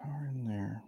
Power 0.02 0.30
in 0.30 0.46
there. 0.46 0.84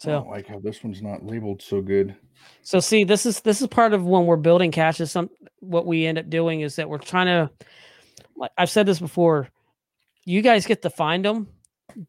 I 0.00 0.04
So 0.04 0.10
don't 0.12 0.28
like 0.30 0.46
how 0.46 0.60
this 0.60 0.84
one's 0.84 1.02
not 1.02 1.24
labeled 1.24 1.60
so 1.60 1.80
good. 1.80 2.14
So 2.62 2.78
see, 2.78 3.02
this 3.04 3.26
is 3.26 3.40
this 3.40 3.60
is 3.60 3.66
part 3.66 3.92
of 3.92 4.06
when 4.06 4.26
we're 4.26 4.36
building 4.36 4.70
caches. 4.70 5.10
Some 5.10 5.28
what 5.60 5.86
we 5.86 6.06
end 6.06 6.18
up 6.18 6.30
doing 6.30 6.60
is 6.60 6.76
that 6.76 6.88
we're 6.88 6.98
trying 6.98 7.26
to. 7.26 7.50
Like 8.36 8.52
I've 8.56 8.70
said 8.70 8.86
this 8.86 9.00
before, 9.00 9.48
you 10.24 10.40
guys 10.42 10.64
get 10.66 10.82
to 10.82 10.90
find 10.90 11.24
them, 11.24 11.48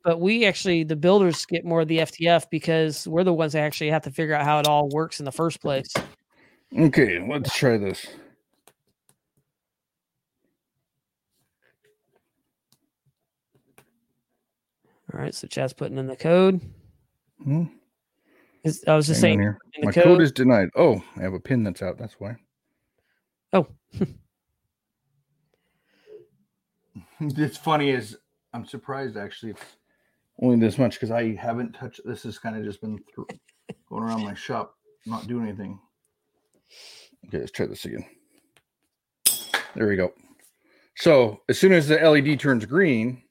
but 0.03 0.19
we 0.21 0.45
actually 0.45 0.83
the 0.83 0.95
builders 0.95 1.45
get 1.47 1.65
more 1.65 1.81
of 1.81 1.87
the 1.87 1.99
FTF 1.99 2.47
because 2.51 3.07
we're 3.07 3.23
the 3.23 3.33
ones 3.33 3.53
that 3.53 3.61
actually 3.61 3.89
have 3.89 4.03
to 4.03 4.11
figure 4.11 4.35
out 4.35 4.45
how 4.45 4.59
it 4.59 4.67
all 4.67 4.87
works 4.89 5.19
in 5.19 5.25
the 5.25 5.31
first 5.31 5.59
place. 5.59 5.91
Okay, 6.77 7.25
let's 7.27 7.55
try 7.55 7.77
this. 7.77 8.05
All 15.13 15.19
right, 15.19 15.33
so 15.33 15.47
Chad's 15.47 15.73
putting 15.73 15.97
in 15.97 16.07
the 16.07 16.15
code. 16.15 16.61
Hmm, 17.43 17.63
Is- 17.63 17.69
I 18.87 18.95
was 18.95 19.07
just 19.07 19.21
hang 19.21 19.31
on 19.31 19.37
saying 19.37 19.39
here. 19.39 19.57
in 19.75 19.81
the 19.81 19.85
My 19.87 19.91
code. 19.93 20.03
code 20.03 20.21
is 20.21 20.31
denied. 20.31 20.69
Oh, 20.75 21.01
I 21.17 21.21
have 21.21 21.33
a 21.33 21.39
pin 21.39 21.63
that's 21.63 21.81
out. 21.81 21.97
That's 21.97 22.19
why. 22.19 22.35
Oh. 23.53 23.67
it's 27.21 27.57
funny 27.57 27.89
is 27.89 28.17
I'm 28.53 28.65
surprised 28.65 29.17
actually 29.17 29.51
it's 29.51 29.61
only 30.41 30.57
this 30.59 30.77
much 30.77 30.93
because 30.95 31.11
I 31.11 31.35
haven't 31.35 31.73
touched 31.73 32.01
this 32.05 32.23
has 32.23 32.37
kind 32.39 32.55
of 32.55 32.63
just 32.63 32.81
been 32.81 32.99
through, 33.13 33.27
going 33.89 34.03
around 34.03 34.23
my 34.23 34.33
shop 34.33 34.75
not 35.05 35.27
doing 35.27 35.47
anything. 35.47 35.79
Okay, 37.27 37.39
let's 37.39 37.51
try 37.51 37.65
this 37.65 37.85
again. 37.85 38.05
There 39.75 39.87
we 39.87 39.95
go. 39.95 40.13
So 40.95 41.41
as 41.49 41.57
soon 41.59 41.73
as 41.73 41.87
the 41.87 41.95
LED 41.97 42.39
turns 42.39 42.65
green, 42.65 43.21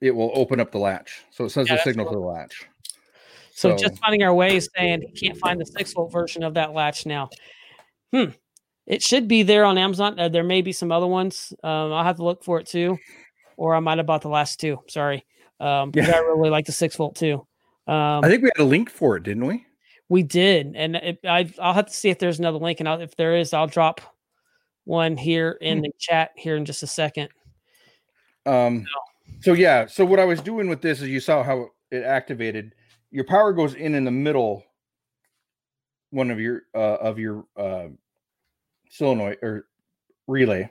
it 0.00 0.10
will 0.12 0.30
open 0.34 0.58
up 0.60 0.70
the 0.72 0.78
latch. 0.78 1.22
So 1.30 1.44
it 1.44 1.50
sends 1.50 1.68
Yeah, 1.70 1.76
the 1.76 1.82
signal 1.82 2.06
cool. 2.06 2.14
to 2.14 2.20
the 2.20 2.26
latch. 2.26 2.66
So, 3.62 3.76
So- 3.76 3.88
just 3.88 4.00
finding 4.00 4.24
our 4.24 4.34
way 4.34 4.56
is 4.56 4.68
saying 4.76 5.02
he 5.02 5.12
can't 5.28 5.38
find 5.38 5.60
the 5.60 5.64
six 5.66 5.92
volt 5.92 6.10
version 6.10 6.42
of 6.42 6.54
that 6.54 6.72
latch 6.72 7.06
now. 7.06 7.30
Hmm. 8.12 8.30
It 8.86 9.02
should 9.02 9.28
be 9.28 9.44
there 9.44 9.64
on 9.64 9.78
Amazon. 9.78 10.18
Uh, 10.18 10.28
there 10.28 10.42
may 10.42 10.62
be 10.62 10.72
some 10.72 10.90
other 10.90 11.06
ones. 11.06 11.52
Um, 11.62 11.92
I'll 11.92 12.02
have 12.02 12.16
to 12.16 12.24
look 12.24 12.42
for 12.42 12.58
it 12.58 12.66
too, 12.66 12.98
or 13.56 13.76
I 13.76 13.80
might 13.80 13.98
have 13.98 14.06
bought 14.08 14.22
the 14.22 14.28
last 14.28 14.58
two. 14.58 14.78
Sorry. 14.88 15.24
Um, 15.60 15.92
Yeah. 15.94 16.10
I 16.12 16.18
really 16.18 16.50
like 16.50 16.66
the 16.66 16.72
six 16.72 16.96
volt 16.96 17.14
too. 17.14 17.46
Um, 17.86 18.24
I 18.24 18.28
think 18.28 18.42
we 18.42 18.50
had 18.56 18.62
a 18.62 18.68
link 18.68 18.90
for 18.90 19.16
it, 19.16 19.22
didn't 19.22 19.46
we? 19.46 19.64
we 20.08 20.22
did, 20.24 20.72
and 20.74 20.96
it, 20.96 21.20
I, 21.24 21.50
I'll 21.58 21.72
have 21.72 21.86
to 21.86 21.92
see 21.92 22.10
if 22.10 22.18
there's 22.18 22.38
another 22.40 22.58
link, 22.58 22.80
and 22.80 22.88
I'll, 22.88 23.00
if 23.00 23.16
there 23.16 23.34
is, 23.36 23.54
I'll 23.54 23.66
drop 23.68 24.00
one 24.84 25.16
here 25.16 25.56
in 25.60 25.78
Hmm. 25.78 25.82
the 25.84 25.90
chat 25.98 26.32
here 26.36 26.56
in 26.56 26.64
just 26.64 26.82
a 26.82 26.86
second. 26.88 27.28
Um, 28.44 28.84
so 29.40 29.52
yeah, 29.54 29.86
so 29.86 30.04
what 30.04 30.18
I 30.18 30.24
was 30.24 30.40
doing 30.42 30.68
with 30.68 30.82
this 30.82 31.00
is 31.00 31.08
you 31.08 31.20
saw 31.20 31.42
how 31.44 31.68
it 31.92 32.02
activated. 32.02 32.74
Your 33.12 33.24
power 33.24 33.52
goes 33.52 33.74
in 33.74 33.94
in 33.94 34.04
the 34.04 34.10
middle 34.10 34.64
one 36.10 36.30
of 36.30 36.40
your 36.40 36.62
uh, 36.74 36.96
of 36.96 37.18
your 37.18 37.44
uh, 37.56 37.88
solenoid 38.90 39.38
or 39.42 39.66
relay. 40.26 40.70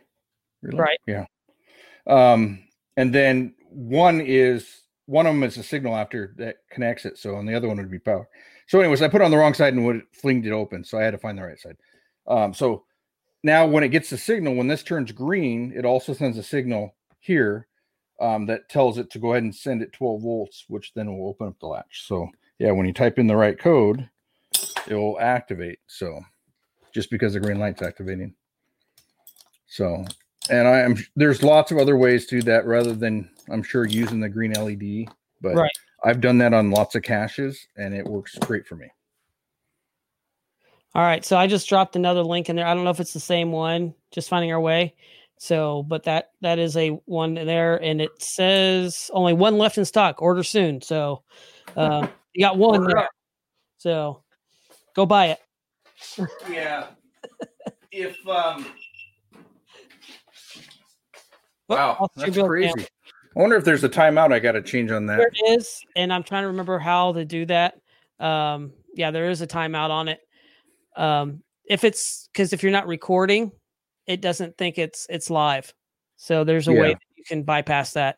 relay? 0.61 0.77
Right. 0.77 0.99
Yeah. 1.07 1.25
Um, 2.07 2.63
and 2.97 3.13
then 3.13 3.55
one 3.69 4.21
is 4.21 4.81
one 5.05 5.25
of 5.25 5.33
them 5.33 5.43
is 5.43 5.57
a 5.57 5.63
signal 5.63 5.95
after 5.95 6.33
that 6.37 6.57
connects 6.69 7.05
it. 7.05 7.17
So 7.17 7.35
on 7.35 7.45
the 7.45 7.55
other 7.55 7.67
one 7.67 7.77
would 7.77 7.91
be 7.91 7.99
power. 7.99 8.27
So, 8.67 8.79
anyways, 8.79 9.01
I 9.01 9.09
put 9.09 9.21
it 9.21 9.25
on 9.25 9.31
the 9.31 9.37
wrong 9.37 9.53
side 9.53 9.73
and 9.73 9.85
would 9.85 10.03
flinged 10.13 10.47
it 10.47 10.53
open. 10.53 10.83
So 10.83 10.97
I 10.97 11.03
had 11.03 11.11
to 11.11 11.17
find 11.17 11.37
the 11.37 11.43
right 11.43 11.59
side. 11.59 11.77
Um, 12.27 12.53
so 12.53 12.85
now 13.43 13.65
when 13.65 13.83
it 13.83 13.89
gets 13.89 14.09
the 14.09 14.17
signal, 14.17 14.55
when 14.55 14.67
this 14.67 14.83
turns 14.83 15.11
green, 15.11 15.73
it 15.75 15.85
also 15.85 16.13
sends 16.13 16.37
a 16.37 16.43
signal 16.43 16.95
here 17.19 17.67
um, 18.21 18.45
that 18.45 18.69
tells 18.69 18.97
it 18.97 19.09
to 19.11 19.19
go 19.19 19.31
ahead 19.31 19.43
and 19.43 19.55
send 19.55 19.81
it 19.81 19.91
12 19.93 20.21
volts, 20.21 20.65
which 20.67 20.93
then 20.93 21.17
will 21.17 21.27
open 21.27 21.47
up 21.47 21.59
the 21.59 21.67
latch. 21.67 22.05
So 22.07 22.29
yeah, 22.59 22.71
when 22.71 22.85
you 22.85 22.93
type 22.93 23.17
in 23.19 23.27
the 23.27 23.35
right 23.35 23.57
code, 23.57 24.07
it 24.87 24.95
will 24.95 25.19
activate. 25.19 25.79
So 25.87 26.21
just 26.93 27.09
because 27.09 27.33
the 27.33 27.39
green 27.39 27.59
light's 27.59 27.81
activating. 27.81 28.35
So, 29.67 30.05
and 30.49 30.67
I 30.67 30.79
am 30.79 30.97
there's 31.15 31.43
lots 31.43 31.71
of 31.71 31.77
other 31.77 31.97
ways 31.97 32.25
to 32.27 32.37
do 32.37 32.41
that 32.43 32.65
rather 32.65 32.93
than 32.93 33.29
I'm 33.49 33.63
sure 33.63 33.85
using 33.85 34.19
the 34.19 34.29
green 34.29 34.53
LED, 34.53 35.13
but 35.41 35.55
Right. 35.55 35.71
I've 36.03 36.21
done 36.21 36.37
that 36.39 36.53
on 36.53 36.71
lots 36.71 36.95
of 36.95 37.03
caches 37.03 37.67
and 37.77 37.93
it 37.93 38.05
works 38.05 38.37
great 38.39 38.67
for 38.67 38.75
me. 38.75 38.87
All 40.93 41.03
right, 41.03 41.23
so 41.23 41.37
I 41.37 41.47
just 41.47 41.69
dropped 41.69 41.95
another 41.95 42.21
link 42.21 42.49
in 42.49 42.57
there. 42.57 42.67
I 42.67 42.73
don't 42.73 42.83
know 42.83 42.89
if 42.89 42.99
it's 42.99 43.13
the 43.13 43.19
same 43.19 43.53
one. 43.53 43.93
Just 44.11 44.27
finding 44.27 44.51
our 44.51 44.59
way. 44.59 44.93
So, 45.41 45.81
but 45.81 46.03
that 46.03 46.29
that 46.41 46.59
is 46.59 46.77
a 46.77 46.89
one 47.05 47.33
there, 47.33 47.81
and 47.81 47.99
it 47.99 48.21
says 48.21 49.09
only 49.11 49.33
one 49.33 49.57
left 49.57 49.79
in 49.79 49.85
stock. 49.85 50.21
Order 50.21 50.43
soon. 50.43 50.81
So, 50.81 51.23
uh, 51.75 52.05
you 52.33 52.45
got 52.45 52.59
one 52.59 52.87
there. 52.87 53.09
So, 53.79 54.21
go 54.95 55.07
buy 55.07 55.29
it. 55.29 55.39
Yeah. 56.47 56.89
if 57.91 58.15
um 58.27 58.67
Oh, 59.33 61.75
wow, 61.75 61.97
I'll 61.99 62.11
that's 62.15 62.37
crazy. 62.37 62.71
now. 62.75 62.85
I 63.35 63.39
wonder 63.39 63.55
if 63.55 63.65
there's 63.65 63.83
a 63.83 63.89
timeout 63.89 64.31
I 64.31 64.37
got 64.37 64.51
to 64.51 64.61
change 64.61 64.91
on 64.91 65.07
that. 65.07 65.17
There 65.17 65.31
it 65.33 65.59
is, 65.59 65.81
and 65.95 66.13
I'm 66.13 66.21
trying 66.21 66.43
to 66.43 66.49
remember 66.49 66.77
how 66.77 67.13
to 67.13 67.25
do 67.25 67.47
that. 67.47 67.79
Um, 68.19 68.73
yeah, 68.93 69.09
there 69.09 69.31
is 69.31 69.41
a 69.41 69.47
timeout 69.47 69.89
on 69.89 70.07
it. 70.07 70.19
Um, 70.95 71.41
if 71.65 71.83
it's 71.83 72.29
because 72.31 72.53
if 72.53 72.61
you're 72.61 72.71
not 72.71 72.85
recording, 72.85 73.51
it 74.07 74.21
doesn't 74.21 74.57
think 74.57 74.77
it's 74.77 75.07
it's 75.09 75.29
live. 75.29 75.73
So 76.17 76.43
there's 76.43 76.67
a 76.67 76.71
way 76.73 76.89
Yeah. 76.89 76.93
that 76.93 76.99
you 77.15 77.23
can 77.27 77.43
bypass 77.43 77.93
that. 77.93 78.17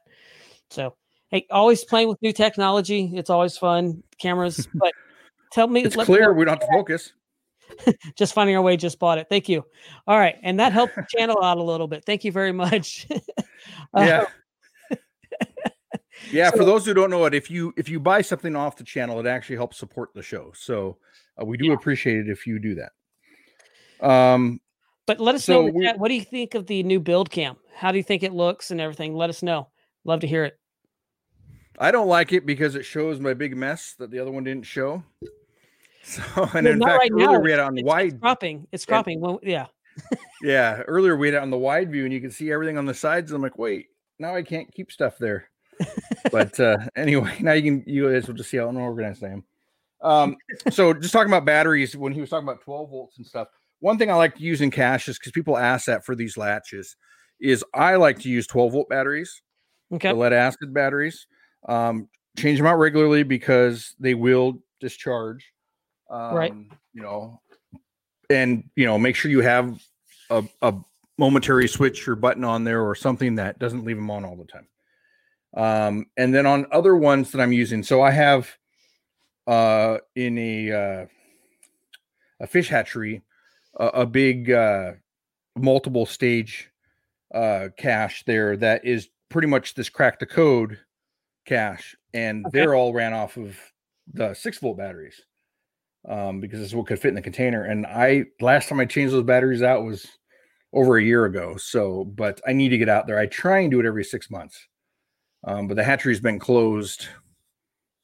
So 0.69 0.95
hey, 1.29 1.45
always 1.49 1.83
playing 1.83 2.09
with 2.09 2.21
new 2.21 2.33
technology. 2.33 3.11
It's 3.15 3.29
always 3.29 3.57
fun. 3.57 4.03
Cameras, 4.19 4.67
but 4.75 4.93
tell 5.51 5.67
me, 5.67 5.83
It's 5.83 5.95
let 5.95 6.07
me 6.07 6.15
clear 6.15 6.33
we 6.33 6.45
don't 6.45 6.59
have 6.59 6.67
to 6.69 6.73
focus. 6.73 7.13
just 8.17 8.33
finding 8.33 8.55
our 8.55 8.61
way. 8.61 8.75
Just 8.77 8.99
bought 8.99 9.17
it. 9.17 9.27
Thank 9.29 9.47
you. 9.49 9.63
All 10.07 10.17
right, 10.17 10.35
and 10.43 10.59
that 10.59 10.73
helped 10.73 10.95
the 10.95 11.05
channel 11.17 11.41
out 11.41 11.57
a 11.57 11.63
little 11.63 11.87
bit. 11.87 12.05
Thank 12.05 12.23
you 12.23 12.31
very 12.31 12.51
much. 12.51 13.07
Uh, 13.95 14.01
Yeah. 14.01 14.97
yeah, 16.31 16.51
for 16.51 16.65
those 16.65 16.85
who 16.85 16.93
don't 16.93 17.09
know 17.09 17.25
it, 17.25 17.33
if 17.33 17.49
you 17.49 17.73
if 17.77 17.87
you 17.87 17.99
buy 17.99 18.21
something 18.21 18.55
off 18.55 18.75
the 18.75 18.83
channel, 18.83 19.19
it 19.19 19.25
actually 19.25 19.55
helps 19.55 19.77
support 19.77 20.09
the 20.13 20.21
show. 20.21 20.51
So 20.53 20.97
uh, 21.41 21.45
we 21.45 21.57
do 21.57 21.71
appreciate 21.71 22.17
it 22.17 22.29
if 22.29 22.45
you 22.45 22.59
do 22.59 22.75
that. 22.75 22.91
Um, 24.05 24.59
But 25.05 25.19
let 25.19 25.35
us 25.35 25.43
So 25.45 25.65
know. 25.67 25.71
we- 25.71 25.87
what 25.97 26.07
do 26.07 26.13
you 26.15 26.23
think 26.23 26.55
of 26.55 26.67
the 26.67 26.83
new 26.83 26.99
build 26.99 27.29
cam? 27.29 27.57
How 27.75 27.91
do 27.91 27.97
you 27.97 28.03
think 28.03 28.23
it 28.23 28.33
looks 28.33 28.71
and 28.71 28.79
everything? 28.79 29.15
Let 29.15 29.29
us 29.29 29.43
know. 29.43 29.67
Love 30.05 30.21
to 30.21 30.27
hear 30.27 30.43
it. 30.45 30.57
I 31.79 31.91
don't 31.91 32.07
like 32.07 32.31
it 32.33 32.45
because 32.45 32.75
it 32.75 32.83
shows 32.83 33.19
my 33.19 33.33
big 33.33 33.57
mess 33.57 33.95
that 33.99 34.11
the 34.11 34.19
other 34.19 34.31
one 34.31 34.43
didn't 34.43 34.65
show. 34.65 35.03
So, 36.05 36.21
and 36.35 36.65
Well, 36.65 36.73
in 36.73 36.81
fact, 36.81 36.97
right 36.99 37.11
now. 37.13 37.25
earlier 37.27 37.39
we 37.39 37.51
had 37.51 37.59
it 37.61 37.63
on 37.63 37.77
It's, 37.77 37.81
it's 37.83 37.87
wide 37.87 38.19
cropping. 38.19 38.67
It's 38.73 38.85
cropping. 38.85 39.21
Well, 39.21 39.39
yeah. 39.41 39.67
Yeah, 40.41 40.81
earlier 40.87 41.15
we 41.15 41.27
had 41.27 41.35
it 41.35 41.41
on 41.41 41.49
the 41.49 41.57
wide 41.57 41.89
view, 41.93 42.03
and 42.03 42.11
you 42.11 42.19
can 42.19 42.29
see 42.29 42.51
everything 42.51 42.77
on 42.77 42.85
the 42.85 42.93
sides. 42.93 43.31
I'm 43.31 43.41
like, 43.41 43.57
wait, 43.57 43.87
now 44.19 44.35
I 44.35 44.41
can't 44.43 44.69
keep 44.73 44.91
stuff 44.91 45.17
there. 45.17 45.49
but 46.29 46.59
uh, 46.59 46.75
anyway, 46.97 47.33
now 47.39 47.53
you 47.53 47.61
can 47.61 47.83
you 47.87 48.11
guys 48.11 48.27
will 48.27 48.33
just 48.33 48.49
see 48.49 48.57
how 48.57 48.67
unorganized 48.67 49.23
I 49.23 49.29
am. 49.29 49.43
Um, 50.01 50.35
so 50.71 50.91
just 50.93 51.13
talking 51.13 51.31
about 51.31 51.45
batteries, 51.45 51.95
when 51.95 52.11
he 52.11 52.19
was 52.19 52.29
talking 52.29 52.49
about 52.49 52.59
12 52.63 52.89
volts 52.89 53.17
and 53.17 53.25
stuff, 53.25 53.47
one 53.83 53.97
thing 53.97 54.09
I 54.09 54.13
like 54.13 54.35
to 54.37 54.41
use 54.43 54.61
in 54.61 54.71
caches 54.71 55.19
because 55.19 55.33
people 55.33 55.57
ask 55.57 55.87
that 55.87 56.05
for 56.05 56.15
these 56.15 56.37
latches 56.37 56.95
is 57.41 57.65
I 57.73 57.97
like 57.97 58.17
to 58.19 58.29
use 58.29 58.47
12 58.47 58.71
volt 58.71 58.87
batteries, 58.87 59.41
Okay. 59.93 60.07
the 60.07 60.15
lead 60.15 60.31
acid 60.31 60.73
batteries. 60.73 61.27
Um, 61.67 62.07
change 62.37 62.59
them 62.59 62.65
out 62.67 62.79
regularly 62.79 63.23
because 63.23 63.93
they 63.99 64.13
will 64.13 64.59
discharge. 64.79 65.51
Um, 66.09 66.33
Right. 66.33 66.53
You 66.93 67.01
know, 67.01 67.41
and 68.29 68.69
you 68.77 68.85
know, 68.85 68.97
make 68.97 69.17
sure 69.17 69.29
you 69.29 69.41
have 69.41 69.77
a, 70.29 70.45
a 70.61 70.73
momentary 71.17 71.67
switch 71.67 72.07
or 72.07 72.15
button 72.15 72.45
on 72.45 72.63
there 72.63 72.81
or 72.81 72.95
something 72.95 73.35
that 73.35 73.59
doesn't 73.59 73.83
leave 73.83 73.97
them 73.97 74.09
on 74.09 74.23
all 74.23 74.37
the 74.37 74.45
time. 74.45 74.67
Um, 75.57 76.05
and 76.15 76.33
then 76.33 76.45
on 76.45 76.67
other 76.71 76.95
ones 76.95 77.31
that 77.31 77.41
I'm 77.41 77.51
using, 77.51 77.83
so 77.83 78.01
I 78.01 78.11
have 78.11 78.49
uh 79.45 79.97
in 80.15 80.37
a 80.37 80.71
uh 80.71 81.05
a 82.39 82.47
fish 82.47 82.69
hatchery 82.69 83.21
a, 83.79 83.87
a 83.87 84.05
big 84.05 84.51
uh 84.51 84.93
multiple 85.57 86.05
stage 86.05 86.69
uh 87.33 87.69
cache 87.77 88.23
there 88.25 88.57
that 88.57 88.85
is 88.85 89.09
pretty 89.29 89.47
much 89.47 89.75
this 89.75 89.89
crack 89.89 90.19
the 90.19 90.25
code 90.25 90.79
cache 91.45 91.95
and 92.13 92.45
Okay. 92.47 92.59
they're 92.59 92.75
all 92.75 92.93
ran 92.93 93.13
off 93.13 93.37
of 93.37 93.57
the 94.13 94.33
six 94.33 94.57
volt 94.59 94.77
batteries 94.77 95.21
um 96.07 96.39
because 96.41 96.59
this 96.59 96.69
is 96.69 96.75
what 96.75 96.87
could 96.87 96.99
fit 96.99 97.09
in 97.09 97.15
the 97.15 97.21
container 97.21 97.63
and 97.63 97.85
i 97.87 98.25
last 98.41 98.67
time 98.69 98.79
i 98.79 98.85
changed 98.85 99.13
those 99.13 99.23
batteries 99.23 99.63
out 99.63 99.83
was 99.83 100.05
over 100.73 100.97
a 100.97 101.03
year 101.03 101.25
ago 101.25 101.55
so 101.57 102.03
but 102.05 102.41
i 102.47 102.51
need 102.53 102.69
to 102.69 102.77
get 102.77 102.89
out 102.89 103.07
there 103.07 103.19
i 103.19 103.25
try 103.27 103.59
and 103.59 103.71
do 103.71 103.79
it 103.79 103.85
every 103.85 104.03
six 104.03 104.29
months 104.29 104.67
um 105.45 105.67
but 105.67 105.75
the 105.75 105.83
hatchery's 105.83 106.19
been 106.19 106.39
closed 106.39 107.07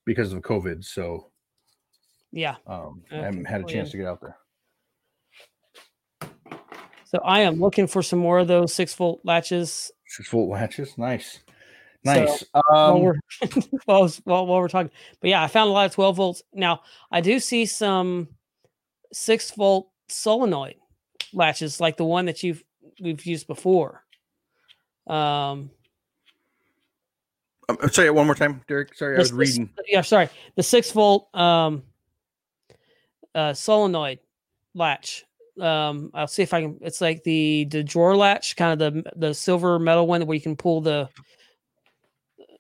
because 0.06 0.32
of 0.34 0.42
covid 0.42 0.84
so 0.84 1.32
Yeah. 2.32 2.56
um 2.68 3.04
i 3.12 3.26
haven't 3.26 3.46
had 3.46 3.62
a 3.62 3.66
chance 3.66 3.90
to 3.92 3.98
get 3.98 4.08
out 4.08 4.22
there 4.22 4.38
So 7.10 7.18
I 7.26 7.40
am 7.40 7.60
looking 7.60 7.88
for 7.88 8.04
some 8.04 8.20
more 8.20 8.38
of 8.38 8.48
those 8.48 8.72
six 8.72 8.94
volt 8.94 9.22
latches. 9.24 9.92
six 10.06 10.30
volt 10.30 10.48
latches 10.48 10.96
nice 10.96 11.40
So, 12.06 12.14
nice 12.14 12.46
while 12.52 12.88
um 12.94 13.02
we're 13.02 13.20
while, 13.86 14.08
while, 14.26 14.46
while 14.46 14.60
we're 14.62 14.68
talking. 14.68 14.92
But 15.20 15.32
yeah, 15.32 15.42
I 15.42 15.48
found 15.48 15.72
a 15.72 15.74
lot 15.74 15.88
of 15.88 15.92
12 15.94 16.16
volts. 16.16 16.44
Now 16.54 16.82
I 17.12 17.22
do 17.22 17.40
see 17.40 17.66
some 17.66 18.28
six 19.12 19.50
volt 19.50 19.90
solenoid 20.08 20.76
latches 21.34 21.82
like 21.82 21.98
the 21.98 22.06
one 22.06 22.26
that 22.26 22.44
you've 22.44 22.64
we've 23.02 23.26
used 23.26 23.48
before. 23.48 24.04
Um 25.08 25.72
um, 27.70 27.78
say 27.92 28.06
it 28.06 28.14
one 28.14 28.28
more 28.28 28.36
time 28.36 28.62
derek 28.68 28.94
sorry 28.94 29.16
i 29.16 29.20
was 29.20 29.30
s- 29.30 29.34
reading 29.34 29.70
yeah, 29.88 30.02
sorry. 30.02 30.30
The 30.56 30.62
six 30.62 30.92
volt 30.92 31.34
um 31.36 31.82
uh 33.34 33.54
solenoid 33.56 34.20
latch. 34.76 35.26
Um 35.62 36.12
I'll 36.14 36.28
see 36.28 36.44
if 36.44 36.54
I 36.54 36.62
can 36.62 36.78
it's 36.82 37.02
like 37.02 37.24
the 37.24 37.66
the 37.70 37.84
drawer 37.84 38.16
latch, 38.16 38.56
kind 38.56 38.80
of 38.82 38.94
the 38.94 39.12
the 39.16 39.34
silver 39.34 39.80
metal 39.80 40.08
one 40.08 40.26
where 40.26 40.36
you 40.36 40.42
can 40.42 40.56
pull 40.56 40.82
the 40.82 41.10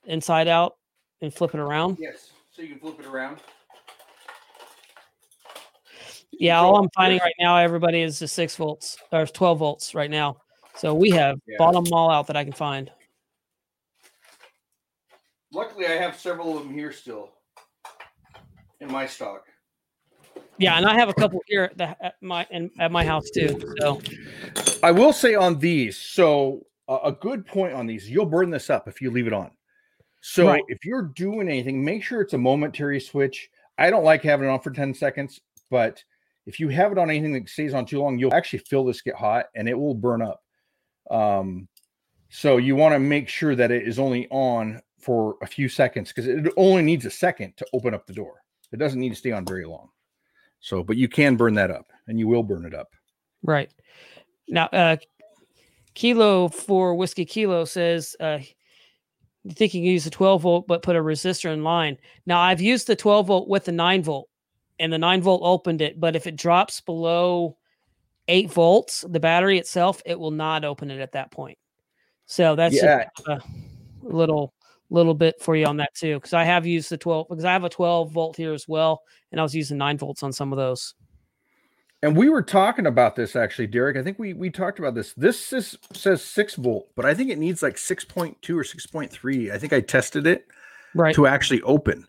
inside 0.06 0.47
out 0.47 0.76
and 1.22 1.34
flip 1.34 1.54
it 1.54 1.60
around. 1.60 1.97
yes 2.00 2.32
so 2.52 2.62
you 2.62 2.70
can 2.70 2.80
flip 2.80 3.00
it 3.00 3.06
around 3.06 3.38
Yeah, 6.32 6.60
all 6.62 6.78
I'm 6.78 6.89
finding 6.95 7.20
right 7.20 7.36
now, 7.38 7.58
everybody, 7.58 8.02
is 8.02 8.20
the 8.20 8.28
six 8.28 8.56
volts 8.56 8.97
or 9.12 9.26
12 9.26 9.60
volts 9.60 9.93
right 9.93 10.10
now. 10.10 10.38
So 10.78 10.93
we 10.93 11.12
have 11.12 11.38
Yeah. 11.45 11.58
bought 11.58 11.74
them 11.74 11.91
all 11.91 12.10
out 12.10 12.28
that 12.28 12.38
I 12.38 12.43
can 12.45 12.54
find. 12.54 12.89
luckily 15.52 15.88
i 15.88 15.91
have 15.97 16.16
several 16.16 16.56
of 16.56 16.64
them 16.64 16.72
here 16.74 16.91
still 16.91 17.32
in 18.82 18.89
my 18.91 19.06
stock 19.08 19.45
Yeah, 20.60 20.78
and 20.78 20.86
I 20.86 20.93
have 20.95 21.10
a 21.10 21.14
couple 21.14 21.41
here 21.47 21.64
at, 21.64 21.78
the, 21.78 22.05
at 22.05 22.16
my 22.22 22.45
in, 22.51 22.70
at 22.80 22.91
my 22.91 23.05
house 23.05 23.30
too. 23.30 23.60
So 23.80 24.01
I 24.84 24.91
will 24.91 25.14
say 25.14 25.36
on 25.36 25.57
these, 25.57 25.97
so 25.97 26.66
a 26.88 26.97
a 27.05 27.12
good 27.12 27.45
point 27.45 27.74
on 27.74 27.88
these, 27.88 28.10
you'll 28.10 28.26
burn 28.26 28.49
this 28.49 28.70
up 28.70 28.88
if 28.88 29.01
you 29.01 29.10
leave 29.10 29.28
it 29.28 29.34
on. 29.34 29.51
So 30.22 30.47
Right. 30.47 30.64
if 30.68 30.84
you're 30.84 31.03
doing 31.16 31.47
anything, 31.47 31.84
make 31.84 32.03
sure 32.03 32.22
it's 32.22 32.34
a 32.34 32.38
momentary 32.38 32.99
switch. 32.99 33.49
I 33.78 33.89
don't 33.89 34.03
like 34.03 34.22
having 34.22 34.47
it 34.47 34.51
on 34.51 34.60
for 34.60 34.72
10 34.72 34.93
seconds, 34.93 35.39
but 35.70 36.03
if 36.45 36.60
you 36.60 36.68
have 36.70 36.91
it 36.91 36.97
on 36.97 37.10
anything 37.10 37.32
that 37.34 37.47
stays 37.47 37.74
on 37.74 37.86
too 37.86 38.01
long, 38.01 38.20
you'll 38.20 38.34
actually 38.34 38.60
feel 38.60 38.84
this 38.84 39.01
get 39.01 39.16
hot 39.16 39.45
and 39.55 39.70
it 39.70 39.80
will 39.80 39.95
burn 39.95 40.22
up. 40.22 40.43
Um, 41.10 41.70
so 42.30 42.57
you 42.57 42.76
want 42.76 42.93
to 42.93 42.99
make 42.99 43.30
sure 43.30 43.55
that 43.55 43.72
it 43.72 43.88
is 43.88 43.97
only 43.97 44.28
on 44.30 44.82
for 44.99 45.38
a 45.41 45.47
few 45.47 45.70
seconds 45.70 46.10
because 46.10 46.28
it 46.28 46.51
only 46.57 46.82
needs 46.82 47.05
a 47.05 47.12
second 47.12 47.55
to 47.57 47.66
open 47.72 47.93
up 47.93 48.05
the 48.05 48.14
door. 48.14 48.41
It 48.74 48.78
doesn't 48.78 48.99
need 48.99 49.10
to 49.10 49.16
stay 49.16 49.32
on 49.32 49.45
very 49.45 49.66
long. 49.66 49.89
So, 50.60 50.84
but 50.84 50.97
you 50.97 51.07
can 51.07 51.36
burn 51.36 51.53
that 51.55 51.72
up 51.72 51.88
and 52.07 52.20
you 52.20 52.28
will 52.28 52.43
burn 52.43 52.66
it 52.66 52.74
up. 52.74 52.89
right 53.43 53.72
now, 54.47 54.66
uh, 54.74 54.97
Kilo 55.93 56.49
for 56.49 56.95
whiskey 56.95 57.26
Kilo 57.26 57.66
says, 57.66 58.16
uh, 58.20 58.39
"You 59.43 59.53
think 59.53 59.74
you 59.74 59.82
can 59.82 59.89
use 59.89 60.05
a 60.05 60.10
12 60.10 60.41
volt, 60.41 60.68
but 60.68 60.82
put 60.82 60.95
a 60.95 60.99
resistor 60.99 61.53
in 61.53 61.64
line?" 61.64 61.97
Now 62.26 62.39
I've 62.39 62.62
used 62.62 62.88
the 62.88 62.95
12 62.95 63.28
volt 63.28 63.47
with 63.47 63.66
the 63.66 63.72
9 63.72 64.03
volt, 64.03 64.30
and 64.80 64.91
the 64.91 64.97
9 64.97 65.22
volt 65.22 65.41
opened 65.43 65.82
it. 65.82 65.99
But 65.99 66.16
if 66.16 66.28
it 66.28 66.36
drops 66.36 66.82
below 66.82 67.57
eight 68.28 68.51
volts, 68.51 69.05
the 69.10 69.20
battery 69.20 69.57
itself, 69.57 70.01
it 70.05 70.20
will 70.20 70.32
not 70.32 70.66
open 70.66 70.91
it 70.91 70.99
at 70.99 71.14
that 71.14 71.32
point. 71.32 71.57
So 72.26 72.55
that's 72.55 72.76
Yeah. 72.76 73.10
a 73.28 73.39
little 74.01 74.53
little 74.90 75.14
bit 75.14 75.42
for 75.42 75.56
you 75.56 75.66
on 75.66 75.78
that 75.78 75.94
too. 75.94 76.16
Because 76.16 76.34
I 76.34 76.44
have 76.44 76.66
used 76.66 76.90
the 76.90 76.98
12 76.98 77.28
because 77.30 77.46
I 77.46 77.54
have 77.54 77.64
a 77.64 77.70
12 77.70 78.12
volt 78.12 78.36
here 78.36 78.54
as 78.54 78.68
well, 78.68 79.02
and 79.32 79.40
I 79.40 79.44
was 79.44 79.56
using 79.56 79.78
nine 79.78 79.98
volts 79.98 80.24
on 80.24 80.34
some 80.34 80.52
of 80.52 80.58
those. 80.58 80.96
And 82.02 82.16
we 82.16 82.30
were 82.30 82.42
talking 82.42 82.88
about 82.88 83.16
this 83.16 83.36
actually, 83.36 83.68
Derek. 83.68 83.98
I 83.98 84.04
think 84.04 84.20
we 84.20 84.34
we 84.34 84.50
talked 84.50 84.80
about 84.80 84.96
this. 84.96 85.14
This 85.14 85.52
is, 85.52 85.78
says 85.94 86.24
six 86.24 86.56
volt, 86.56 86.90
but 86.96 87.06
I 87.06 87.14
think 87.14 87.30
it 87.30 87.38
needs 87.38 87.62
like 87.62 87.78
six 87.78 88.06
point 88.06 88.42
two 88.42 88.58
or 88.58 88.64
six 88.64 88.86
point 88.86 89.12
three. 89.12 89.52
I 89.52 89.58
think 89.58 89.74
I 89.74 89.82
tested 89.82 90.26
it 90.26 90.48
Right. 90.96 91.14
to 91.16 91.28
actually 91.28 91.62
open. 91.62 92.08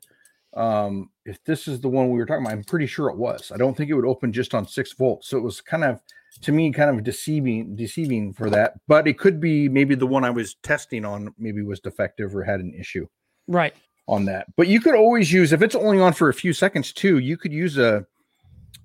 Um, 0.55 1.11
if 1.25 1.43
this 1.45 1.69
is 1.69 1.81
the 1.81 1.89
one 1.89 2.11
we 2.11 2.19
were 2.19 2.27
talking 2.27 2.45
about, 2.45 2.55
I'm 2.55 2.65
pretty 2.65 2.87
sure 2.87 3.09
it 3.09 3.17
was. 3.17 3.53
I 3.53 3.57
don't 3.57 3.77
think 3.77 3.91
it 3.91 3.95
would 3.95 4.07
open 4.07 4.33
just 4.33 4.55
on 4.55 4.67
six 4.67 4.93
volts. 4.93 5.29
So 5.29 5.37
it 5.37 5.43
was 5.43 5.61
kind 5.61 5.85
of 5.85 6.01
to 6.43 6.53
me 6.53 6.73
kind 6.73 6.91
of 6.91 7.05
deceiving 7.05 7.75
deceiving 7.77 8.33
for 8.33 8.51
that. 8.51 8.75
But 8.89 9.07
it 9.09 9.19
could 9.19 9.41
be 9.41 9.69
maybe 9.69 9.95
the 9.95 10.07
one 10.07 10.25
I 10.25 10.31
was 10.31 10.55
testing 10.63 11.05
on 11.05 11.35
maybe 11.39 11.63
was 11.63 11.81
defective 11.81 12.35
or 12.35 12.43
had 12.45 12.61
an 12.61 12.75
issue 12.79 13.07
Right. 13.49 13.75
on 14.09 14.25
that. 14.27 14.47
But 14.57 14.69
you 14.69 14.81
could 14.81 14.95
always 14.95 15.33
use 15.33 15.53
if 15.53 15.63
it's 15.63 15.75
only 15.75 16.01
on 16.01 16.13
for 16.13 16.29
a 16.29 16.35
few 16.35 16.53
seconds 16.53 16.93
too. 16.93 17.19
You 17.19 17.37
could 17.37 17.53
use 17.53 17.79
a 17.79 18.07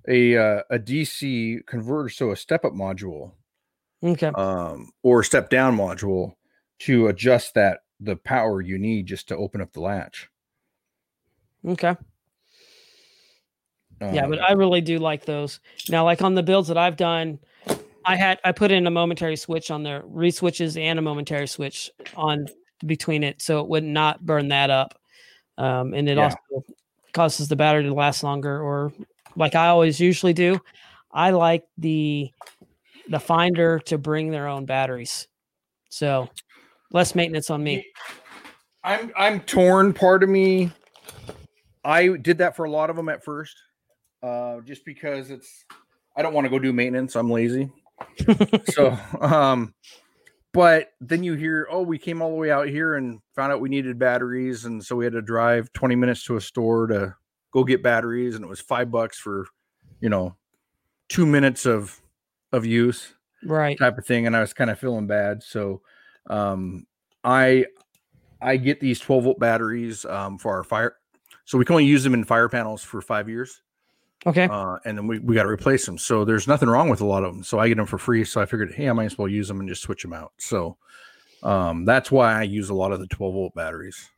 a 0.08 0.36
uh, 0.36 0.62
a 0.70 0.78
DC 0.78 1.66
converter, 1.66 2.08
so 2.08 2.30
a 2.30 2.36
step 2.36 2.64
up 2.64 2.72
module 2.72 3.32
Okay. 4.02 4.30
um, 4.34 4.90
or 5.02 5.22
step 5.22 5.50
down 5.50 5.76
module 5.76 6.34
to 6.80 7.08
adjust 7.08 7.54
that 7.54 7.80
the 7.98 8.14
power 8.16 8.60
you 8.60 8.78
need 8.78 9.06
just 9.06 9.26
to 9.28 9.36
open 9.36 9.60
up 9.60 9.72
the 9.72 9.80
latch. 9.80 10.28
Okay. 11.66 11.96
Yeah, 14.00 14.26
but 14.26 14.38
Um, 14.38 14.44
I 14.48 14.52
really 14.52 14.80
do 14.80 14.98
like 14.98 15.24
those. 15.24 15.60
Now, 15.88 16.04
like 16.04 16.22
on 16.22 16.34
the 16.34 16.42
builds 16.42 16.68
that 16.68 16.76
I've 16.76 16.96
done, 16.96 17.38
I 18.04 18.14
had 18.16 18.38
I 18.44 18.52
put 18.52 18.70
in 18.70 18.86
a 18.86 18.90
momentary 18.90 19.36
switch 19.36 19.70
on 19.70 19.82
there, 19.82 20.02
reed 20.04 20.34
switches 20.34 20.76
and 20.76 20.98
a 20.98 21.02
momentary 21.02 21.46
switch 21.48 21.90
on 22.14 22.46
between 22.84 23.24
it, 23.24 23.40
so 23.40 23.60
it 23.60 23.68
would 23.68 23.84
not 23.84 24.24
burn 24.24 24.48
that 24.48 24.70
up. 24.70 24.98
Um, 25.58 25.94
and 25.94 26.08
it 26.08 26.16
Yeah. 26.18 26.24
also 26.24 26.64
causes 27.12 27.48
the 27.48 27.56
battery 27.56 27.84
to 27.84 27.94
last 27.94 28.22
longer. 28.22 28.60
Or 28.60 28.92
like 29.34 29.54
I 29.54 29.68
always 29.68 29.98
usually 29.98 30.34
do, 30.34 30.60
I 31.10 31.30
like 31.30 31.64
the 31.78 32.30
the 33.08 33.18
finder 33.18 33.78
to 33.80 33.96
bring 33.98 34.30
their 34.30 34.46
own 34.48 34.66
batteries, 34.66 35.26
so 35.88 36.28
less 36.92 37.14
maintenance 37.14 37.50
on 37.50 37.64
me. 37.64 37.86
I'm 38.84 39.10
I'm 39.16 39.40
torn. 39.40 39.92
Part 39.94 40.22
of 40.22 40.28
me, 40.28 40.70
I 41.84 42.08
did 42.08 42.38
that 42.38 42.54
for 42.54 42.64
a 42.66 42.70
lot 42.70 42.90
of 42.90 42.96
them 42.96 43.08
at 43.08 43.24
first, 43.24 43.56
uh, 44.22 44.60
just 44.60 44.84
because 44.84 45.30
it's 45.30 45.64
I 46.16 46.22
don't 46.22 46.34
want 46.34 46.44
to 46.46 46.50
go 46.50 46.58
do 46.58 46.72
maintenance. 46.72 47.16
I'm 47.16 47.30
lazy. 47.30 47.70
so, 48.64 48.96
um, 49.20 49.74
but 50.52 50.88
then 51.00 51.22
you 51.22 51.34
hear, 51.34 51.68
oh, 51.70 51.82
we 51.82 51.98
came 51.98 52.22
all 52.22 52.30
the 52.30 52.36
way 52.36 52.50
out 52.50 52.68
here 52.68 52.94
and 52.94 53.20
found 53.34 53.52
out 53.52 53.60
we 53.60 53.68
needed 53.68 53.98
batteries, 53.98 54.64
and 54.64 54.82
so 54.84 54.96
we 54.96 55.04
had 55.04 55.12
to 55.12 55.22
drive 55.22 55.72
20 55.74 55.94
minutes 55.96 56.24
to 56.24 56.36
a 56.36 56.40
store 56.40 56.86
to 56.86 57.14
go 57.52 57.64
get 57.64 57.82
batteries, 57.82 58.34
and 58.34 58.44
it 58.44 58.48
was 58.48 58.60
five 58.60 58.90
bucks 58.90 59.18
for, 59.18 59.46
you 60.00 60.08
know, 60.08 60.36
two 61.08 61.26
minutes 61.26 61.66
of 61.66 62.00
of 62.52 62.64
use 62.64 63.12
Right. 63.44 63.78
type 63.78 63.98
of 63.98 64.06
thing 64.06 64.26
and 64.26 64.36
i 64.36 64.40
was 64.40 64.52
kind 64.52 64.70
of 64.70 64.78
feeling 64.78 65.06
bad 65.06 65.42
so 65.42 65.82
um 66.28 66.86
i 67.22 67.66
i 68.40 68.56
get 68.56 68.80
these 68.80 68.98
12 68.98 69.24
volt 69.24 69.38
batteries 69.38 70.04
um 70.04 70.38
for 70.38 70.56
our 70.56 70.64
fire 70.64 70.96
so 71.44 71.58
we 71.58 71.64
can 71.64 71.74
only 71.74 71.84
use 71.84 72.02
them 72.02 72.14
in 72.14 72.24
fire 72.24 72.48
panels 72.48 72.82
for 72.82 73.00
five 73.00 73.28
years 73.28 73.62
Okay. 74.24 74.48
uh 74.50 74.78
and 74.84 74.96
then 74.96 75.06
we, 75.06 75.18
we 75.18 75.34
got 75.34 75.44
to 75.44 75.48
replace 75.48 75.86
them. 75.86 75.98
So 75.98 76.24
there's 76.24 76.48
nothing 76.48 76.68
wrong 76.68 76.88
with 76.88 77.00
a 77.00 77.06
lot 77.06 77.22
of 77.24 77.32
them 77.34 77.42
so 77.44 77.58
i 77.58 77.68
get 77.68 77.76
them 77.76 77.86
for 77.86 77.98
free. 77.98 78.24
So 78.24 78.40
i 78.40 78.46
figured 78.46 78.72
hey 78.74 78.88
i 78.88 78.92
might 78.92 79.04
as 79.04 79.18
well 79.18 79.28
use 79.28 79.48
them 79.48 79.60
and 79.60 79.68
just 79.68 79.82
switch 79.82 80.02
them 80.02 80.12
out. 80.12 80.32
So 80.38 80.76
um 81.42 81.84
that's 81.84 82.10
why 82.10 82.38
i 82.38 82.42
use 82.42 82.70
a 82.70 82.74
lot 82.74 82.92
of 82.92 83.00
the 83.00 83.06
12 83.06 83.34
volt 83.34 83.54
batteries. 83.54 84.08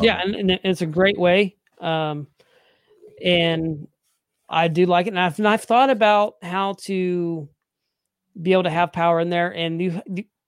Yeah 0.00 0.20
Um, 0.22 0.34
and, 0.34 0.50
and 0.50 0.60
it's 0.64 0.82
a 0.82 0.86
great 0.86 1.18
way 1.18 1.56
um 1.80 2.26
and 3.24 3.88
i 4.48 4.68
do 4.68 4.86
like 4.86 5.06
it. 5.06 5.10
And 5.10 5.20
I've, 5.20 5.38
and 5.38 5.48
I've 5.48 5.64
thought 5.64 5.90
about 5.90 6.36
how 6.42 6.74
to 6.84 7.48
be 8.40 8.52
able 8.52 8.64
to 8.64 8.70
have 8.70 8.92
power 8.92 9.20
in 9.20 9.30
there. 9.30 9.52
And 9.52 9.80
you 9.80 10.00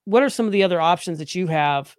what 0.05 0.23
are 0.23 0.29
some 0.29 0.47
of 0.47 0.53
the 0.53 0.63
other 0.63 0.81
options 0.81 1.19
that 1.19 1.35
you 1.35 1.47
have 1.47 1.95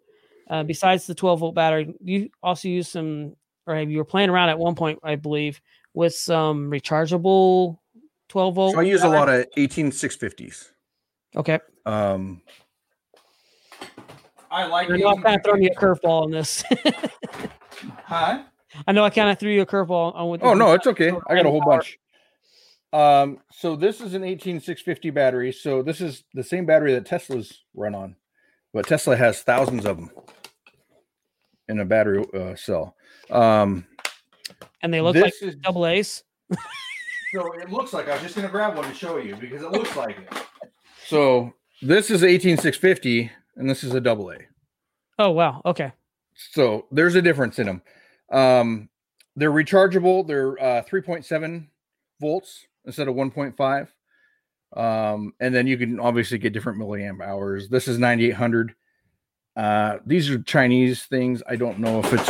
uh, 0.49 0.63
besides 0.63 1.05
the 1.05 1.15
12 1.15 1.39
volt 1.39 1.55
battery? 1.55 1.93
You 2.01 2.29
also 2.41 2.67
use 2.67 2.87
some 2.87 3.35
or 3.67 3.75
have 3.75 3.89
you 3.89 3.97
were 3.97 4.05
playing 4.05 4.29
around 4.29 4.49
at 4.49 4.57
one 4.59 4.75
point 4.75 4.99
i 5.03 5.15
believe 5.15 5.61
with 5.93 6.13
some 6.13 6.69
rechargeable 6.69 7.77
12 8.29 8.55
volt 8.55 8.73
so 8.73 8.79
i 8.79 8.83
use 8.83 9.03
a 9.03 9.09
lot 9.09 9.29
of 9.29 9.45
18650s 9.57 10.69
okay 11.35 11.59
um 11.85 12.41
i 14.49 14.65
like 14.65 14.89
i 14.89 14.97
know 14.97 15.09
i'm 15.09 15.21
kind 15.21 15.35
of 15.35 15.43
throwing 15.43 15.63
you 15.63 15.69
a 15.69 15.79
curveball 15.79 16.23
on 16.23 16.31
this 16.31 16.63
huh 18.05 18.43
i 18.87 18.91
know 18.91 19.03
i 19.03 19.09
kind 19.09 19.29
of 19.29 19.39
threw 19.39 19.51
you 19.51 19.61
a 19.61 19.65
curveball 19.65 20.15
on 20.15 20.29
with 20.29 20.43
Oh 20.43 20.53
no, 20.53 20.73
it's 20.73 20.87
okay. 20.87 21.11
I 21.27 21.35
got 21.35 21.45
a 21.45 21.49
whole 21.49 21.61
power. 21.61 21.77
bunch. 21.77 21.99
Um, 22.93 23.39
so 23.51 23.75
this 23.75 24.01
is 24.01 24.13
an 24.13 24.23
18650 24.23 25.09
battery. 25.11 25.51
So 25.51 25.81
this 25.81 26.01
is 26.01 26.23
the 26.33 26.43
same 26.43 26.65
battery 26.65 26.93
that 26.93 27.05
Tesla's 27.05 27.63
run 27.73 27.95
on, 27.95 28.15
but 28.73 28.85
Tesla 28.87 29.15
has 29.15 29.41
thousands 29.41 29.85
of 29.85 29.97
them 29.97 30.11
in 31.69 31.79
a 31.79 31.85
battery 31.85 32.25
uh, 32.33 32.55
cell. 32.55 32.95
Um, 33.29 33.85
and 34.83 34.93
they 34.93 35.01
look 35.01 35.15
like 35.15 35.25
this 35.25 35.41
is 35.41 35.55
double 35.57 35.85
a's 35.87 36.23
so 37.33 37.53
it 37.53 37.69
looks 37.71 37.93
like 37.93 38.09
I 38.09 38.13
was 38.13 38.21
just 38.21 38.35
gonna 38.35 38.49
grab 38.49 38.75
one 38.75 38.87
to 38.87 38.93
show 38.93 39.17
you 39.17 39.35
because 39.35 39.61
it 39.63 39.71
looks 39.71 39.95
like 39.95 40.17
it. 40.17 40.27
So 41.07 41.53
this 41.81 42.09
is 42.11 42.23
18650 42.23 43.31
and 43.55 43.69
this 43.69 43.83
is 43.83 43.93
a 43.93 44.01
double 44.01 44.31
A. 44.31 44.37
oh 45.19 45.29
wow 45.31 45.61
okay 45.65 45.91
So 46.35 46.87
there's 46.91 47.15
a 47.15 47.21
difference 47.21 47.59
in 47.59 47.67
them. 47.67 47.81
Um, 48.31 48.89
they're 49.35 49.51
rechargeable. 49.51 50.25
They're 50.27 50.59
uh, 50.61 50.83
3.7 50.83 51.67
volts 52.19 52.65
instead 52.85 53.07
of 53.07 53.15
1.5. 53.15 53.87
Um, 54.75 55.33
and 55.39 55.53
then 55.53 55.67
you 55.67 55.77
can 55.77 55.99
obviously 55.99 56.37
get 56.37 56.53
different 56.53 56.79
milliamp 56.79 57.21
hours. 57.21 57.69
This 57.69 57.87
is 57.87 57.97
9800. 57.97 58.73
Uh, 59.55 59.97
these 60.05 60.29
are 60.29 60.41
Chinese 60.43 61.03
things. 61.03 61.43
I 61.47 61.55
don't 61.57 61.79
know 61.79 61.99
if 61.99 62.11
it's 62.13 62.29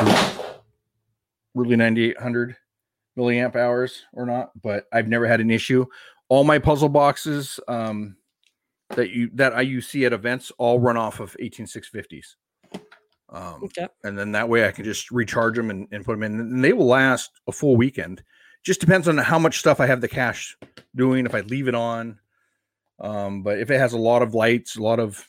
really 1.56 1.76
9800 1.76 2.56
milliamp 3.18 3.56
hours 3.56 4.06
or 4.14 4.26
not, 4.26 4.52
but 4.62 4.86
I've 4.94 5.08
never 5.08 5.28
had 5.28 5.42
an 5.42 5.52
issue. 5.52 5.86
All 6.30 6.44
my 6.44 6.60
puzzle 6.60 6.90
boxes 6.90 7.60
um, 7.68 8.16
that 8.90 9.10
you 9.10 9.30
that 9.34 9.54
I 9.54 9.62
you 9.62 9.82
see 9.82 10.06
at 10.06 10.14
events 10.14 10.52
all 10.58 10.80
run 10.80 10.98
off 10.98 11.20
of 11.20 11.36
18650s. 11.40 12.36
Um, 13.34 13.64
okay 13.64 13.88
and 14.04 14.18
then 14.18 14.34
that 14.34 14.50
way 14.50 14.68
I 14.68 14.72
can 14.72 14.84
just 14.84 15.10
recharge 15.10 15.56
them 15.56 15.70
and, 15.70 15.88
and 15.92 16.04
put 16.04 16.14
them 16.14 16.24
in, 16.24 16.40
and 16.40 16.64
they 16.64 16.74
will 16.74 16.88
last 16.88 17.32
a 17.48 17.52
full 17.52 17.78
weekend. 17.78 18.24
Just 18.64 18.82
depends 18.82 19.08
on 19.08 19.18
how 19.18 19.40
much 19.40 19.60
stuff 19.60 19.80
I 19.80 19.88
have 19.88 20.02
the 20.02 20.08
cache 20.08 20.58
doing. 20.96 21.26
If 21.26 21.34
I 21.34 21.42
leave 21.42 21.68
it 21.68 21.76
on, 21.76 22.20
um, 23.00 23.42
but 23.42 23.60
if 23.60 23.72
it 23.72 23.80
has 23.80 23.94
a 23.94 23.98
lot 23.98 24.22
of 24.22 24.36
lights, 24.36 24.76
a 24.76 24.84
lot 24.84 25.00
of 25.00 25.26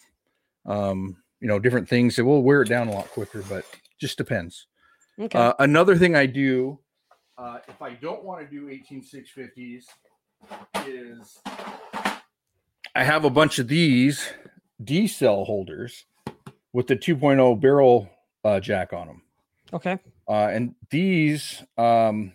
um, 0.66 1.16
you 1.40 1.48
know 1.48 1.58
different 1.58 1.88
things, 1.88 2.18
it 2.18 2.22
will 2.22 2.42
wear 2.42 2.62
it 2.62 2.68
down 2.68 2.88
a 2.88 2.92
lot 2.92 3.08
quicker. 3.08 3.42
But 3.48 3.64
just 3.98 4.18
depends. 4.18 4.66
Okay 5.20 5.38
Uh, 5.38 5.52
another 5.58 5.96
thing 5.96 6.14
I 6.16 6.26
do, 6.26 6.78
uh, 7.38 7.58
if 7.68 7.80
I 7.82 7.94
don't 7.94 8.24
want 8.24 8.40
to 8.40 8.46
do 8.46 8.66
18650s, 8.66 9.84
is 10.86 11.40
I 12.94 13.04
have 13.04 13.24
a 13.24 13.30
bunch 13.30 13.58
of 13.58 13.68
these 13.68 14.32
D 14.82 15.06
cell 15.06 15.44
holders 15.44 16.04
with 16.72 16.86
the 16.86 16.96
2.0 16.96 17.60
barrel 17.60 18.08
uh, 18.44 18.58
jack 18.60 18.92
on 18.92 19.06
them. 19.06 19.22
okay 19.72 19.98
Uh, 20.28 20.48
and 20.52 20.74
these, 20.90 21.62
um, 21.78 22.32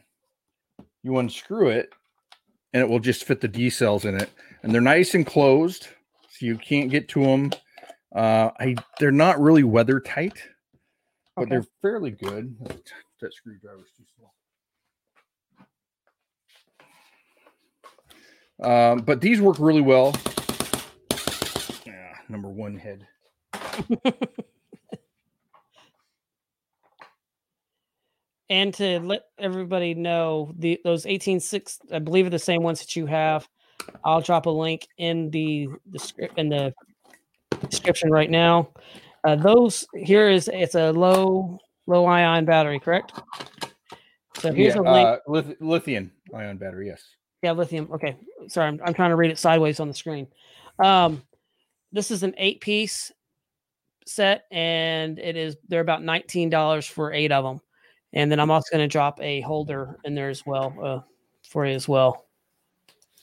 you 1.03 1.17
unscrew 1.17 1.69
it 1.69 1.93
and 2.73 2.81
it 2.81 2.89
will 2.89 2.99
just 2.99 3.23
fit 3.25 3.41
the 3.41 3.47
D 3.47 3.69
cells 3.69 4.05
in 4.05 4.15
it. 4.15 4.29
And 4.63 4.73
they're 4.73 4.81
nice 4.81 5.13
and 5.15 5.25
closed, 5.25 5.87
so 6.29 6.45
you 6.45 6.57
can't 6.57 6.89
get 6.89 7.07
to 7.09 7.23
them. 7.23 7.51
Uh, 8.15 8.51
I 8.59 8.75
they're 8.99 9.11
not 9.11 9.39
really 9.39 9.63
weather 9.63 9.99
tight, 9.99 10.37
but 11.37 11.43
Okay. 11.43 11.51
they're 11.51 11.65
fairly 11.81 12.11
good. 12.11 12.55
That 13.21 13.33
screwdriver's 13.33 13.91
too 13.95 14.03
small. 14.17 14.33
Um, 18.91 18.99
but 18.99 19.21
these 19.21 19.39
work 19.39 19.57
really 19.59 19.81
well. 19.81 20.15
Yeah, 21.85 22.15
number 22.27 22.49
one 22.49 22.75
head. 22.75 23.07
and 28.49 28.73
to 28.73 28.99
let 29.01 29.25
everybody 29.37 29.93
know 29.93 30.51
the 30.57 30.79
those 30.83 31.05
186 31.05 31.79
i 31.91 31.99
believe 31.99 32.25
are 32.25 32.29
the 32.29 32.39
same 32.39 32.63
ones 32.63 32.79
that 32.79 32.95
you 32.95 33.05
have 33.05 33.45
i'll 34.05 34.21
drop 34.21 34.45
a 34.45 34.49
link 34.49 34.87
in 34.97 35.29
the 35.31 35.67
the 35.91 35.99
script 35.99 36.37
in 36.37 36.47
the 36.47 36.73
description 37.69 38.09
right 38.09 38.29
now 38.31 38.69
uh, 39.27 39.35
those 39.35 39.85
here 39.93 40.29
is 40.29 40.49
it's 40.53 40.75
a 40.75 40.91
low 40.91 41.57
low 41.85 42.05
ion 42.05 42.45
battery 42.45 42.79
correct 42.79 43.13
so 44.39 44.51
here's 44.51 44.75
yeah, 44.75 44.81
a 44.81 44.93
link 44.93 45.07
uh, 45.07 45.17
lith- 45.27 45.61
lithium 45.61 46.11
ion 46.33 46.57
battery. 46.57 46.87
Yes. 46.87 47.03
yeah 47.41 47.51
lithium 47.51 47.89
okay 47.91 48.17
sorry, 48.47 48.67
I'm, 48.67 48.79
I'm 48.83 48.93
trying 48.93 49.11
to 49.11 49.15
read 49.15 49.31
it 49.31 49.37
sideways 49.37 49.79
on 49.79 49.87
the 49.87 49.93
screen. 49.93 50.27
Um, 50.83 51.23
this 51.91 52.11
is 52.11 52.23
an 52.23 52.33
eight 52.37 52.61
piece 52.61 53.11
set, 54.05 54.45
and 54.51 55.19
it 55.19 55.35
is 55.35 55.57
they're 55.67 55.81
about 55.81 56.03
nineteen 56.03 56.49
dollars 56.49 56.85
for 56.85 57.13
eight 57.13 57.31
of 57.31 57.43
them. 57.43 57.61
And 58.13 58.31
then 58.31 58.39
I'm 58.39 58.51
also 58.51 58.69
going 58.71 58.87
to 58.87 58.91
drop 58.91 59.19
a 59.21 59.41
holder 59.41 59.99
in 60.05 60.15
there 60.15 60.29
as 60.29 60.45
well 60.45 60.73
uh, 60.81 60.99
for 61.43 61.65
you 61.65 61.75
as 61.75 61.87
well. 61.87 62.25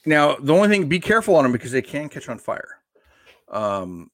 Now, 0.04 0.36
the 0.36 0.52
only 0.52 0.68
thing, 0.68 0.88
be 0.88 1.00
careful 1.00 1.36
on 1.36 1.44
them 1.44 1.52
because 1.52 1.72
they 1.72 1.80
can 1.80 2.10
catch 2.10 2.28
on 2.28 2.38
fire. 2.38 2.80
Um, 3.48 4.10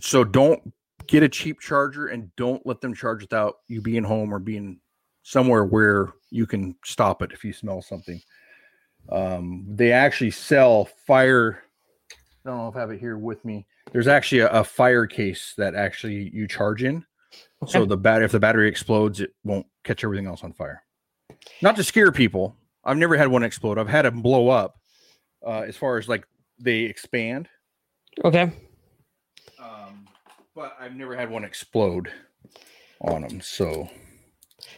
so 0.00 0.22
don't 0.22 0.72
get 1.12 1.22
a 1.22 1.28
cheap 1.28 1.60
charger 1.60 2.06
and 2.06 2.34
don't 2.36 2.64
let 2.64 2.80
them 2.80 2.94
charge 2.94 3.20
without 3.20 3.56
you 3.68 3.82
being 3.82 4.02
home 4.02 4.32
or 4.32 4.38
being 4.38 4.80
somewhere 5.22 5.62
where 5.62 6.08
you 6.30 6.46
can 6.46 6.74
stop 6.86 7.20
it 7.20 7.32
if 7.32 7.44
you 7.44 7.52
smell 7.52 7.82
something. 7.82 8.18
Um, 9.10 9.66
they 9.68 9.92
actually 9.92 10.30
sell 10.30 10.86
fire. 11.06 11.64
I 12.44 12.48
don't 12.48 12.58
know 12.58 12.68
if 12.68 12.76
I 12.76 12.80
have 12.80 12.90
it 12.90 12.98
here 12.98 13.18
with 13.18 13.44
me. 13.44 13.66
There's 13.92 14.08
actually 14.08 14.40
a, 14.40 14.48
a 14.48 14.64
fire 14.64 15.06
case 15.06 15.52
that 15.58 15.74
actually 15.74 16.30
you 16.32 16.48
charge 16.48 16.82
in. 16.82 17.04
So 17.66 17.84
the 17.84 17.96
bat 17.96 18.22
if 18.22 18.32
the 18.32 18.40
battery 18.40 18.68
explodes, 18.68 19.20
it 19.20 19.34
won't 19.44 19.66
catch 19.84 20.02
everything 20.04 20.26
else 20.26 20.42
on 20.42 20.54
fire. 20.54 20.82
Not 21.60 21.76
to 21.76 21.84
scare 21.84 22.10
people. 22.10 22.56
I've 22.84 22.96
never 22.96 23.16
had 23.18 23.28
one 23.28 23.42
explode. 23.42 23.78
I've 23.78 23.88
had 23.88 24.06
them 24.06 24.22
blow 24.22 24.48
up. 24.48 24.76
Uh, 25.46 25.60
as 25.60 25.76
far 25.76 25.98
as 25.98 26.08
like 26.08 26.26
they 26.58 26.80
expand, 26.80 27.48
Okay. 28.24 28.52
But 30.54 30.76
I've 30.78 30.94
never 30.94 31.16
had 31.16 31.30
one 31.30 31.44
explode 31.44 32.10
on 33.00 33.22
them. 33.22 33.40
So 33.40 33.88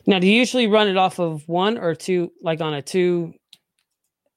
Now, 0.06 0.18
do 0.18 0.26
you 0.26 0.34
usually 0.34 0.66
run 0.66 0.88
it 0.88 0.96
off 0.96 1.18
of 1.18 1.46
one 1.48 1.78
or 1.78 1.94
two, 1.94 2.32
like 2.42 2.60
on 2.60 2.74
a 2.74 2.82
two 2.82 3.34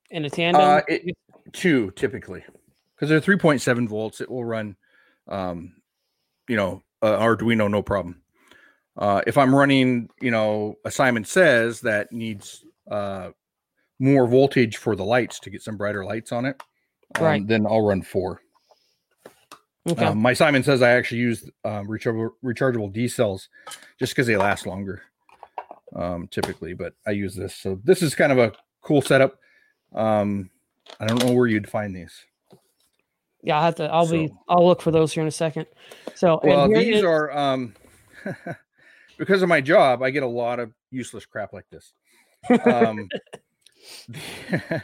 in 0.09 0.25
a 0.25 0.29
tandem? 0.29 0.61
Uh, 0.61 0.81
it, 0.87 1.15
two 1.53 1.91
typically, 1.91 2.43
because 2.95 3.09
they're 3.09 3.19
three 3.21 3.37
point 3.37 3.61
seven 3.61 3.87
volts. 3.87 4.21
It 4.21 4.29
will 4.29 4.45
run, 4.45 4.75
um, 5.27 5.73
you 6.47 6.55
know, 6.55 6.83
uh, 7.01 7.17
Arduino 7.17 7.69
no 7.69 7.81
problem. 7.81 8.21
Uh, 8.97 9.21
if 9.27 9.37
I'm 9.37 9.53
running, 9.53 10.09
you 10.21 10.31
know, 10.31 10.75
a 10.83 10.89
Simon 10.89 11.23
says 11.23 11.81
that 11.81 12.11
needs 12.11 12.65
uh, 12.89 13.29
more 13.99 14.27
voltage 14.27 14.77
for 14.77 14.95
the 14.95 15.05
lights 15.05 15.39
to 15.41 15.49
get 15.49 15.61
some 15.61 15.77
brighter 15.77 16.03
lights 16.03 16.31
on 16.31 16.45
it, 16.45 16.61
um, 17.15 17.23
Right. 17.23 17.47
then 17.47 17.67
I'll 17.67 17.85
run 17.85 18.01
four. 18.01 18.41
Okay. 19.87 20.05
Um, 20.05 20.21
my 20.21 20.33
Simon 20.33 20.63
says 20.63 20.81
I 20.81 20.91
actually 20.91 21.19
use 21.19 21.49
um, 21.65 21.87
rechargeable, 21.87 22.31
rechargeable 22.43 22.91
D 22.91 23.07
cells 23.07 23.49
just 23.99 24.13
because 24.13 24.27
they 24.27 24.37
last 24.37 24.65
longer, 24.65 25.01
um, 25.95 26.27
typically. 26.29 26.73
But 26.73 26.93
I 27.05 27.11
use 27.11 27.35
this, 27.35 27.55
so 27.55 27.79
this 27.83 28.01
is 28.01 28.15
kind 28.15 28.31
of 28.31 28.37
a 28.37 28.53
cool 28.81 29.01
setup. 29.01 29.39
Um, 29.93 30.49
I 30.99 31.05
don't 31.05 31.23
know 31.23 31.33
where 31.33 31.47
you'd 31.47 31.69
find 31.69 31.95
these. 31.95 32.25
yeah, 33.41 33.59
I 33.59 33.65
have 33.65 33.75
to. 33.75 33.85
I'll 33.85 34.09
be. 34.09 34.31
I'll 34.47 34.65
look 34.65 34.81
for 34.81 34.91
those 34.91 35.13
here 35.13 35.21
in 35.21 35.27
a 35.27 35.31
second. 35.31 35.65
So, 36.15 36.39
Well, 36.43 36.67
these 36.69 36.97
is- 36.97 37.03
are 37.03 37.31
um, 37.37 37.75
because 39.17 39.41
of 39.41 39.49
my 39.49 39.61
job. 39.61 40.01
I 40.01 40.09
get 40.09 40.23
a 40.23 40.27
lot 40.27 40.59
of 40.59 40.71
useless 40.91 41.25
crap 41.25 41.53
like 41.53 41.65
this. 41.69 41.93
Um, 42.65 43.07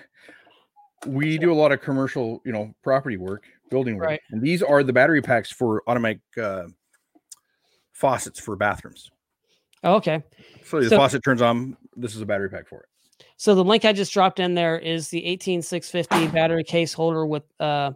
we 1.08 1.38
do 1.38 1.52
a 1.52 1.56
lot 1.56 1.72
of 1.72 1.82
commercial, 1.82 2.42
you 2.46 2.52
know, 2.52 2.74
property 2.84 3.18
work, 3.18 3.44
building 3.74 3.98
Right. 3.98 4.22
and 4.32 4.42
these 4.42 4.62
are 4.62 4.84
the 4.84 4.94
battery 4.94 5.22
packs 5.22 5.52
for 5.52 5.84
automatic 5.88 6.20
uh, 6.42 6.66
faucets 7.92 8.40
for 8.40 8.56
bathrooms. 8.56 9.10
oh, 9.84 9.96
okay. 9.96 10.24
So 10.64 10.80
the 10.80 10.90
So- 10.90 10.98
faucet 10.98 11.24
turns 11.24 11.42
on. 11.42 11.76
This 11.96 12.16
is 12.16 12.22
a 12.22 12.26
battery 12.26 12.50
pack 12.50 12.68
for 12.68 12.82
it. 12.82 13.26
So 13.38 13.54
the 13.56 13.64
link 13.64 13.84
I 13.86 13.94
just 13.94 14.14
dropped 14.14 14.40
in 14.40 14.54
there 14.56 14.78
is 14.80 15.10
the 15.10 15.24
18650 15.26 16.28
battery 16.34 16.64
case 16.64 16.94
holder 16.94 17.26
with 17.26 17.44
uh 17.60 17.92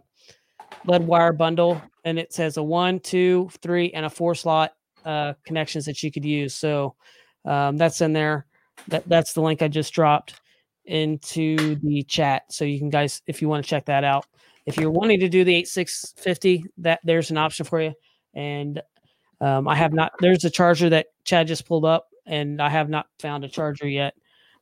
lead 0.84 1.06
wire 1.06 1.32
bundle, 1.32 1.80
and 2.04 2.18
it 2.18 2.32
says 2.32 2.56
a 2.56 2.62
one, 2.62 3.00
two, 3.00 3.48
three, 3.62 3.90
and 3.92 4.04
a 4.04 4.10
four 4.10 4.34
slot 4.34 4.72
uh 5.04 5.32
connections 5.46 5.84
that 5.86 6.02
you 6.02 6.10
could 6.12 6.24
use. 6.24 6.54
So 6.54 6.94
um, 7.44 7.76
that's 7.76 8.00
in 8.00 8.12
there. 8.12 8.46
That 8.88 9.08
that's 9.08 9.32
the 9.32 9.40
link 9.40 9.62
I 9.62 9.68
just 9.68 9.92
dropped 9.92 10.34
into 10.84 11.76
the 11.76 12.02
chat. 12.04 12.42
So 12.50 12.64
you 12.64 12.78
can 12.78 12.90
guys, 12.90 13.22
if 13.26 13.40
you 13.42 13.48
want 13.48 13.64
to 13.64 13.68
check 13.68 13.86
that 13.86 14.04
out, 14.04 14.26
if 14.68 14.76
you're 14.76 14.90
wanting 14.90 15.20
to 15.20 15.28
do 15.28 15.44
the 15.44 15.54
8650, 15.54 16.64
that 16.78 17.00
there's 17.04 17.30
an 17.30 17.38
option 17.38 17.64
for 17.64 17.80
you. 17.80 17.94
And 18.34 18.80
um, 19.40 19.66
I 19.66 19.74
have 19.74 19.92
not. 19.92 20.12
There's 20.20 20.44
a 20.44 20.50
charger 20.50 20.90
that 20.90 21.06
Chad 21.24 21.46
just 21.46 21.66
pulled 21.66 21.84
up, 21.84 22.08
and 22.26 22.60
I 22.60 22.68
have 22.68 22.88
not 22.88 23.06
found 23.18 23.44
a 23.44 23.48
charger 23.48 23.88
yet 23.88 24.14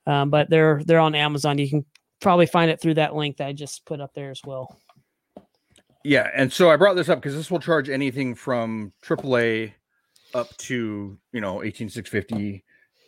um, 0.06 0.30
but 0.30 0.48
they're 0.48 0.82
they're 0.84 1.00
on 1.00 1.14
Amazon. 1.14 1.58
You 1.58 1.68
can 1.68 1.84
probably 2.20 2.46
find 2.46 2.70
it 2.70 2.80
through 2.80 2.94
that 2.94 3.14
link 3.14 3.36
that 3.38 3.48
I 3.48 3.52
just 3.52 3.84
put 3.84 4.00
up 4.00 4.14
there 4.14 4.30
as 4.30 4.40
well. 4.44 4.78
Yeah, 6.04 6.30
and 6.34 6.52
so 6.52 6.70
I 6.70 6.76
brought 6.76 6.94
this 6.94 7.08
up 7.08 7.18
because 7.18 7.34
this 7.34 7.50
will 7.50 7.58
charge 7.58 7.90
anything 7.90 8.34
from 8.34 8.92
AAA 9.02 9.72
up 10.34 10.56
to 10.58 11.18
you 11.32 11.40
know 11.40 11.62
18650. 11.62 12.64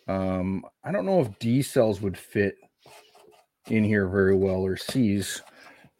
Um, 0.07 0.65
I 0.83 0.91
don't 0.91 1.05
know 1.05 1.21
if 1.21 1.39
D 1.39 1.61
cells 1.61 2.01
would 2.01 2.17
fit 2.17 2.55
in 3.67 3.83
here 3.83 4.07
very 4.07 4.35
well 4.35 4.61
or 4.61 4.75
C's, 4.75 5.41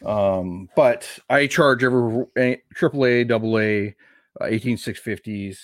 um, 0.05 0.69
but 0.75 1.07
I 1.29 1.47
charge 1.47 1.83
every 1.83 2.25
a- 2.37 2.61
AAA, 2.75 3.29
AA, 3.29 3.95
uh, 4.43 4.47
18650s 4.47 5.57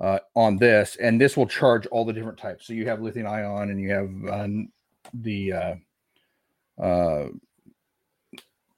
uh, 0.00 0.18
on 0.34 0.56
this, 0.56 0.96
and 0.96 1.20
this 1.20 1.36
will 1.36 1.46
charge 1.46 1.86
all 1.86 2.04
the 2.04 2.12
different 2.12 2.38
types. 2.38 2.66
So 2.66 2.72
you 2.72 2.88
have 2.88 3.00
lithium 3.00 3.26
ion, 3.26 3.70
and 3.70 3.80
you 3.80 3.90
have 3.90 4.40
um, 4.40 4.68
the 5.12 5.52
uh, 5.52 5.74
uh, 6.82 7.28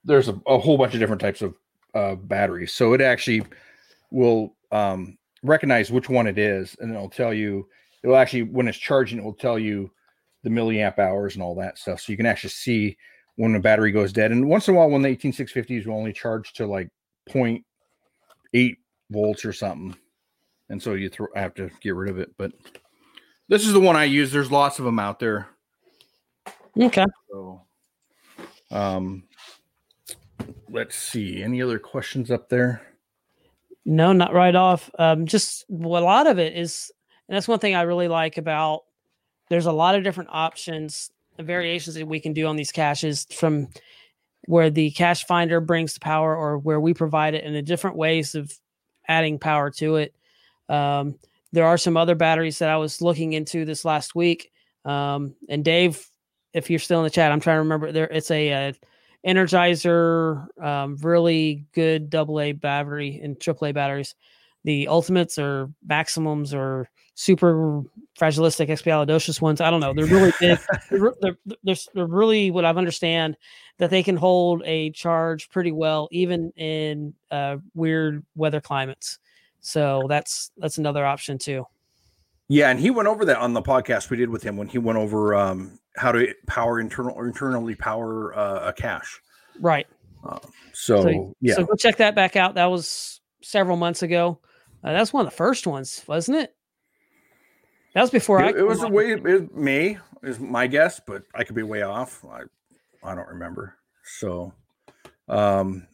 there's 0.05 0.29
a, 0.29 0.41
a 0.47 0.59
whole 0.59 0.77
bunch 0.77 0.95
of 0.95 1.01
different 1.01 1.21
types 1.21 1.43
of 1.43 1.55
uh, 1.95 2.17
batteries. 2.17 2.73
So 2.73 2.93
it 2.95 3.01
actually 3.01 3.45
will 4.11 4.57
um, 4.73 5.17
recognize 5.43 5.93
which 5.93 6.09
one 6.09 6.27
it 6.27 6.39
is, 6.39 6.77
and 6.81 6.93
it'll 6.95 7.09
tell 7.09 7.33
you. 7.33 7.69
It 8.03 8.09
will 8.09 8.17
actually, 8.17 8.43
when 8.43 8.67
it's 8.67 8.79
charging, 8.79 9.19
it 9.19 9.25
will 9.25 9.33
tell 9.33 9.61
you 9.61 9.89
the 10.43 10.51
milliamp 10.51 10.99
hours 10.99 11.35
and 11.35 11.43
all 11.43 11.55
that 11.55 11.79
stuff. 11.79 12.01
So 12.01 12.11
you 12.11 12.17
can 12.17 12.27
actually 12.27 12.51
see 12.51 12.97
when 13.43 13.53
the 13.53 13.59
battery 13.59 13.91
goes 13.91 14.13
dead. 14.13 14.31
And 14.31 14.49
once 14.49 14.69
in 14.69 14.75
a 14.75 14.79
while, 14.79 14.89
when 14.89 15.03
the 15.03 15.17
18650s 15.17 15.85
will 15.85 15.97
only 15.97 16.13
charge 16.13 16.53
to 16.53 16.65
like 16.65 16.89
0.8 17.29 18.77
volts 19.11 19.45
or 19.45 19.53
something, 19.53 19.97
and 20.69 20.81
so 20.81 20.95
you 20.95 21.09
throw, 21.09 21.27
have 21.35 21.53
to 21.55 21.69
get 21.81 21.97
rid 21.97 22.09
of 22.09 22.21
it. 22.21 22.31
But 22.39 22.53
this 23.49 23.67
is 23.67 23.73
the 23.73 23.81
one 23.81 23.97
I 23.97 24.05
use. 24.05 24.31
There's 24.31 24.53
lots 24.53 24.79
of 24.79 24.85
them 24.85 25.01
out 25.01 25.19
there. 25.19 25.49
Okay. 26.81 27.05
So, 27.33 27.63
um, 28.71 29.25
let's 30.71 30.95
see. 30.95 31.43
Any 31.43 31.61
other 31.63 31.81
questions 31.81 32.31
up 32.31 32.49
there? 32.49 32.81
No, 33.85 34.13
not 34.13 34.35
right 34.35 34.55
off. 34.55 34.89
Um, 35.01 35.27
just 35.27 35.65
well, 35.69 36.01
a 36.01 36.05
lot 36.05 36.29
of 36.29 36.39
it 36.39 36.57
is, 36.57 36.93
and 37.27 37.35
that's 37.35 37.49
one 37.49 37.59
thing 37.59 37.75
I 37.75 37.83
really 37.83 38.07
like 38.07 38.39
about. 38.39 38.83
There's 39.49 39.67
a 39.67 39.73
lot 39.73 39.97
of 39.97 40.05
different 40.05 40.31
options, 40.33 41.11
and 41.43 41.47
variations 41.47 41.97
that 41.97 42.07
we 42.07 42.21
can 42.21 42.33
do 42.33 42.47
on 42.47 42.57
these 42.57 42.73
caches 42.73 43.27
from 43.33 43.69
where 44.47 44.71
the 44.71 44.91
cache 44.93 45.25
finder 45.25 45.61
brings 45.61 45.95
the 45.95 46.01
power, 46.01 46.37
or 46.37 46.59
where 46.59 46.81
we 46.81 46.95
provide 46.95 47.35
it, 47.35 47.45
and 47.45 47.55
the 47.55 47.63
different 47.63 47.97
ways 47.97 48.35
of 48.35 48.53
adding 49.07 49.39
power 49.39 49.71
to 49.71 49.97
it. 49.97 50.15
Um, 50.69 51.19
there 51.53 51.67
are 51.67 51.79
some 51.79 51.97
other 51.97 52.15
batteries 52.15 52.59
that 52.59 52.71
I 52.71 52.77
was 52.77 53.03
looking 53.03 53.35
into 53.35 53.65
this 53.65 53.85
last 53.85 54.15
week. 54.15 54.51
Um, 54.85 55.35
and 55.49 55.65
Dave, 55.65 56.09
if 56.55 56.71
you're 56.71 56.79
still 56.79 57.01
in 57.01 57.05
the 57.05 57.11
chat, 57.11 57.31
I'm 57.31 57.41
trying 57.41 57.57
to 57.57 57.63
remember 57.63 57.93
there. 57.93 58.09
It's 58.09 58.31
a, 58.31 58.53
uh 58.53 58.73
Energizer, 59.25 60.47
um, 60.61 60.97
really 60.97 61.65
good 61.75 62.11
double 62.11 62.41
A 62.41 62.51
battery 62.51 63.21
and 63.23 63.41
triple 63.41 63.69
A 63.69 63.73
batteries. 63.73 64.17
The 64.65 64.89
ultimates 64.89 65.39
or 65.39 65.71
maximums 65.87 66.53
or 66.53 66.89
super 67.15 67.83
fragilistic 68.17 68.69
expialidocious 68.69 69.41
ones. 69.41 69.61
I 69.61 69.71
don't 69.71 69.81
know. 69.81 69.93
They're 69.95 70.07
really 70.07 70.33
big. 70.39 70.59
they're, 70.91 71.15
they're, 71.21 71.37
they're, 71.63 71.77
they're 71.95 72.07
really 72.07 72.51
what 72.51 72.65
I've 72.65 72.79
understand 72.79 73.37
that 73.79 73.91
they 73.91 74.03
can 74.03 74.17
hold 74.17 74.63
a 74.65 74.91
charge 74.91 75.49
pretty 75.51 75.73
well, 75.73 76.09
even 76.11 76.51
in 76.57 77.15
uh, 77.31 77.57
weird 77.75 78.25
weather 78.35 78.61
climates. 78.61 79.19
So 79.61 80.07
that's 80.09 80.51
that's 80.57 80.79
another 80.79 81.07
option 81.07 81.39
too. 81.39 81.67
Yeah, 82.49 82.71
and 82.71 82.79
he 82.79 82.91
went 82.91 83.09
over 83.09 83.25
that 83.25 83.39
on 83.39 83.55
the 83.55 83.63
podcast 83.63 84.11
we 84.11 84.17
did 84.17 84.29
with 84.29 84.43
him 84.43 84.57
when 84.57 84.69
he 84.69 84.79
went 84.79 84.99
over 84.99 85.35
um, 85.35 85.79
how 85.97 86.13
to 86.13 86.35
power 86.47 86.81
internal 86.81 87.15
or 87.17 87.27
internally 87.27 87.75
power 87.75 88.37
uh, 88.37 88.69
a 88.69 88.73
cache. 88.73 89.21
Right. 89.61 89.87
So, 90.73 91.03
So, 91.03 91.37
yeah, 91.41 91.55
So 91.55 91.65
go 91.65 91.75
check 91.75 91.97
that 91.97 92.15
back 92.15 92.37
out. 92.37 92.55
That 92.55 92.67
was 92.67 93.21
several 93.43 93.77
months 93.77 94.03
ago. 94.03 94.39
Uh, 94.85 94.93
that's 94.93 95.13
one 95.13 95.25
of 95.25 95.31
the 95.31 95.37
first 95.37 95.67
ones, 95.67 96.03
wasn't 96.07 96.39
it? 96.39 96.55
That 97.95 98.01
was 98.01 98.11
before 98.11 98.43
I. 98.43 98.51
it, 98.51 98.57
it 98.57 98.63
was 98.67 98.81
came 98.81 98.93
way 98.93 99.13
it 99.13 99.55
may 99.55 99.99
is 100.23 100.39
my 100.39 100.67
guess, 100.67 101.01
but 101.07 101.25
I 101.35 101.45
could 101.45 101.55
be 101.55 101.63
way 101.63 101.83
off. 101.83 102.25
I 102.25 102.43
I 103.03 103.15
don't 103.15 103.29
remember. 103.29 103.77
So, 104.05 104.53
um, 105.29 105.87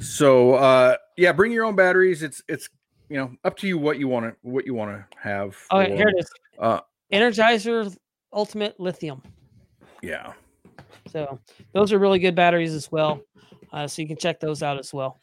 so 0.00 0.54
uh, 0.54 0.96
yeah, 1.16 1.32
bring 1.32 1.52
your 1.52 1.64
own 1.64 1.76
batteries. 1.76 2.22
It's 2.22 2.42
it's 2.48 2.68
you 3.08 3.16
know 3.16 3.32
up 3.44 3.56
to 3.58 3.68
you 3.68 3.78
what 3.78 3.98
you 3.98 4.08
want 4.08 4.26
to 4.26 4.36
what 4.42 4.66
you 4.66 4.74
want 4.74 4.90
to 4.90 5.18
have. 5.18 5.56
Oh, 5.70 5.80
here 5.80 6.08
it 6.08 6.16
is. 6.18 6.30
Uh, 6.58 6.80
Energizer 7.12 7.96
Ultimate 8.32 8.78
Lithium. 8.78 9.22
yeah. 10.02 10.32
So 11.06 11.38
those 11.72 11.92
are 11.92 11.98
really 11.98 12.18
good 12.18 12.34
batteries 12.34 12.74
as 12.74 12.90
well. 12.90 13.20
Uh, 13.72 13.86
so 13.86 14.02
you 14.02 14.08
can 14.08 14.16
check 14.16 14.40
those 14.40 14.62
out 14.62 14.78
as 14.78 14.92
well. 14.92 15.18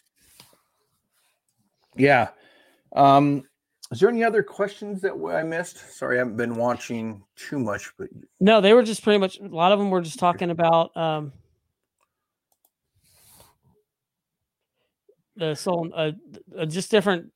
Yeah. 1.96 2.30
Um, 2.96 3.44
is 3.92 4.00
there 4.00 4.10
any 4.10 4.24
other 4.24 4.42
questions 4.42 5.02
that 5.02 5.14
I 5.14 5.44
missed? 5.44 5.94
Sorry, 5.94 6.16
I 6.16 6.20
haven't 6.20 6.38
been 6.38 6.56
watching 6.56 7.24
too 7.36 7.60
much, 7.60 7.92
but 7.98 8.08
No, 8.40 8.62
they 8.62 8.74
were 8.74 8.84
just 8.84 9.04
pretty 9.04 9.20
much 9.20 9.40
a 9.40 9.48
lot 9.48 9.74
of 9.74 9.80
them 9.80 9.90
were 9.90 10.02
just 10.02 10.18
talking 10.18 10.50
about 10.50 10.96
um, 10.96 11.34
the 15.36 15.56
soul, 15.56 15.92
uh, 15.94 16.12
uh, 16.58 16.66
just 16.66 16.90
different 16.90 17.32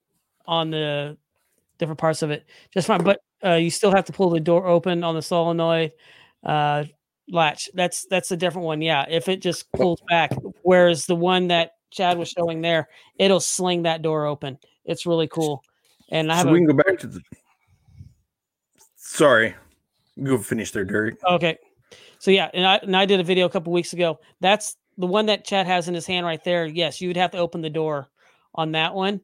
on 0.45 0.71
the 0.71 1.17
different 1.77 1.99
parts 1.99 2.21
of 2.21 2.31
it. 2.31 2.45
Just 2.73 2.87
fine, 2.87 3.03
but 3.03 3.19
uh, 3.43 3.55
you 3.55 3.69
still 3.69 3.91
have 3.91 4.05
to 4.05 4.13
pull 4.13 4.29
the 4.29 4.39
door 4.39 4.65
open 4.65 5.03
on 5.03 5.13
the 5.13 5.21
solenoid 5.21 5.91
uh, 6.43 6.85
latch. 7.27 7.69
That's 7.73 8.05
that's 8.09 8.31
a 8.31 8.37
different 8.37 8.65
one. 8.65 8.81
Yeah, 8.81 9.05
if 9.09 9.27
it 9.27 9.41
just 9.41 9.69
pulls 9.73 10.01
back, 10.07 10.31
whereas 10.61 11.05
the 11.05 11.15
one 11.15 11.49
that 11.49 11.71
Chad 11.91 12.17
was 12.17 12.29
showing 12.29 12.61
there, 12.61 12.87
it'll 13.19 13.41
sling 13.41 13.83
that 13.83 14.01
door 14.01 14.25
open. 14.25 14.57
It's 14.85 15.05
really 15.05 15.27
cool. 15.27 15.61
And 16.09 16.31
I 16.31 16.35
have 16.35 16.45
so 16.45 16.51
we 16.51 16.59
can 16.59 16.67
go 16.67 16.73
back 16.73 16.99
to 16.99 17.07
the. 17.07 17.21
Sorry, 18.95 19.55
go 20.21 20.37
finish 20.37 20.71
there, 20.71 20.85
Derek. 20.85 21.17
Okay. 21.23 21.57
So 22.19 22.31
yeah, 22.31 22.49
and 22.53 22.65
I 22.65 22.75
and 22.77 22.95
I 22.95 23.05
did 23.05 23.19
a 23.19 23.23
video 23.23 23.45
a 23.45 23.49
couple 23.49 23.71
weeks 23.73 23.93
ago. 23.93 24.19
That's 24.39 24.77
the 24.97 25.07
one 25.07 25.25
that 25.27 25.45
Chad 25.45 25.67
has 25.67 25.87
in 25.87 25.93
his 25.93 26.05
hand 26.05 26.25
right 26.25 26.43
there. 26.43 26.65
Yes, 26.65 27.01
you 27.01 27.09
would 27.09 27.17
have 27.17 27.31
to 27.31 27.37
open 27.37 27.61
the 27.61 27.69
door 27.69 28.07
on 28.53 28.71
that 28.71 28.93
one. 28.93 29.21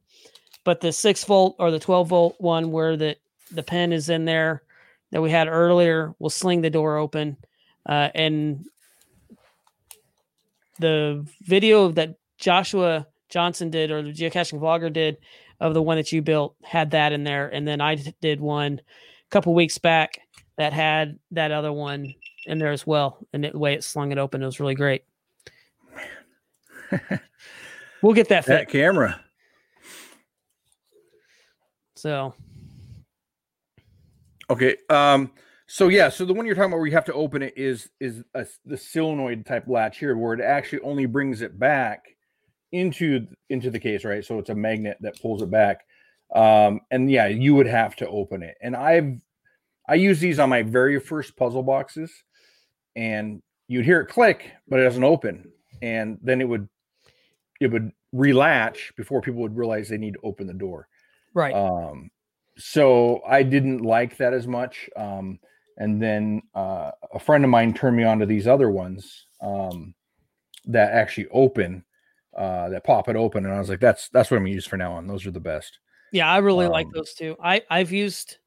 But 0.63 0.81
the 0.81 0.91
six 0.91 1.23
volt 1.23 1.55
or 1.59 1.71
the 1.71 1.79
12 1.79 2.07
volt 2.07 2.35
one 2.39 2.71
where 2.71 2.95
the, 2.95 3.15
the 3.51 3.63
pen 3.63 3.93
is 3.93 4.09
in 4.09 4.25
there 4.25 4.63
that 5.11 5.21
we 5.21 5.31
had 5.31 5.47
earlier 5.47 6.13
will 6.19 6.29
sling 6.29 6.61
the 6.61 6.69
door 6.69 6.97
open. 6.97 7.37
Uh, 7.85 8.09
and 8.13 8.65
the 10.79 11.25
video 11.41 11.89
that 11.91 12.15
Joshua 12.37 13.07
Johnson 13.29 13.69
did 13.69 13.91
or 13.91 14.03
the 14.03 14.11
geocaching 14.11 14.59
vlogger 14.59 14.91
did 14.91 15.17
of 15.61 15.73
the 15.73 15.81
one 15.81 15.95
that 15.95 16.11
you 16.11 16.21
built 16.21 16.55
had 16.63 16.91
that 16.91 17.13
in 17.13 17.23
there. 17.23 17.47
And 17.47 17.65
then 17.65 17.79
I 17.79 17.95
did 18.19 18.41
one 18.41 18.81
a 18.81 19.29
couple 19.29 19.53
weeks 19.53 19.77
back 19.77 20.19
that 20.57 20.73
had 20.73 21.17
that 21.31 21.51
other 21.51 21.71
one 21.71 22.13
in 22.45 22.57
there 22.57 22.71
as 22.71 22.85
well. 22.85 23.19
And 23.31 23.45
the 23.45 23.57
way 23.57 23.73
it 23.73 23.83
slung 23.83 24.11
it 24.11 24.17
open, 24.17 24.43
it 24.43 24.45
was 24.45 24.59
really 24.59 24.75
great. 24.75 25.03
We'll 28.01 28.13
get 28.13 28.29
that 28.29 28.45
That 28.45 28.67
camera. 28.67 29.23
So 31.95 32.33
Okay. 34.49 34.75
Um. 34.89 35.31
So 35.67 35.87
yeah. 35.87 36.09
So 36.09 36.25
the 36.25 36.33
one 36.33 36.45
you're 36.45 36.55
talking 36.55 36.71
about 36.71 36.77
where 36.77 36.87
you 36.87 36.93
have 36.93 37.05
to 37.05 37.13
open 37.13 37.41
it 37.41 37.53
is 37.55 37.89
is 37.99 38.23
a, 38.33 38.45
the 38.65 38.75
solenoid 38.75 39.45
type 39.45 39.67
latch 39.67 39.99
here, 39.99 40.17
where 40.17 40.33
it 40.33 40.41
actually 40.41 40.81
only 40.81 41.05
brings 41.05 41.41
it 41.41 41.57
back 41.57 42.15
into 42.71 43.27
into 43.49 43.69
the 43.69 43.79
case, 43.79 44.05
right? 44.05 44.23
So 44.23 44.39
it's 44.39 44.49
a 44.49 44.55
magnet 44.55 44.97
that 45.01 45.21
pulls 45.21 45.41
it 45.41 45.51
back. 45.51 45.85
Um. 46.33 46.81
And 46.91 47.11
yeah, 47.11 47.27
you 47.27 47.55
would 47.55 47.67
have 47.67 47.95
to 47.97 48.07
open 48.07 48.41
it. 48.43 48.57
And 48.61 48.75
I've 48.75 49.17
I 49.87 49.95
use 49.95 50.19
these 50.19 50.39
on 50.39 50.49
my 50.49 50.63
very 50.63 50.99
first 50.99 51.35
puzzle 51.35 51.63
boxes, 51.63 52.11
and 52.95 53.41
you'd 53.67 53.85
hear 53.85 54.01
it 54.01 54.07
click, 54.07 54.51
but 54.67 54.79
it 54.79 54.83
doesn't 54.83 55.03
open, 55.03 55.51
and 55.81 56.17
then 56.21 56.39
it 56.39 56.47
would 56.47 56.69
it 57.59 57.67
would 57.67 57.91
relatch 58.13 58.95
before 58.95 59.21
people 59.21 59.41
would 59.41 59.55
realize 59.55 59.87
they 59.87 59.97
need 59.97 60.13
to 60.13 60.19
open 60.23 60.47
the 60.47 60.53
door. 60.53 60.87
right. 61.33 61.53
Um, 61.53 62.09
so 62.57 63.21
I 63.27 63.43
didn't 63.43 63.81
like 63.81 64.17
that 64.17 64.33
as 64.33 64.47
much. 64.47 64.89
Um, 64.95 65.39
and 65.77 66.01
then 66.01 66.41
uh, 66.53 66.91
a 67.13 67.19
friend 67.19 67.43
of 67.43 67.49
mine 67.49 67.73
turned 67.73 67.97
me 67.97 68.03
on 68.03 68.19
to 68.19 68.25
these 68.25 68.47
other 68.47 68.69
ones 68.69 69.25
um, 69.41 69.93
that 70.65 70.91
actually 70.91 71.27
open, 71.31 71.83
uh, 72.37 72.69
that 72.69 72.83
pop 72.83 73.09
it 73.09 73.15
open, 73.15 73.45
and 73.45 73.53
I 73.53 73.59
was 73.59 73.69
like, 73.69 73.79
"That's 73.79 74.09
that's 74.09 74.31
what 74.31 74.37
I'm 74.37 74.43
gonna 74.43 74.53
use 74.53 74.65
for 74.65 74.77
now 74.77 74.93
on. 74.93 75.07
Those 75.07 75.25
are 75.25 75.31
the 75.31 75.39
best." 75.39 75.79
Yeah, 76.11 76.29
I 76.31 76.37
really 76.39 76.67
like 76.67 76.87
Um, 76.87 76.91
those 76.95 77.13
too. 77.13 77.35
I 77.43 77.61
I've 77.69 77.91
used 77.91 78.37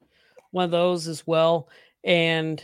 one 0.51 0.65
of 0.65 0.71
those 0.71 1.07
as 1.07 1.25
well, 1.27 1.69
and 2.03 2.63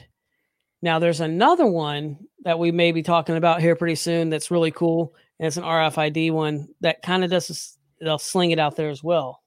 now 0.82 0.99
there's 0.99 1.22
another 1.22 1.65
one 1.65 2.17
that 2.43 2.57
we 2.57 2.72
may 2.72 2.91
be 2.91 3.03
talking 3.03 3.36
about 3.38 3.61
here 3.61 3.76
pretty 3.76 3.95
soon. 3.95 4.30
That's 4.30 4.51
really 4.51 4.72
cool, 4.72 5.15
and 5.39 5.47
it's 5.47 5.57
an 5.57 5.63
RFID 5.63 6.32
one 6.32 6.67
that 6.82 7.01
kind 7.01 7.24
of 7.24 7.30
does. 7.30 7.47
This, 7.47 7.78
they'll 7.99 8.17
sling 8.19 8.51
it 8.51 8.59
out 8.59 8.76
there 8.76 8.89
as 8.89 9.03
well. 9.03 9.41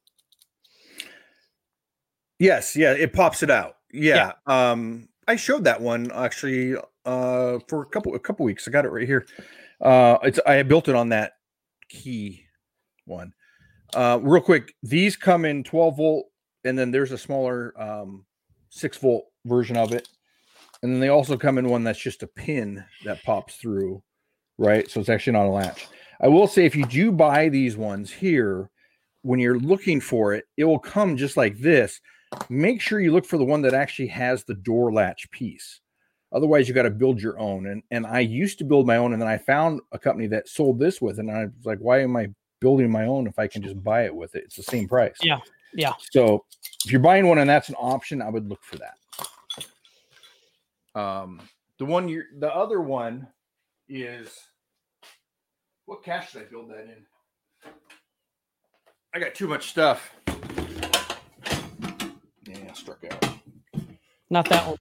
Yes, 2.38 2.76
yeah, 2.76 2.92
it 2.92 3.12
pops 3.12 3.42
it 3.42 3.50
out. 3.50 3.76
Yeah. 3.92 4.32
Yeah. 4.46 4.70
Um, 4.70 5.08
I 5.26 5.36
showed 5.36 5.64
that 5.64 5.80
one 5.80 6.10
actually 6.12 6.76
uh 7.06 7.58
for 7.68 7.82
a 7.82 7.86
couple 7.86 8.14
a 8.14 8.18
couple 8.18 8.44
weeks. 8.44 8.66
I 8.66 8.70
got 8.70 8.84
it 8.84 8.90
right 8.90 9.06
here. 9.06 9.26
Uh, 9.80 10.18
it's 10.22 10.40
I 10.46 10.62
built 10.62 10.88
it 10.88 10.94
on 10.94 11.10
that 11.10 11.34
key 11.94 12.44
one. 13.06 13.32
Uh, 13.94 14.18
real 14.22 14.42
quick, 14.42 14.74
these 14.82 15.16
come 15.16 15.44
in 15.44 15.62
12 15.62 15.96
volt, 15.96 16.26
and 16.64 16.78
then 16.78 16.90
there's 16.90 17.12
a 17.12 17.18
smaller 17.18 17.72
um, 17.80 18.24
six 18.70 18.96
volt 18.98 19.26
version 19.44 19.76
of 19.76 19.92
it, 19.92 20.08
and 20.82 20.92
then 20.92 21.00
they 21.00 21.08
also 21.08 21.36
come 21.36 21.58
in 21.58 21.68
one 21.68 21.84
that's 21.84 21.98
just 21.98 22.22
a 22.22 22.26
pin 22.26 22.84
that 23.04 23.22
pops 23.22 23.56
through, 23.56 24.02
right? 24.58 24.90
So 24.90 25.00
it's 25.00 25.08
actually 25.08 25.34
not 25.34 25.46
a 25.46 25.50
latch. 25.50 25.86
I 26.20 26.28
will 26.28 26.46
say 26.46 26.64
if 26.64 26.74
you 26.74 26.86
do 26.86 27.12
buy 27.12 27.48
these 27.48 27.76
ones 27.76 28.10
here, 28.10 28.70
when 29.22 29.38
you're 29.38 29.58
looking 29.58 30.00
for 30.00 30.34
it, 30.34 30.44
it 30.56 30.64
will 30.64 30.78
come 30.78 31.16
just 31.16 31.36
like 31.36 31.58
this. 31.58 32.00
Make 32.48 32.80
sure 32.80 33.00
you 33.00 33.12
look 33.12 33.26
for 33.26 33.38
the 33.38 33.44
one 33.44 33.62
that 33.62 33.74
actually 33.74 34.08
has 34.08 34.44
the 34.44 34.54
door 34.54 34.92
latch 34.92 35.30
piece. 35.30 35.80
Otherwise, 36.34 36.66
you 36.68 36.74
got 36.74 36.82
to 36.82 36.90
build 36.90 37.22
your 37.22 37.38
own. 37.38 37.68
And 37.68 37.82
and 37.92 38.06
I 38.06 38.20
used 38.20 38.58
to 38.58 38.64
build 38.64 38.86
my 38.86 38.96
own, 38.96 39.12
and 39.12 39.22
then 39.22 39.28
I 39.28 39.38
found 39.38 39.80
a 39.92 39.98
company 39.98 40.26
that 40.28 40.48
sold 40.48 40.78
this 40.78 41.00
with, 41.00 41.20
and 41.20 41.30
I 41.30 41.44
was 41.44 41.64
like, 41.64 41.78
why 41.78 42.02
am 42.02 42.16
I 42.16 42.28
building 42.60 42.90
my 42.90 43.06
own 43.06 43.26
if 43.26 43.38
I 43.38 43.46
can 43.46 43.62
just 43.62 43.82
buy 43.82 44.04
it 44.04 44.14
with 44.14 44.34
it? 44.34 44.42
It's 44.44 44.56
the 44.56 44.64
same 44.64 44.88
price. 44.88 45.16
Yeah, 45.22 45.38
yeah. 45.72 45.92
So 46.10 46.44
if 46.84 46.90
you're 46.90 47.00
buying 47.00 47.28
one 47.28 47.38
and 47.38 47.48
that's 47.48 47.68
an 47.68 47.76
option, 47.76 48.20
I 48.20 48.30
would 48.30 48.48
look 48.48 48.64
for 48.64 48.78
that. 48.78 48.96
Um, 51.00 51.40
the 51.78 51.84
one 51.84 52.08
you 52.08 52.24
the 52.38 52.52
other 52.52 52.80
one 52.80 53.28
is 53.88 54.28
what 55.86 56.02
cache 56.02 56.32
did 56.32 56.42
I 56.42 56.44
build 56.46 56.70
that 56.70 56.84
in? 56.84 57.06
I 59.14 59.20
got 59.20 59.34
too 59.34 59.46
much 59.46 59.70
stuff. 59.70 60.12
Yeah, 62.44 62.72
struck 62.72 63.04
out. 63.04 63.28
Not 64.30 64.48
that 64.48 64.66
one. 64.66 64.78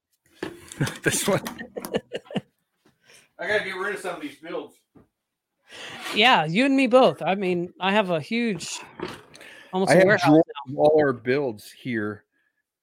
this 1.03 1.27
one. 1.27 1.41
I 3.39 3.47
gotta 3.47 3.63
get 3.63 3.75
rid 3.75 3.95
of 3.95 4.01
some 4.01 4.15
of 4.15 4.21
these 4.21 4.35
builds. 4.35 4.75
Yeah, 6.15 6.45
you 6.45 6.65
and 6.65 6.75
me 6.75 6.87
both. 6.87 7.21
I 7.21 7.35
mean, 7.35 7.73
I 7.79 7.91
have 7.91 8.09
a 8.09 8.21
huge, 8.21 8.79
almost 9.71 9.91
I 9.91 9.95
a 9.95 9.97
have 9.97 10.05
warehouse. 10.07 10.29
drawers 10.29 10.43
of 10.69 10.77
all 10.77 10.99
our 10.99 11.13
builds 11.13 11.71
here, 11.71 12.23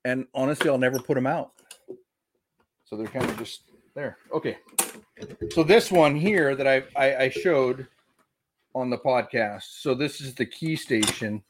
and 0.05 0.27
honestly, 0.35 0.69
I'll 0.69 0.79
never 0.79 0.99
put 0.99 1.15
them 1.15 1.27
out. 1.27 1.53
So 2.85 2.97
they're 2.97 3.07
kind 3.07 3.31
of 3.31 3.39
just 3.39 3.63
there. 3.95 4.19
Okay. 4.33 4.59
So 5.53 5.63
this 5.63 5.91
one 5.91 6.17
here 6.17 6.57
that 6.57 6.67
I, 6.67 6.83
I 6.97 7.25
I 7.25 7.29
showed 7.29 7.87
on 8.75 8.91
the 8.91 8.99
podcast. 8.99 9.81
So 9.81 9.95
this 9.95 10.21
is 10.21 10.35
the 10.35 10.47
key 10.47 10.77
station, 10.77 11.43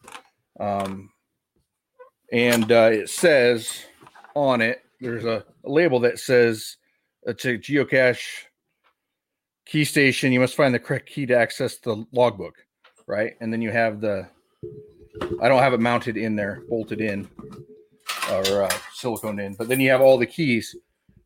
um, 0.58 1.10
and 2.32 2.70
uh, 2.70 2.90
it 2.92 3.08
says 3.08 3.86
on 4.34 4.60
it 4.60 4.84
there's 5.00 5.24
a, 5.24 5.44
label 5.64 6.00
that 6.00 6.18
says 6.18 6.76
it's 7.24 7.44
a 7.44 7.58
geocache 7.58 8.44
key 9.66 9.84
station. 9.84 10.32
You 10.32 10.40
must 10.40 10.56
find 10.56 10.74
the 10.74 10.78
correct 10.78 11.08
key 11.08 11.26
to 11.26 11.36
access 11.36 11.76
the 11.76 12.04
logbook, 12.12 12.54
right? 13.06 13.32
And 13.40 13.52
then 13.52 13.62
you 13.62 13.70
have 13.70 14.00
the 14.00 14.28
I 15.42 15.48
don't 15.48 15.62
have 15.62 15.72
it 15.72 15.80
mounted 15.80 16.16
in 16.16 16.36
there, 16.36 16.62
bolted 16.68 17.00
in, 17.00 17.28
or 18.30 18.62
uh, 18.62 18.70
silicone 18.94 19.38
in. 19.40 19.54
But 19.54 19.68
then 19.68 19.80
you 19.80 19.90
have 19.90 20.00
all 20.00 20.18
the 20.18 20.26
keys. 20.26 20.74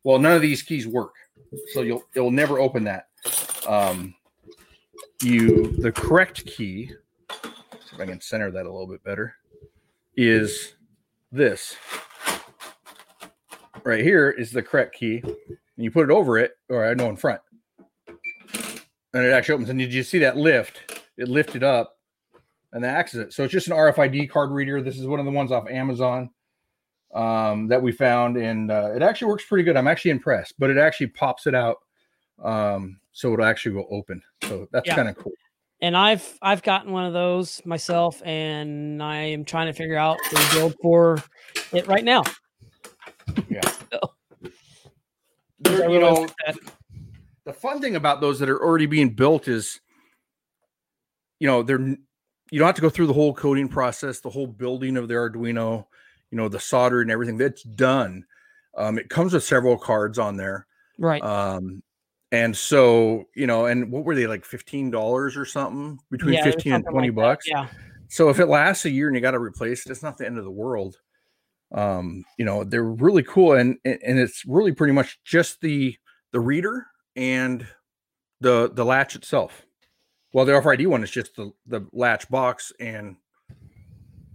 Well, 0.03 0.19
none 0.19 0.33
of 0.33 0.41
these 0.41 0.61
keys 0.61 0.87
work, 0.87 1.13
so 1.73 1.81
you'll 1.81 2.03
it'll 2.15 2.31
never 2.31 2.59
open 2.59 2.83
that. 2.85 3.07
Um, 3.67 4.15
you 5.21 5.75
the 5.77 5.91
correct 5.91 6.45
key. 6.45 6.91
See 7.31 7.95
if 7.95 7.99
I 7.99 8.05
can 8.05 8.21
center 8.21 8.51
that 8.51 8.65
a 8.65 8.71
little 8.71 8.87
bit 8.87 9.03
better. 9.03 9.35
Is 10.15 10.75
this 11.31 11.75
right 13.85 14.03
here? 14.03 14.29
Is 14.31 14.51
the 14.51 14.61
correct 14.61 14.95
key, 14.95 15.21
and 15.23 15.33
you 15.77 15.91
put 15.91 16.09
it 16.09 16.11
over 16.13 16.37
it, 16.37 16.51
or 16.69 16.85
I 16.85 16.93
know 16.93 17.07
in 17.09 17.15
front, 17.15 17.39
and 18.07 19.23
it 19.25 19.31
actually 19.31 19.53
opens. 19.55 19.69
And 19.69 19.79
did 19.79 19.93
you 19.93 20.03
see 20.03 20.19
that 20.19 20.35
lift? 20.35 21.01
It 21.17 21.29
lifted 21.29 21.63
up 21.63 21.93
and 22.73 22.83
that 22.83 22.93
acts 22.97 23.15
as 23.15 23.21
it. 23.21 23.33
So 23.33 23.43
it's 23.45 23.53
just 23.53 23.67
an 23.67 23.73
RFID 23.73 24.29
card 24.29 24.51
reader. 24.51 24.81
This 24.81 24.99
is 24.99 25.07
one 25.07 25.19
of 25.21 25.25
the 25.25 25.31
ones 25.31 25.49
off 25.49 25.69
Amazon 25.69 26.29
um, 27.13 27.67
that 27.69 27.81
we 27.81 27.93
found, 27.93 28.35
and 28.35 28.69
uh, 28.69 28.91
it 28.93 29.01
actually 29.01 29.29
works 29.29 29.45
pretty 29.45 29.63
good. 29.63 29.77
I'm 29.77 29.87
actually 29.87 30.11
impressed, 30.11 30.55
but 30.59 30.69
it 30.69 30.77
actually 30.77 31.07
pops 31.07 31.47
it 31.47 31.55
out, 31.55 31.77
um, 32.43 32.99
so 33.13 33.31
it'll 33.31 33.45
actually 33.45 33.75
go 33.75 33.87
open. 33.89 34.21
So 34.43 34.67
that's 34.73 34.87
Yeah. 34.87 34.95
kind 34.95 35.07
of 35.07 35.15
cool. 35.15 35.31
and 35.81 35.95
I've 35.95 36.37
I've 36.41 36.63
gotten 36.63 36.91
one 36.91 37.05
of 37.05 37.13
those 37.13 37.61
myself, 37.65 38.21
and 38.25 39.01
I 39.01 39.15
am 39.19 39.45
trying 39.45 39.67
to 39.67 39.73
figure 39.73 39.95
out 39.97 40.17
the 40.31 40.49
build 40.53 40.75
for 40.81 41.23
it 41.71 41.87
right 41.87 42.03
now. 42.03 42.23
Yeah. 43.49 43.61
So, 43.91 43.99
There, 45.59 45.89
you 45.89 45.99
know, 45.99 46.27
the 47.45 47.53
fun 47.53 47.81
thing 47.81 47.95
about 47.95 48.21
those 48.21 48.39
that 48.39 48.49
are 48.49 48.61
already 48.63 48.85
being 48.85 49.11
built 49.11 49.47
is, 49.47 49.79
you 51.39 51.47
know, 51.47 51.63
they're 51.63 51.79
you 52.51 52.59
don't 52.59 52.67
have 52.67 52.75
to 52.75 52.81
go 52.81 52.89
through 52.89 53.07
the 53.07 53.13
whole 53.13 53.33
coding 53.33 53.67
process, 53.67 54.19
the 54.19 54.29
whole 54.29 54.47
building 54.47 54.97
of 54.97 55.07
the 55.07 55.15
Arduino, 55.15 55.85
you 56.31 56.37
know, 56.37 56.47
the 56.47 56.59
solder 56.59 57.01
and 57.01 57.09
everything. 57.09 57.37
That's 57.37 57.63
done. 57.63 58.25
Um, 58.77 58.99
it 58.99 59.09
comes 59.09 59.33
with 59.33 59.43
several 59.43 59.77
cards 59.77 60.19
on 60.19 60.37
there. 60.37 60.67
Right. 60.99 61.23
Um, 61.23 61.81
and 62.31 62.55
so, 62.55 63.25
you 63.35 63.47
know, 63.47 63.65
and 63.65 63.91
what 63.91 64.03
were 64.03 64.15
they 64.15 64.27
like 64.27 64.43
$15 64.43 65.37
or 65.37 65.45
something 65.45 65.99
between 66.11 66.35
Yeah, 66.35 66.43
15 66.43 66.73
and 66.73 66.85
20 66.85 67.07
like 67.07 67.15
bucks? 67.15 67.47
Yeah. 67.47 67.67
So 68.09 68.29
if 68.29 68.39
it 68.39 68.47
lasts 68.47 68.85
a 68.85 68.89
year 68.89 69.07
and 69.07 69.15
you 69.15 69.21
got 69.21 69.31
to 69.31 69.39
replace 69.39 69.85
it, 69.85 69.91
it's 69.91 70.03
not 70.03 70.17
the 70.17 70.25
end 70.25 70.37
of 70.37 70.43
the 70.43 70.51
world. 70.51 70.97
Um, 71.75 72.23
you 72.37 72.45
know, 72.45 72.63
they're 72.63 72.83
really 72.83 73.21
cool 73.23 73.53
and 73.53 73.77
and 73.83 74.17
it's 74.17 74.43
really 74.47 74.71
pretty 74.71 74.93
much 74.93 75.19
just 75.23 75.61
the 75.61 75.95
the 76.31 76.39
reader 76.39 76.87
and 77.15 77.67
the 78.41 78.71
the 78.73 78.85
latch 78.85 79.15
itself. 79.15 79.65
Well, 80.33 80.45
the 80.45 80.53
RFID 80.53 80.87
one 80.87 81.03
is 81.03 81.11
just 81.11 81.35
the 81.35 81.51
the 81.67 81.85
latch 81.91 82.29
box 82.29 82.71
and 82.79 83.17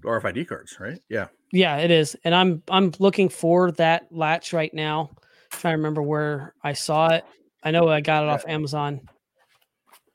RFID 0.04 0.46
cards, 0.48 0.76
right? 0.78 1.00
Yeah. 1.08 1.28
Yeah, 1.52 1.78
it 1.78 1.90
is. 1.90 2.16
And 2.24 2.34
I'm 2.34 2.62
I'm 2.70 2.92
looking 2.98 3.28
for 3.28 3.72
that 3.72 4.06
latch 4.10 4.52
right 4.52 4.72
now. 4.72 5.10
trying 5.50 5.72
to 5.72 5.76
remember 5.78 6.02
where 6.02 6.54
I 6.62 6.74
saw 6.74 7.08
it. 7.08 7.24
I 7.62 7.70
know 7.70 7.88
I 7.88 8.00
got 8.00 8.22
it 8.22 8.28
off 8.30 8.44
Amazon, 8.46 9.00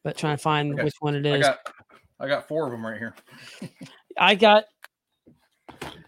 but 0.04 0.18
trying 0.18 0.38
to 0.38 0.42
find 0.42 0.74
Okay. 0.74 0.84
which 0.84 0.96
one 1.00 1.16
it 1.16 1.26
I 1.26 1.40
got 1.40 1.60
I 2.20 2.28
got 2.28 2.48
four 2.48 2.66
of 2.66 2.72
them 2.72 2.86
right 2.86 2.98
here. 2.98 3.16
I 4.18 4.36
got 4.36 4.66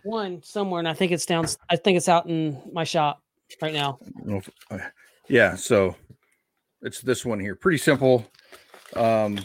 one 0.03 0.41
somewhere, 0.41 0.79
and 0.79 0.87
I 0.87 0.93
think 0.93 1.11
it's 1.11 1.25
down. 1.25 1.45
I 1.69 1.75
think 1.75 1.97
it's 1.97 2.09
out 2.09 2.27
in 2.27 2.61
my 2.71 2.83
shop 2.83 3.21
right 3.61 3.73
now. 3.73 3.99
Uh, 4.71 4.79
yeah, 5.27 5.55
so 5.55 5.95
it's 6.81 7.01
this 7.01 7.25
one 7.25 7.39
here. 7.39 7.55
Pretty 7.55 7.77
simple. 7.77 8.25
Um, 8.95 9.39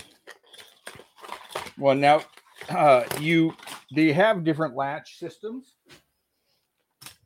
well, 1.78 1.94
now 1.94 2.22
uh, 2.70 3.04
you 3.20 3.54
they 3.94 4.12
have 4.12 4.44
different 4.44 4.76
latch 4.76 5.18
systems 5.18 5.76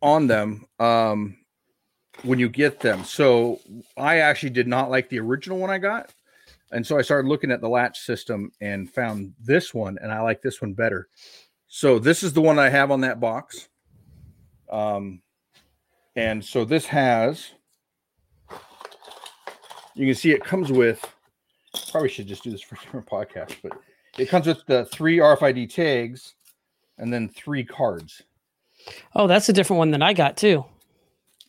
on 0.01 0.27
them 0.27 0.67
um, 0.79 1.37
when 2.23 2.39
you 2.39 2.49
get 2.49 2.81
them. 2.81 3.05
So 3.05 3.61
I 3.97 4.19
actually 4.19 4.51
did 4.51 4.67
not 4.67 4.91
like 4.91 5.09
the 5.09 5.21
original 5.21 5.59
one 5.59 5.71
I 5.71 5.79
got, 5.79 6.13
and 6.73 6.87
so 6.87 6.99
I 6.99 7.03
started 7.03 7.29
looking 7.29 7.51
at 7.51 7.61
the 7.61 7.69
latch 7.69 8.01
system 8.01 8.51
and 8.61 8.91
found 8.91 9.35
this 9.41 9.75
one, 9.75 9.99
and 10.01 10.11
I 10.11 10.21
like 10.21 10.43
this 10.43 10.63
one 10.63 10.73
better. 10.73 11.09
So 11.69 11.99
this 11.99 12.23
is 12.23 12.33
the 12.33 12.41
one 12.41 12.59
I 12.59 12.69
have 12.69 12.91
on 12.91 13.01
that 13.03 13.21
box. 13.21 13.69
Um, 14.71 15.21
and 16.17 16.45
so 16.45 16.65
this 16.65 16.87
has 16.87 17.53
you 19.97 20.07
can 20.07 20.15
see 20.15 20.31
it 20.31 20.45
comes 20.45 20.71
with 20.71 21.05
probably 21.91 22.09
should 22.09 22.27
just 22.27 22.43
do 22.43 22.51
this 22.51 22.61
for 22.61 22.75
a 22.75 22.79
different 22.83 23.07
podcast, 23.07 23.57
but 23.63 23.73
it 24.19 24.29
comes 24.29 24.47
with 24.47 24.65
the 24.67 24.85
three 24.87 25.19
RFID 25.19 25.73
tags 25.73 26.35
and 26.99 27.13
then 27.13 27.29
three 27.29 27.65
cards. 27.65 28.23
Oh, 29.15 29.27
that's 29.27 29.49
a 29.49 29.53
different 29.53 29.79
one 29.79 29.91
than 29.91 30.03
I 30.03 30.13
got 30.13 30.37
too. 30.37 30.65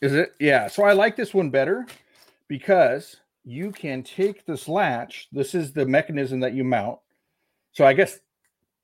Is 0.02 0.14
it? 0.14 0.34
Yeah. 0.40 0.68
So 0.68 0.84
I 0.84 0.94
like 0.94 1.16
this 1.16 1.34
one 1.34 1.50
better 1.50 1.86
because 2.48 3.18
you 3.44 3.72
can 3.72 4.04
take 4.04 4.46
this 4.46 4.68
latch. 4.68 5.28
This 5.32 5.56
is 5.56 5.74
the 5.74 5.86
mechanism 5.86 6.40
that 6.42 6.54
you 6.54 6.64
mount. 6.64 7.00
So 7.72 7.86
I 7.86 7.94
guess 7.94 8.20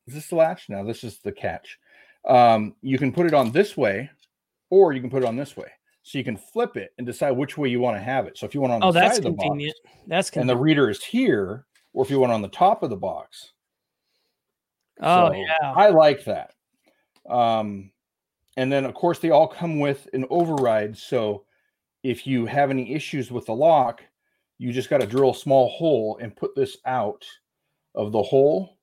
is 0.08 0.14
this 0.14 0.28
the 0.28 0.36
latch? 0.36 0.70
No, 0.70 0.86
this 0.86 1.04
is 1.04 1.20
the 1.20 1.32
catch. 1.32 1.80
Um, 2.28 2.76
you 2.82 2.98
can 2.98 3.12
put 3.12 3.26
it 3.26 3.34
on 3.34 3.52
this 3.52 3.76
way, 3.78 4.10
or 4.70 4.94
you 4.94 5.02
can 5.02 5.10
put 5.10 5.24
it 5.24 5.28
on 5.28 5.36
this 5.36 5.56
way. 5.58 5.68
So 6.04 6.18
you 6.18 6.24
can 6.24 6.36
flip 6.38 6.76
it 6.76 6.94
and 6.98 7.08
decide 7.08 7.32
which 7.32 7.58
way 7.58 7.70
you 7.70 7.80
want 7.80 7.96
to 7.96 8.04
have 8.04 8.28
it. 8.28 8.38
So 8.38 8.46
if 8.46 8.54
you 8.54 8.60
want 8.62 8.74
on 8.74 8.84
Oh, 8.84 8.92
the 8.92 9.00
that's 9.00 9.16
side 9.16 9.20
of 9.20 9.24
the 9.24 9.30
box, 9.32 9.38
that's 9.44 9.50
convenient. 9.50 9.76
That's 10.08 10.30
and 10.32 10.50
the 10.50 10.58
reader 10.58 10.90
is 10.90 11.04
here, 11.04 11.66
or 11.94 12.04
if 12.04 12.12
you 12.12 12.20
want 12.20 12.34
on 12.34 12.42
the 12.42 12.50
top 12.50 12.84
of 12.84 12.90
the 12.90 12.98
box. 12.98 13.54
oh 15.02 15.30
So 15.30 15.36
yeah. 15.36 15.74
I 15.76 15.90
like 15.90 16.26
that. 16.26 16.54
Um, 17.30 17.92
and 18.58 18.70
then 18.72 18.84
of 18.86 18.94
course 18.94 19.20
they 19.20 19.30
all 19.30 19.48
come 19.48 19.80
with 19.80 20.10
an 20.14 20.26
override. 20.30 20.98
So 20.98 21.46
if 22.04 22.28
you 22.28 22.46
have 22.46 22.70
any 22.70 22.94
issues 22.94 23.32
with 23.32 23.46
the 23.46 23.56
lock, 23.56 24.04
you 24.58 24.74
just 24.74 24.90
got 24.90 25.00
to 25.00 25.08
drill 25.08 25.32
a 25.32 25.36
small 25.36 25.70
hole 25.70 26.18
and 26.22 26.36
put 26.36 26.54
this 26.54 26.78
out 26.86 27.26
of 27.96 28.12
the 28.12 28.22
hole, 28.22 28.78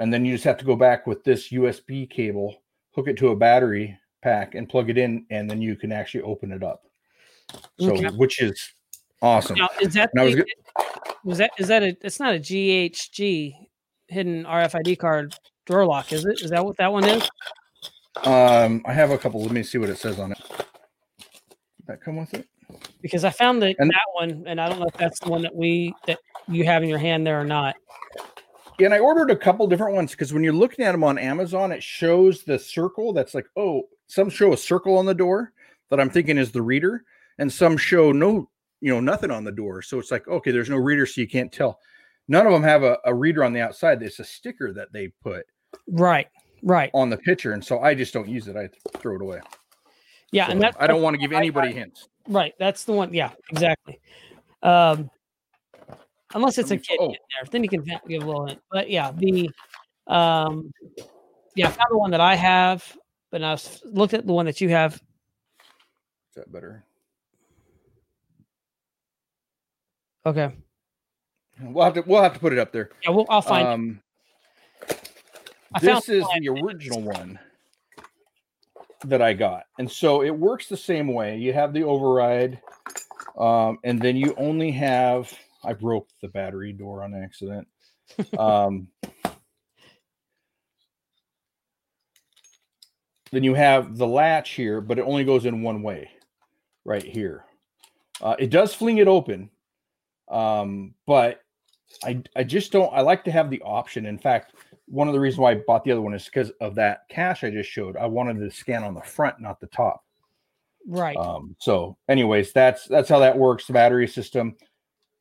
and 0.00 0.12
then 0.12 0.24
you 0.24 0.32
just 0.32 0.44
have 0.44 0.56
to 0.58 0.64
go 0.64 0.74
back 0.74 1.06
with 1.06 1.22
this 1.24 1.50
USB 1.50 2.08
cable, 2.08 2.56
hook 2.94 3.06
it 3.06 3.16
to 3.18 3.28
a 3.28 3.36
battery 3.36 3.96
pack, 4.22 4.54
and 4.54 4.68
plug 4.68 4.88
it 4.90 4.96
in, 4.98 5.26
and 5.30 5.48
then 5.48 5.60
you 5.60 5.76
can 5.76 5.92
actually 5.92 6.22
open 6.22 6.50
it 6.52 6.62
up. 6.62 6.82
So 7.78 7.92
Okay. 7.92 8.08
which 8.16 8.40
is 8.40 8.72
awesome. 9.22 9.58
Now, 9.58 9.68
is 9.80 9.92
that 9.94 10.10
I 10.18 10.24
was 10.24 10.34
the, 10.36 10.46
was 11.22 11.38
that 11.38 11.50
is 11.58 11.68
that 11.68 11.82
a? 11.82 11.96
It's 12.02 12.18
not 12.18 12.34
a 12.34 12.38
GHG 12.38 13.54
hidden 14.08 14.44
RFID 14.44 14.98
card 14.98 15.36
door 15.66 15.84
lock, 15.86 16.12
is 16.12 16.24
it? 16.24 16.40
Is 16.40 16.50
that 16.50 16.64
what 16.64 16.76
that 16.78 16.90
one 16.92 17.04
is? 17.04 17.28
Um, 18.24 18.82
I 18.86 18.92
have 18.92 19.10
a 19.10 19.18
couple. 19.18 19.42
Let 19.42 19.52
me 19.52 19.62
see 19.62 19.78
what 19.78 19.90
it 19.90 19.98
says 19.98 20.18
on 20.18 20.32
it. 20.32 20.38
Did 21.18 21.86
that 21.86 22.02
come 22.02 22.16
with 22.16 22.32
it? 22.34 22.46
Because 23.02 23.24
I 23.24 23.30
found 23.30 23.60
that 23.62 23.76
And- 23.78 23.90
that 23.90 24.06
one, 24.14 24.44
and 24.46 24.60
I 24.60 24.68
don't 24.68 24.78
know 24.80 24.86
if 24.86 24.94
that's 24.94 25.18
the 25.20 25.28
one 25.28 25.42
that 25.42 25.54
we 25.54 25.92
that 26.06 26.18
you 26.48 26.64
have 26.64 26.82
in 26.82 26.88
your 26.88 26.98
hand 26.98 27.26
there 27.26 27.38
or 27.40 27.44
not. 27.44 27.76
Yeah, 28.80 28.86
and 28.86 28.94
I 28.94 28.98
ordered 28.98 29.30
a 29.30 29.36
couple 29.36 29.66
different 29.66 29.94
ones 29.94 30.12
because 30.12 30.32
when 30.32 30.42
you're 30.42 30.52
looking 30.52 30.84
at 30.84 30.92
them 30.92 31.04
on 31.04 31.18
Amazon, 31.18 31.70
it 31.72 31.82
shows 31.82 32.42
the 32.42 32.58
circle 32.58 33.12
that's 33.12 33.34
like, 33.34 33.46
oh, 33.56 33.82
some 34.06 34.30
show 34.30 34.52
a 34.52 34.56
circle 34.56 34.96
on 34.96 35.06
the 35.06 35.14
door 35.14 35.52
that 35.90 36.00
I'm 36.00 36.10
thinking 36.10 36.38
is 36.38 36.50
the 36.52 36.62
reader, 36.62 37.04
and 37.38 37.52
some 37.52 37.76
show 37.76 38.12
no, 38.12 38.48
you 38.80 38.92
know, 38.92 39.00
nothing 39.00 39.30
on 39.30 39.44
the 39.44 39.52
door. 39.52 39.82
So 39.82 39.98
it's 39.98 40.10
like, 40.10 40.26
okay, 40.28 40.50
there's 40.50 40.70
no 40.70 40.76
reader, 40.76 41.06
so 41.06 41.20
you 41.20 41.28
can't 41.28 41.52
tell. 41.52 41.78
None 42.28 42.46
of 42.46 42.52
them 42.52 42.62
have 42.62 42.82
a, 42.82 42.98
a 43.04 43.14
reader 43.14 43.44
on 43.44 43.52
the 43.52 43.60
outside. 43.60 44.02
It's 44.02 44.18
a 44.20 44.24
sticker 44.24 44.72
that 44.72 44.92
they 44.92 45.08
put 45.22 45.44
Right. 45.88 46.28
Right. 46.62 46.90
on 46.94 47.10
the 47.10 47.16
picture, 47.16 47.52
and 47.52 47.64
so 47.64 47.80
I 47.80 47.94
just 47.94 48.12
don't 48.14 48.28
use 48.28 48.46
it. 48.48 48.56
I 48.56 48.68
throw 48.98 49.16
it 49.16 49.22
away. 49.22 49.40
Yeah, 50.32 50.46
So 50.46 50.52
and 50.52 50.62
that's 50.62 50.76
I 50.78 50.86
don't 50.86 51.02
want 51.02 51.14
to 51.14 51.18
give 51.20 51.32
anybody 51.32 51.72
hints. 51.72 52.08
right. 52.28 52.54
That's 52.58 52.84
the 52.84 52.92
one. 52.92 53.12
Yeah, 53.12 53.30
exactly. 53.50 54.00
Um, 54.62 55.10
unless 56.34 56.58
it's 56.58 56.70
a 56.70 56.76
kid 56.76 56.98
oh. 57.00 57.06
in 57.06 57.10
there, 57.12 57.50
then 57.50 57.62
you 57.62 57.68
can 57.68 57.82
give 57.82 58.22
a 58.22 58.26
little 58.26 58.46
hint. 58.46 58.60
But 58.70 58.90
yeah, 58.90 59.12
the 59.12 59.50
um, 60.06 60.72
yeah, 61.54 61.68
I 61.68 61.70
found 61.70 61.88
the 61.90 61.98
one 61.98 62.10
that 62.12 62.20
I 62.20 62.34
have, 62.34 62.96
but 63.30 63.42
I 63.42 63.56
looked 63.84 64.14
at 64.14 64.26
the 64.26 64.32
one 64.32 64.46
that 64.46 64.60
you 64.60 64.68
have. 64.70 64.94
Is 64.94 66.36
that 66.36 66.52
better? 66.52 66.84
Okay. 70.26 70.52
We'll 71.62 71.84
have 71.84 71.94
to 71.94 72.02
we'll 72.06 72.22
have 72.22 72.34
to 72.34 72.40
put 72.40 72.52
it 72.52 72.58
up 72.58 72.72
there. 72.72 72.90
Yeah, 73.02 73.10
well, 73.10 73.26
I'll 73.28 73.42
find. 73.42 73.66
Um, 73.66 74.02
this 75.80 76.08
is 76.08 76.24
the 76.38 76.48
original 76.48 77.02
one 77.02 77.38
that 79.04 79.22
I 79.22 79.32
got. 79.32 79.64
And 79.78 79.90
so 79.90 80.22
it 80.22 80.30
works 80.30 80.66
the 80.66 80.76
same 80.76 81.12
way. 81.12 81.36
You 81.38 81.52
have 81.52 81.72
the 81.72 81.84
override, 81.84 82.60
um, 83.38 83.78
and 83.84 84.00
then 84.00 84.16
you 84.16 84.34
only 84.36 84.70
have 84.72 85.32
I 85.64 85.72
broke 85.72 86.08
the 86.22 86.28
battery 86.28 86.72
door 86.72 87.02
on 87.02 87.14
accident. 87.14 87.68
Um, 88.36 88.88
then 93.32 93.44
you 93.44 93.54
have 93.54 93.96
the 93.96 94.06
latch 94.06 94.50
here, 94.50 94.80
but 94.80 94.98
it 94.98 95.02
only 95.02 95.24
goes 95.24 95.44
in 95.44 95.62
one 95.62 95.82
way, 95.82 96.10
right 96.84 97.04
here. 97.04 97.44
Uh, 98.20 98.36
it 98.38 98.50
does 98.50 98.74
fling 98.74 98.98
it 98.98 99.08
open, 99.08 99.50
um, 100.28 100.94
but 101.06 101.40
I 102.04 102.22
I 102.36 102.44
just 102.44 102.72
don't. 102.72 102.92
I 102.92 103.00
like 103.00 103.24
to 103.24 103.30
have 103.30 103.50
the 103.50 103.62
option. 103.62 104.06
In 104.06 104.18
fact, 104.18 104.54
one 104.86 105.08
of 105.08 105.14
the 105.14 105.20
reasons 105.20 105.38
why 105.38 105.52
I 105.52 105.62
bought 105.66 105.84
the 105.84 105.92
other 105.92 106.00
one 106.00 106.14
is 106.14 106.24
because 106.24 106.50
of 106.60 106.74
that 106.74 107.08
cache 107.08 107.44
I 107.44 107.50
just 107.50 107.70
showed. 107.70 107.96
I 107.96 108.06
wanted 108.06 108.40
to 108.40 108.50
scan 108.50 108.82
on 108.82 108.94
the 108.94 109.02
front, 109.02 109.40
not 109.40 109.60
the 109.60 109.68
top. 109.68 110.04
right. 110.86 111.16
Um, 111.16 111.56
so, 111.60 111.96
anyways, 112.08 112.52
that's 112.52 112.86
that's 112.86 113.08
how 113.08 113.20
that 113.20 113.38
works. 113.38 113.66
The 113.66 113.72
battery 113.72 114.08
system, 114.08 114.56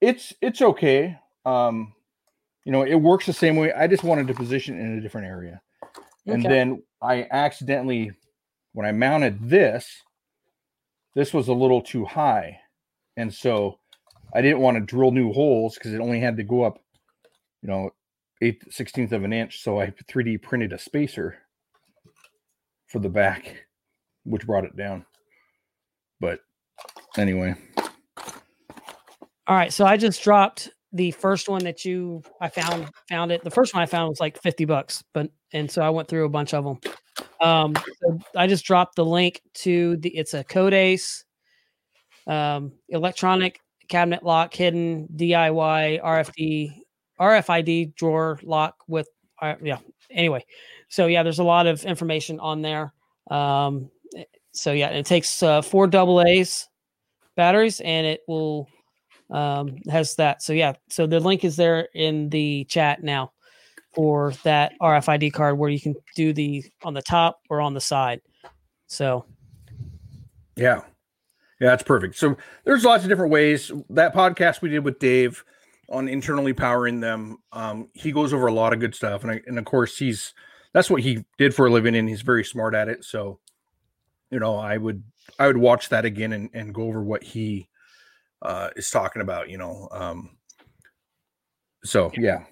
it's 0.01 0.33
it's 0.41 0.61
okay. 0.61 1.17
Um, 1.45 1.93
you 2.65 2.71
know, 2.71 2.83
it 2.83 2.95
works 2.95 3.25
the 3.25 3.33
same 3.33 3.55
way. 3.55 3.71
I 3.73 3.87
just 3.87 4.03
wanted 4.03 4.27
to 4.27 4.33
position 4.33 4.77
it 4.77 4.83
in 4.83 4.97
a 4.97 5.01
different 5.01 5.27
area, 5.27 5.61
and 6.27 6.43
then 6.43 6.83
I 7.01 7.27
accidentally, 7.31 8.11
when 8.73 8.85
I 8.85 8.91
mounted 8.91 9.49
this, 9.49 9.87
this 11.15 11.33
was 11.33 11.47
a 11.47 11.53
little 11.53 11.81
too 11.81 12.05
high, 12.05 12.59
and 13.17 13.33
so 13.33 13.79
I 14.33 14.41
didn't 14.41 14.59
want 14.59 14.77
to 14.77 14.81
drill 14.81 15.11
new 15.11 15.31
holes 15.33 15.75
because 15.75 15.93
it 15.93 16.01
only 16.01 16.19
had 16.19 16.37
to 16.37 16.43
go 16.43 16.63
up, 16.63 16.79
you 17.61 17.69
know, 17.69 17.91
eighth 18.41 18.71
sixteenth 18.71 19.11
of 19.11 19.23
an 19.23 19.33
inch. 19.33 19.61
So 19.61 19.79
I 19.79 19.87
3D 19.87 20.41
printed 20.41 20.73
a 20.73 20.77
spacer 20.77 21.37
for 22.87 22.99
the 22.99 23.09
back, 23.09 23.65
which 24.23 24.45
brought 24.45 24.65
it 24.65 24.75
down. 24.75 25.05
But 26.19 26.41
anyway, 27.17 27.55
All 29.49 29.55
right, 29.55 29.73
so 29.73 29.83
I 29.83 29.97
just 29.97 30.21
dropped 30.21 30.69
the 30.93 31.09
first 31.09 31.49
one 31.49 31.63
that 31.63 31.83
you 31.83 32.21
I 32.39 32.49
found 32.49 32.87
found 33.09 33.31
it. 33.31 33.43
The 33.43 33.49
first 33.49 33.73
one 33.73 33.81
I 33.81 33.87
found 33.87 34.09
was 34.09 34.19
like 34.19 34.39
50 34.39 34.65
bucks, 34.65 35.03
but 35.11 35.31
and 35.53 35.69
so 35.69 35.81
I 35.81 35.89
went 35.89 36.07
through 36.07 36.25
a 36.25 36.29
bunch 36.29 36.53
of 36.53 36.63
them. 36.63 36.79
Um 37.41 37.75
so 37.75 38.19
I 38.35 38.45
just 38.45 38.63
dropped 38.63 38.95
the 38.95 39.03
link 39.03 39.41
to 39.55 39.97
the 39.97 40.09
it's 40.15 40.35
a 40.35 40.43
Codeace 40.43 41.23
um 42.27 42.73
electronic 42.89 43.59
cabinet 43.87 44.21
lock, 44.21 44.53
hidden 44.53 45.07
DIY, 45.15 45.99
RFD, 46.03 46.75
RFID 47.19 47.95
drawer 47.95 48.39
lock 48.43 48.75
with, 48.87 49.09
uh, 49.41 49.55
yeah. 49.63 49.79
Anyway, 50.11 50.45
so 50.89 51.07
yeah, 51.07 51.23
there's 51.23 51.39
a 51.39 51.43
lot 51.43 51.65
of 51.65 51.83
information 51.85 52.39
on 52.39 52.61
there. 52.61 52.93
Um, 53.31 53.89
so 54.51 54.73
yeah, 54.73 54.89
it 54.89 55.07
takes 55.07 55.41
uh, 55.41 55.63
four 55.63 55.87
double 55.87 56.21
A's 56.21 56.67
batteries, 57.35 57.81
and 57.81 58.05
it 58.05 58.21
will 58.27 58.67
um, 59.29 59.77
has 59.89 60.15
that. 60.15 60.41
So 60.41 60.53
yeah, 60.53 60.73
so 60.89 61.07
the 61.07 61.19
link 61.19 61.43
is 61.43 61.55
there 61.55 61.87
in 61.93 62.29
the 62.29 62.65
chat 62.65 63.03
now 63.03 63.31
for 63.93 64.33
that 64.43 64.73
RFID 64.81 65.33
card 65.33 65.57
where 65.57 65.69
you 65.69 65.79
can 65.79 65.95
do 66.15 66.33
the 66.33 66.63
on 66.83 66.93
the 66.93 67.01
top 67.01 67.39
or 67.49 67.61
on 67.61 67.73
the 67.73 67.81
side. 67.81 68.21
So 68.87 69.25
yeah. 70.55 70.81
Yeah, 71.59 71.71
that's 71.71 71.83
perfect. 71.83 72.15
So 72.17 72.37
there's 72.63 72.85
lots 72.85 73.03
of 73.03 73.09
different 73.09 73.31
ways. 73.31 73.69
That 73.89 74.15
podcast 74.15 74.61
we 74.61 74.69
did 74.69 74.85
with 74.85 74.99
Dave 74.99 75.43
on 75.89 76.07
internally 76.07 76.53
powering 76.53 77.01
them, 77.01 77.37
um, 77.51 77.89
he 77.93 78.11
goes 78.11 78.31
over 78.31 78.47
a 78.47 78.53
lot 78.53 78.71
of 78.73 78.79
good 78.79 78.95
stuff, 78.95 79.23
and 79.23 79.31
I, 79.31 79.41
and 79.45 79.59
of 79.59 79.65
course 79.65 79.97
he's 79.97 80.33
that's 80.73 80.89
what 80.89 81.01
he 81.01 81.25
did 81.37 81.53
for 81.53 81.67
a 81.67 81.71
living, 81.71 81.95
and 81.95 82.07
he's 82.07 82.21
very 82.21 82.45
smart 82.45 82.75
at 82.75 82.87
it. 82.87 83.03
So, 83.03 83.39
you 84.31 84.39
know, 84.39 84.55
I 84.55 84.77
would 84.77 85.03
I 85.37 85.47
would 85.47 85.57
watch 85.57 85.89
that 85.89 86.05
again 86.05 86.31
and, 86.33 86.49
and 86.53 86.73
go 86.73 86.83
over 86.83 87.03
what 87.03 87.23
he 87.23 87.67
uh, 88.41 88.69
is 88.75 88.89
talking 88.89 89.21
about. 89.21 89.49
You 89.49 89.57
know, 89.57 89.87
um, 89.91 90.37
so 91.83 92.11
yeah. 92.15 92.43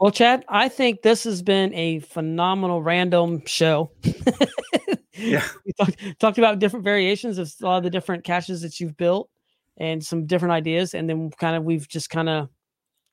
Well, 0.00 0.10
Chad, 0.10 0.44
I 0.48 0.68
think 0.68 1.02
this 1.02 1.22
has 1.24 1.42
been 1.42 1.72
a 1.74 2.00
phenomenal 2.00 2.82
random 2.82 3.42
show. 3.46 3.92
yeah, 5.14 5.46
we 5.64 5.72
talked, 5.78 6.18
talked 6.18 6.38
about 6.38 6.58
different 6.58 6.84
variations 6.84 7.38
of 7.38 7.52
a 7.62 7.64
lot 7.64 7.76
of 7.78 7.84
the 7.84 7.90
different 7.90 8.24
caches 8.24 8.62
that 8.62 8.80
you've 8.80 8.96
built 8.96 9.30
and 9.76 10.04
some 10.04 10.26
different 10.26 10.52
ideas, 10.52 10.94
and 10.94 11.08
then 11.08 11.30
kind 11.38 11.54
of 11.54 11.62
we've 11.62 11.88
just 11.88 12.10
kind 12.10 12.28
of 12.28 12.48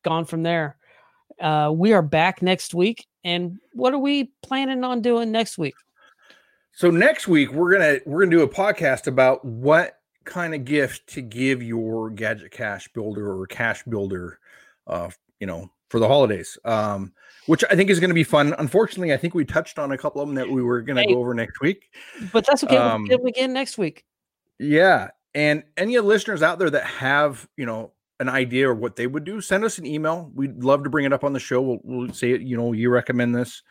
gone 0.03 0.25
from 0.25 0.41
there. 0.41 0.77
Uh, 1.39 1.71
we 1.73 1.93
are 1.93 2.01
back 2.01 2.41
next 2.41 2.73
week, 2.73 3.05
and 3.23 3.59
what 3.73 3.93
are 3.93 3.99
we 3.99 4.31
planning 4.41 4.83
on 4.83 5.01
doing 5.01 5.31
next 5.31 5.59
week? 5.59 5.75
So 6.71 6.89
next 6.89 7.27
week 7.27 7.51
we're 7.51 7.71
gonna 7.71 7.99
we're 8.05 8.21
gonna 8.21 8.35
do 8.35 8.41
a 8.41 8.49
podcast 8.49 9.05
about 9.05 9.45
what 9.45 9.98
kind 10.29 10.55
of 10.55 10.65
gift 10.65 11.07
to 11.07 11.21
give 11.21 11.61
your 11.61 12.09
gadget 12.09 12.51
cache 12.51 12.87
builder 12.93 13.31
or 13.31 13.47
cache 13.47 13.83
builder, 13.83 14.39
uh, 14.87 15.09
you 15.39 15.47
know, 15.47 15.69
for 15.89 15.99
the 15.99 16.07
holidays. 16.07 16.57
Um, 16.63 17.13
which 17.49 17.63
I 17.71 17.75
think 17.75 17.89
is 17.89 17.99
going 17.99 18.11
to 18.11 18.15
be 18.15 18.23
fun. 18.23 18.53
Unfortunately, 18.59 19.11
I 19.11 19.17
think 19.17 19.33
we 19.33 19.43
touched 19.43 19.79
on 19.79 19.91
a 19.91 19.97
couple 19.97 20.21
of 20.21 20.27
them 20.27 20.35
that 20.35 20.47
we 20.47 20.61
were 20.61 20.83
going 20.83 20.97
to 20.97 21.01
hey, 21.01 21.13
go 21.13 21.19
over 21.19 21.33
next 21.33 21.61
week. 21.61 21.89
But 22.31 22.45
that's 22.45 22.63
okay. 22.63 22.77
Um, 22.77 23.07
we'll 23.09 23.25
again 23.25 23.53
next 23.53 23.79
week. 23.79 24.05
Yeah, 24.59 25.09
and 25.33 25.63
any 25.75 25.97
listeners 25.97 26.43
out 26.43 26.59
there 26.59 26.69
that 26.69 26.85
have 26.85 27.49
you 27.57 27.65
know 27.65 27.93
an 28.19 28.29
idea 28.29 28.69
or 28.69 28.75
what 28.75 28.95
they 28.95 29.07
would 29.07 29.23
do, 29.23 29.41
send 29.41 29.63
us 29.63 29.79
an 29.79 29.87
email. 29.87 30.31
We'd 30.35 30.63
love 30.63 30.83
to 30.83 30.91
bring 30.91 31.05
it 31.05 31.13
up 31.13 31.23
on 31.23 31.33
the 31.33 31.39
show. 31.39 31.59
We'll, 31.59 31.79
we'll 31.83 32.13
say 32.13 32.33
it. 32.33 32.41
You 32.41 32.55
know, 32.55 32.73
you 32.73 32.91
recommend 32.91 33.33
this 33.33 33.63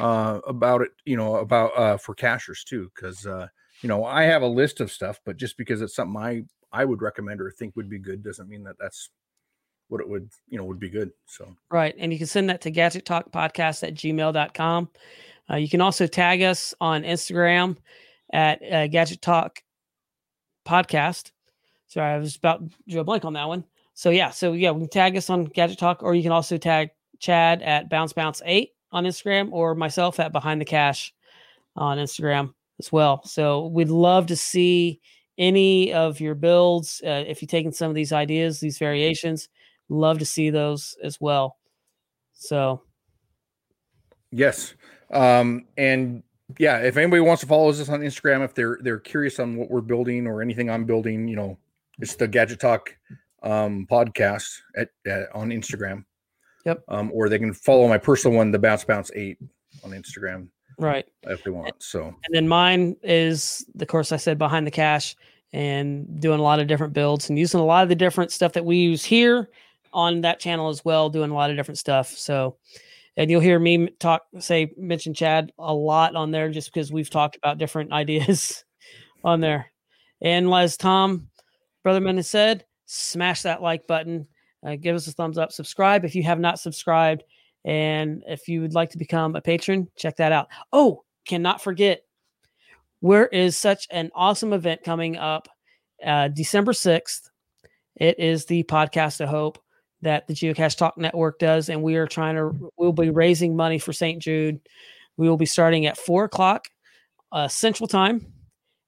uh, 0.00 0.40
about 0.46 0.80
it. 0.80 0.92
You 1.04 1.18
know, 1.18 1.36
about 1.36 1.76
uh, 1.76 1.96
for 1.98 2.14
cachers 2.14 2.64
too, 2.64 2.90
because 2.94 3.26
uh, 3.26 3.48
you 3.82 3.88
know 3.88 4.04
I 4.04 4.24
have 4.24 4.42
a 4.42 4.46
list 4.46 4.80
of 4.80 4.90
stuff, 4.90 5.20
but 5.24 5.36
just 5.36 5.56
because 5.56 5.82
it's 5.82 5.94
something 5.94 6.20
I 6.20 6.42
I 6.72 6.84
would 6.84 7.02
recommend 7.02 7.40
or 7.40 7.50
think 7.50 7.76
would 7.76 7.88
be 7.88 7.98
good 7.98 8.22
doesn't 8.22 8.48
mean 8.48 8.64
that 8.64 8.76
that's 8.78 9.10
what 9.88 10.00
it 10.00 10.08
would, 10.08 10.28
you 10.48 10.58
know, 10.58 10.64
would 10.64 10.80
be 10.80 10.90
good. 10.90 11.10
So, 11.26 11.54
right. 11.70 11.94
And 11.98 12.12
you 12.12 12.18
can 12.18 12.26
send 12.26 12.50
that 12.50 12.60
to 12.62 12.70
gadget 12.70 13.04
talk 13.04 13.30
podcast 13.30 13.86
at 13.86 13.94
gmail.com. 13.94 14.88
Uh, 15.48 15.56
you 15.56 15.68
can 15.68 15.80
also 15.80 16.06
tag 16.06 16.42
us 16.42 16.74
on 16.80 17.02
Instagram 17.02 17.76
at 18.32 18.60
uh, 18.62 18.88
gadget 18.88 19.22
talk 19.22 19.62
podcast. 20.66 21.30
Sorry, 21.86 22.12
I 22.12 22.18
was 22.18 22.36
about 22.36 22.68
to 22.68 22.76
draw 22.88 23.02
a 23.02 23.04
blank 23.04 23.24
on 23.24 23.34
that 23.34 23.46
one. 23.46 23.64
So, 23.94 24.10
yeah. 24.10 24.30
So, 24.30 24.52
yeah, 24.52 24.72
we 24.72 24.80
can 24.80 24.88
tag 24.88 25.16
us 25.16 25.30
on 25.30 25.44
gadget 25.44 25.78
talk, 25.78 26.02
or 26.02 26.14
you 26.14 26.22
can 26.22 26.32
also 26.32 26.58
tag 26.58 26.90
Chad 27.18 27.62
at 27.62 27.88
bounce 27.88 28.12
bounce 28.12 28.42
eight 28.44 28.72
on 28.92 29.04
Instagram 29.04 29.50
or 29.52 29.74
myself 29.74 30.20
at 30.20 30.32
behind 30.32 30.60
the 30.60 30.66
cache 30.66 31.14
on 31.76 31.98
Instagram 31.98 32.52
as 32.78 32.92
well. 32.92 33.24
So, 33.24 33.66
we'd 33.66 33.88
love 33.88 34.26
to 34.26 34.36
see 34.36 35.00
any 35.38 35.92
of 35.92 36.20
your 36.20 36.34
builds. 36.34 37.02
Uh, 37.04 37.24
if 37.26 37.42
you've 37.42 37.50
taken 37.50 37.72
some 37.72 37.88
of 37.88 37.94
these 37.94 38.12
ideas, 38.12 38.60
these 38.60 38.78
variations, 38.78 39.48
love 39.88 40.18
to 40.18 40.26
see 40.26 40.50
those 40.50 40.96
as 41.02 41.20
well. 41.20 41.56
So, 42.32 42.82
yes, 44.30 44.74
um, 45.10 45.66
and 45.76 46.22
yeah, 46.58 46.78
if 46.78 46.96
anybody 46.96 47.20
wants 47.20 47.40
to 47.40 47.46
follow 47.46 47.68
us 47.68 47.88
on 47.88 48.00
Instagram, 48.00 48.44
if 48.44 48.54
they're 48.54 48.78
they're 48.82 49.00
curious 49.00 49.38
on 49.40 49.56
what 49.56 49.70
we're 49.70 49.80
building 49.80 50.26
or 50.26 50.42
anything 50.42 50.70
I'm 50.70 50.84
building, 50.84 51.28
you 51.28 51.36
know, 51.36 51.58
it's 51.98 52.14
the 52.14 52.28
Gadget 52.28 52.60
Talk 52.60 52.96
um, 53.42 53.86
podcast 53.90 54.48
at, 54.76 54.90
at 55.06 55.34
on 55.34 55.50
Instagram. 55.50 56.04
Yep. 56.64 56.82
Um, 56.88 57.10
or 57.14 57.28
they 57.28 57.38
can 57.38 57.54
follow 57.54 57.86
my 57.88 57.98
personal 57.98 58.36
one, 58.36 58.50
the 58.50 58.58
Bounce 58.58 58.84
Bounce 58.84 59.10
Eight, 59.14 59.38
on 59.84 59.92
Instagram. 59.92 60.48
Right. 60.78 61.06
If 61.22 61.44
they 61.44 61.50
want. 61.50 61.82
So. 61.82 62.06
And 62.06 62.34
then 62.34 62.48
mine 62.48 62.96
is 63.02 63.64
the 63.74 63.86
course 63.86 64.12
I 64.12 64.16
said 64.16 64.38
behind 64.38 64.66
the 64.66 64.70
cache 64.70 65.16
and 65.52 66.20
doing 66.20 66.38
a 66.38 66.42
lot 66.42 66.60
of 66.60 66.66
different 66.66 66.92
builds 66.92 67.28
and 67.28 67.38
using 67.38 67.60
a 67.60 67.64
lot 67.64 67.82
of 67.82 67.88
the 67.88 67.94
different 67.94 68.30
stuff 68.30 68.52
that 68.54 68.64
we 68.64 68.76
use 68.76 69.04
here 69.04 69.48
on 69.92 70.20
that 70.20 70.38
channel 70.38 70.68
as 70.68 70.84
well, 70.84 71.08
doing 71.08 71.30
a 71.30 71.34
lot 71.34 71.50
of 71.50 71.56
different 71.56 71.78
stuff. 71.78 72.10
So, 72.10 72.56
and 73.16 73.30
you'll 73.30 73.40
hear 73.40 73.58
me 73.58 73.88
talk, 73.98 74.26
say, 74.38 74.72
mention 74.76 75.14
Chad 75.14 75.52
a 75.58 75.72
lot 75.72 76.14
on 76.14 76.30
there 76.30 76.50
just 76.50 76.72
because 76.72 76.92
we've 76.92 77.08
talked 77.08 77.36
about 77.36 77.58
different 77.58 77.92
ideas 77.94 78.64
on 79.24 79.40
there. 79.40 79.72
And 80.20 80.52
as 80.52 80.76
Tom 80.76 81.28
Brotherman 81.84 82.16
has 82.16 82.28
said, 82.28 82.64
smash 82.84 83.42
that 83.42 83.62
like 83.62 83.86
button, 83.86 84.26
uh, 84.66 84.76
give 84.76 84.96
us 84.96 85.06
a 85.06 85.12
thumbs 85.12 85.38
up, 85.38 85.52
subscribe 85.52 86.04
if 86.04 86.14
you 86.14 86.22
have 86.24 86.40
not 86.40 86.58
subscribed. 86.58 87.22
And 87.66 88.22
if 88.26 88.48
you 88.48 88.62
would 88.62 88.74
like 88.74 88.90
to 88.90 88.98
become 88.98 89.36
a 89.36 89.42
patron, 89.42 89.88
check 89.96 90.16
that 90.16 90.32
out. 90.32 90.46
Oh, 90.72 91.02
cannot 91.26 91.60
forget, 91.60 92.02
where 93.00 93.26
is 93.26 93.58
such 93.58 93.86
an 93.90 94.10
awesome 94.14 94.52
event 94.52 94.82
coming 94.84 95.16
up 95.16 95.48
uh, 96.04 96.28
December 96.28 96.72
6th. 96.72 97.30
It 97.96 98.18
is 98.18 98.44
the 98.46 98.62
Podcast 98.64 99.20
of 99.20 99.28
Hope 99.28 99.58
that 100.02 100.26
the 100.26 100.34
Geocache 100.34 100.76
Talk 100.76 100.98
Network 100.98 101.38
does, 101.38 101.68
and 101.68 101.82
we 101.82 101.96
are 101.96 102.06
trying 102.06 102.36
to. 102.36 102.70
We'll 102.76 102.92
be 102.92 103.10
raising 103.10 103.56
money 103.56 103.78
for 103.78 103.92
St. 103.92 104.20
Jude. 104.20 104.60
We 105.16 105.28
will 105.28 105.38
be 105.38 105.46
starting 105.46 105.86
at 105.86 105.96
four 105.96 106.24
o'clock 106.24 106.68
uh, 107.32 107.48
Central 107.48 107.88
Time, 107.88 108.32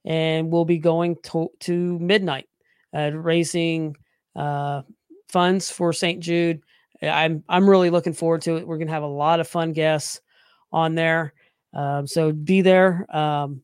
and 0.04 0.50
we'll 0.52 0.66
be 0.66 0.78
going 0.78 1.16
to, 1.24 1.48
to 1.60 1.98
midnight, 1.98 2.48
uh, 2.94 3.10
raising 3.14 3.96
uh, 4.36 4.82
funds 5.28 5.70
for 5.70 5.92
St. 5.92 6.20
Jude. 6.20 6.60
I'm 7.02 7.44
I'm 7.48 7.68
really 7.68 7.90
looking 7.90 8.12
forward 8.12 8.42
to 8.42 8.56
it. 8.56 8.66
We're 8.66 8.78
gonna 8.78 8.90
have 8.90 9.02
a 9.02 9.06
lot 9.06 9.40
of 9.40 9.48
fun 9.48 9.72
guests 9.72 10.20
on 10.72 10.94
there, 10.94 11.32
um, 11.74 12.06
so 12.06 12.32
be 12.32 12.62
there. 12.62 13.06
Um, 13.14 13.62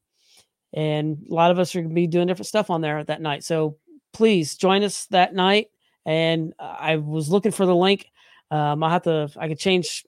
and 0.73 1.25
a 1.31 1.35
lot 1.35 1.51
of 1.51 1.59
us 1.59 1.75
are 1.75 1.83
gonna 1.83 1.95
be 1.95 2.07
doing 2.07 2.27
different 2.27 2.47
stuff 2.47 2.71
on 2.71 2.81
there 2.81 3.03
that 3.05 3.21
night. 3.21 3.45
So 3.45 3.77
please 4.13 4.57
join 4.57 4.83
us 4.83 5.07
that 5.07 5.35
night 5.35 5.69
and 6.07 6.53
I 6.59 6.97
was 6.97 7.31
looking 7.31 7.53
for 7.53 7.67
the 7.67 7.75
link. 7.75 8.11
Um, 8.51 8.83
I 8.83 8.91
have 8.91 9.03
to. 9.03 9.31
I 9.37 9.49
could 9.49 9.59
change 9.59 10.05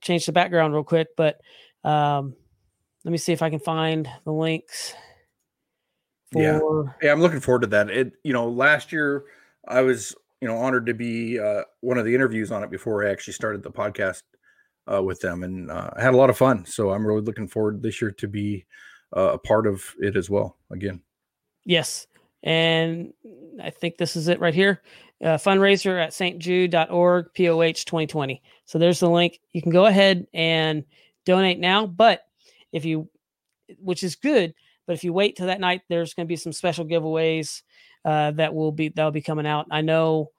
change 0.00 0.26
the 0.26 0.32
background 0.32 0.74
real 0.74 0.84
quick, 0.84 1.08
but 1.16 1.40
um, 1.84 2.34
let 3.04 3.12
me 3.12 3.18
see 3.18 3.32
if 3.32 3.42
I 3.42 3.50
can 3.50 3.58
find 3.58 4.08
the 4.24 4.32
links. 4.32 4.94
For... 6.32 6.42
Yeah, 6.42 6.60
yeah, 7.02 7.12
I'm 7.12 7.20
looking 7.20 7.40
forward 7.40 7.62
to 7.62 7.66
that. 7.68 7.90
It, 7.90 8.12
you 8.22 8.32
know, 8.32 8.48
last 8.48 8.92
year 8.92 9.24
I 9.66 9.82
was, 9.82 10.14
you 10.42 10.48
know, 10.48 10.58
honored 10.58 10.86
to 10.86 10.94
be 10.94 11.38
uh, 11.38 11.62
one 11.82 11.98
of 11.98 12.04
the 12.04 12.12
interviews 12.12 12.50
on 12.50 12.64
it 12.64 12.70
before 12.70 13.06
I 13.06 13.10
actually 13.12 13.34
started 13.34 13.62
the 13.62 13.70
podcast 13.70 14.22
uh, 14.92 15.00
with 15.00 15.20
them, 15.20 15.44
and 15.44 15.70
uh, 15.70 15.90
I 15.96 16.02
had 16.02 16.14
a 16.14 16.16
lot 16.16 16.30
of 16.30 16.36
fun. 16.36 16.66
So 16.66 16.90
I'm 16.90 17.06
really 17.06 17.20
looking 17.20 17.46
forward 17.46 17.80
this 17.80 18.02
year 18.02 18.10
to 18.10 18.26
be 18.26 18.66
uh, 19.16 19.34
a 19.34 19.38
part 19.38 19.68
of 19.68 19.94
it 20.00 20.16
as 20.16 20.28
well. 20.28 20.58
Again, 20.72 21.00
yes, 21.64 22.08
and 22.42 23.12
I 23.62 23.70
think 23.70 23.98
this 23.98 24.16
is 24.16 24.26
it 24.26 24.40
right 24.40 24.52
here 24.52 24.82
uh, 25.22 25.38
fundraiser 25.38 26.02
at 26.02 26.10
stjude.org, 26.10 27.26
POH 27.34 27.84
2020. 27.84 28.42
So 28.64 28.78
there's 28.80 28.98
the 28.98 29.08
link. 29.08 29.38
You 29.52 29.62
can 29.62 29.70
go 29.70 29.86
ahead 29.86 30.26
and 30.34 30.84
donate 31.24 31.60
now. 31.60 31.86
But 31.86 32.22
if 32.72 32.84
you, 32.84 33.08
which 33.78 34.02
is 34.02 34.16
good, 34.16 34.54
but 34.88 34.94
if 34.94 35.04
you 35.04 35.12
wait 35.12 35.36
till 35.36 35.46
that 35.46 35.60
night, 35.60 35.82
there's 35.88 36.14
going 36.14 36.26
to 36.26 36.28
be 36.28 36.34
some 36.34 36.52
special 36.52 36.84
giveaways 36.84 37.62
uh, 38.04 38.32
that 38.32 38.54
will 38.54 38.72
be 38.72 38.88
that'll 38.88 39.10
be 39.10 39.22
coming 39.22 39.46
out. 39.46 39.66
I 39.70 39.80
know 39.80 40.30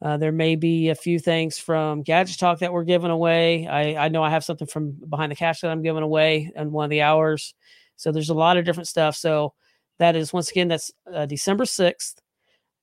uh, 0.00 0.16
there 0.16 0.32
may 0.32 0.56
be 0.56 0.88
a 0.88 0.94
few 0.94 1.18
things 1.18 1.58
from 1.58 2.02
Gadget 2.02 2.38
Talk 2.38 2.58
that 2.58 2.72
we're 2.72 2.84
giving 2.84 3.10
away. 3.10 3.68
I, 3.68 4.06
I 4.06 4.08
know 4.08 4.22
I 4.22 4.30
have 4.30 4.44
something 4.44 4.66
from 4.66 4.92
behind 5.08 5.30
the 5.30 5.36
Cache 5.36 5.60
that 5.60 5.70
I'm 5.70 5.82
giving 5.82 6.02
away 6.02 6.50
in 6.56 6.72
one 6.72 6.84
of 6.84 6.90
the 6.90 7.02
hours. 7.02 7.54
So 7.96 8.10
there's 8.10 8.30
a 8.30 8.34
lot 8.34 8.56
of 8.56 8.64
different 8.64 8.88
stuff. 8.88 9.14
So 9.14 9.54
that 9.98 10.16
is 10.16 10.32
once 10.32 10.50
again 10.50 10.68
that's 10.68 10.90
uh, 11.12 11.26
December 11.26 11.64
6th 11.64 12.14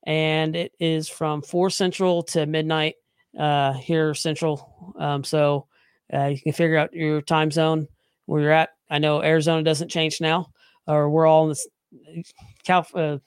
and 0.03 0.55
it 0.55 0.71
is 0.79 1.09
from 1.09 1.41
4 1.41 1.69
central 1.69 2.23
to 2.23 2.45
midnight 2.45 2.95
uh, 3.37 3.73
here 3.73 4.13
central. 4.13 4.93
Um, 4.97 5.25
so 5.25 5.67
uh, 6.13 6.27
you 6.27 6.39
can 6.39 6.53
figure 6.53 6.77
out 6.77 6.93
your 6.93 7.21
time 7.21 7.51
zone 7.51 7.87
where 8.25 8.41
you're 8.41 8.51
at. 8.51 8.69
I 8.89 8.99
know 8.99 9.21
Arizona 9.21 9.61
doesn't 9.63 9.89
change 9.91 10.21
now, 10.21 10.51
or 10.87 11.09
we're 11.09 11.27
all 11.27 11.43
in 11.43 11.49
this 11.49 11.67
Cal, 12.63 12.87
uh, 12.95 13.17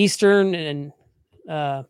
Eastern 0.00 0.54
and 0.54 0.92
uh, 1.48 1.82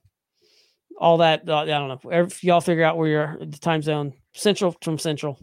all 0.99 1.19
that. 1.19 1.49
Uh, 1.49 1.59
I 1.59 1.67
don't 1.67 1.89
know. 1.89 2.11
If 2.11 2.43
y'all 2.43 2.61
figure 2.61 2.85
out 2.85 2.97
where 2.97 3.09
you're 3.09 3.39
the 3.41 3.59
time 3.59 3.83
zone, 3.83 4.13
central 4.35 4.77
from 4.83 4.99
central. 4.99 5.39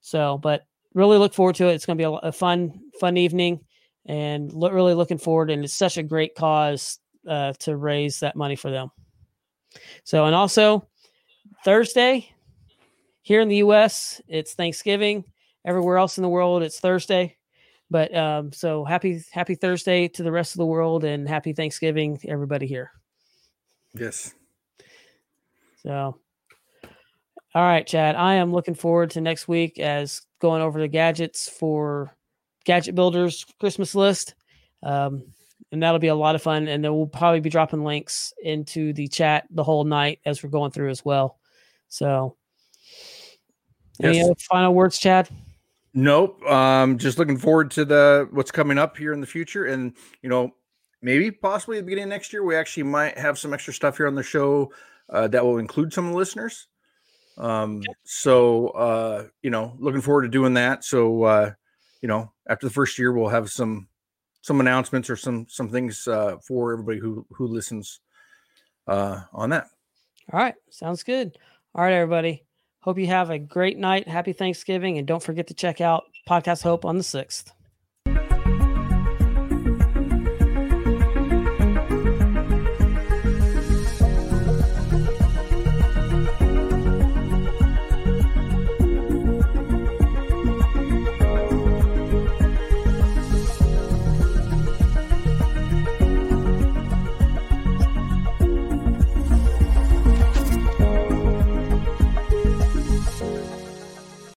So, 0.00 0.38
but 0.38 0.62
really 0.94 1.18
look 1.18 1.34
forward 1.34 1.56
to 1.56 1.68
it. 1.68 1.74
It's 1.74 1.86
going 1.86 1.98
to 1.98 2.10
be 2.10 2.18
a, 2.22 2.32
fun, 2.32 2.80
fun 3.00 3.16
evening, 3.16 3.60
and 4.06 4.52
lo- 4.52 4.70
really 4.70 4.94
looking 4.94 5.18
forward. 5.18 5.50
And 5.50 5.64
it's 5.64 5.74
such 5.74 5.96
a 5.96 6.02
great 6.02 6.34
cause 6.34 6.98
uh, 7.28 7.52
to 7.60 7.76
raise 7.76 8.20
that 8.20 8.36
money 8.36 8.56
for 8.56 8.70
them. 8.70 8.90
So, 10.04 10.26
and 10.26 10.34
also 10.34 10.88
Thursday 11.64 12.28
here 13.22 13.40
in 13.40 13.48
the 13.48 13.56
U.S., 13.56 14.20
it's 14.28 14.54
Thanksgiving. 14.54 15.24
Everywhere 15.64 15.96
else 15.96 16.18
in 16.18 16.22
the 16.22 16.28
world, 16.28 16.64
it's 16.64 16.80
Thursday. 16.80 17.36
But 17.92 18.16
um, 18.16 18.52
so 18.52 18.86
happy, 18.86 19.22
happy 19.30 19.54
Thursday 19.54 20.08
to 20.08 20.22
the 20.22 20.32
rest 20.32 20.54
of 20.54 20.58
the 20.58 20.66
world, 20.66 21.04
and 21.04 21.28
happy 21.28 21.52
Thanksgiving, 21.52 22.18
everybody 22.26 22.66
here. 22.66 22.90
Yes. 23.92 24.32
So, 25.82 26.18
all 27.54 27.62
right, 27.62 27.86
Chad. 27.86 28.16
I 28.16 28.36
am 28.36 28.50
looking 28.50 28.74
forward 28.74 29.10
to 29.10 29.20
next 29.20 29.46
week 29.46 29.78
as 29.78 30.22
going 30.40 30.62
over 30.62 30.80
the 30.80 30.88
gadgets 30.88 31.50
for 31.50 32.16
Gadget 32.64 32.94
Builders 32.94 33.44
Christmas 33.60 33.94
list. 33.94 34.36
Um, 34.82 35.24
and 35.70 35.82
that'll 35.82 35.98
be 35.98 36.08
a 36.08 36.14
lot 36.14 36.34
of 36.34 36.42
fun. 36.42 36.68
And 36.68 36.82
then 36.82 36.94
we'll 36.94 37.06
probably 37.06 37.40
be 37.40 37.50
dropping 37.50 37.84
links 37.84 38.32
into 38.42 38.94
the 38.94 39.06
chat 39.06 39.46
the 39.50 39.64
whole 39.64 39.84
night 39.84 40.20
as 40.24 40.42
we're 40.42 40.48
going 40.48 40.70
through 40.70 40.88
as 40.88 41.04
well. 41.04 41.38
So, 41.90 42.36
any 44.02 44.16
Yes. 44.16 44.24
other 44.24 44.34
final 44.48 44.72
words, 44.72 44.98
Chad? 44.98 45.28
Nope. 45.94 46.42
Um, 46.44 46.96
just 46.96 47.18
looking 47.18 47.36
forward 47.36 47.70
to 47.72 47.84
the 47.84 48.28
what's 48.30 48.50
coming 48.50 48.78
up 48.78 48.96
here 48.96 49.12
in 49.12 49.20
the 49.20 49.26
future, 49.26 49.66
and 49.66 49.94
you 50.22 50.28
know, 50.28 50.54
maybe 51.02 51.30
possibly 51.30 51.78
at 51.78 51.80
the 51.80 51.86
beginning 51.86 52.04
of 52.04 52.10
next 52.10 52.32
year, 52.32 52.42
we 52.42 52.56
actually 52.56 52.84
might 52.84 53.18
have 53.18 53.38
some 53.38 53.52
extra 53.52 53.74
stuff 53.74 53.98
here 53.98 54.06
on 54.06 54.14
the 54.14 54.22
show 54.22 54.72
uh, 55.10 55.28
that 55.28 55.44
will 55.44 55.58
include 55.58 55.92
some 55.92 56.06
of 56.06 56.12
the 56.12 56.16
listeners. 56.16 56.68
Um, 57.36 57.82
so 58.04 58.68
uh, 58.68 59.26
you 59.42 59.50
know, 59.50 59.76
looking 59.78 60.00
forward 60.00 60.22
to 60.22 60.28
doing 60.28 60.54
that. 60.54 60.84
So 60.84 61.24
uh, 61.24 61.50
you 62.00 62.08
know, 62.08 62.32
after 62.48 62.66
the 62.66 62.72
first 62.72 62.98
year, 62.98 63.12
we'll 63.12 63.28
have 63.28 63.50
some 63.50 63.88
some 64.40 64.60
announcements 64.60 65.10
or 65.10 65.16
some 65.16 65.46
some 65.48 65.68
things 65.68 66.08
uh, 66.08 66.36
for 66.46 66.72
everybody 66.72 67.00
who 67.00 67.26
who 67.32 67.46
listens 67.46 68.00
uh, 68.86 69.20
on 69.32 69.50
that. 69.50 69.68
All 70.32 70.40
right. 70.40 70.54
Sounds 70.70 71.02
good. 71.02 71.36
All 71.74 71.84
right, 71.84 71.92
everybody. 71.92 72.44
Hope 72.82 72.98
you 72.98 73.06
have 73.06 73.30
a 73.30 73.38
great 73.38 73.78
night. 73.78 74.08
Happy 74.08 74.32
Thanksgiving. 74.32 74.98
And 74.98 75.06
don't 75.06 75.22
forget 75.22 75.46
to 75.46 75.54
check 75.54 75.80
out 75.80 76.04
Podcast 76.28 76.62
Hope 76.62 76.84
on 76.84 76.98
the 76.98 77.04
6th. 77.04 77.52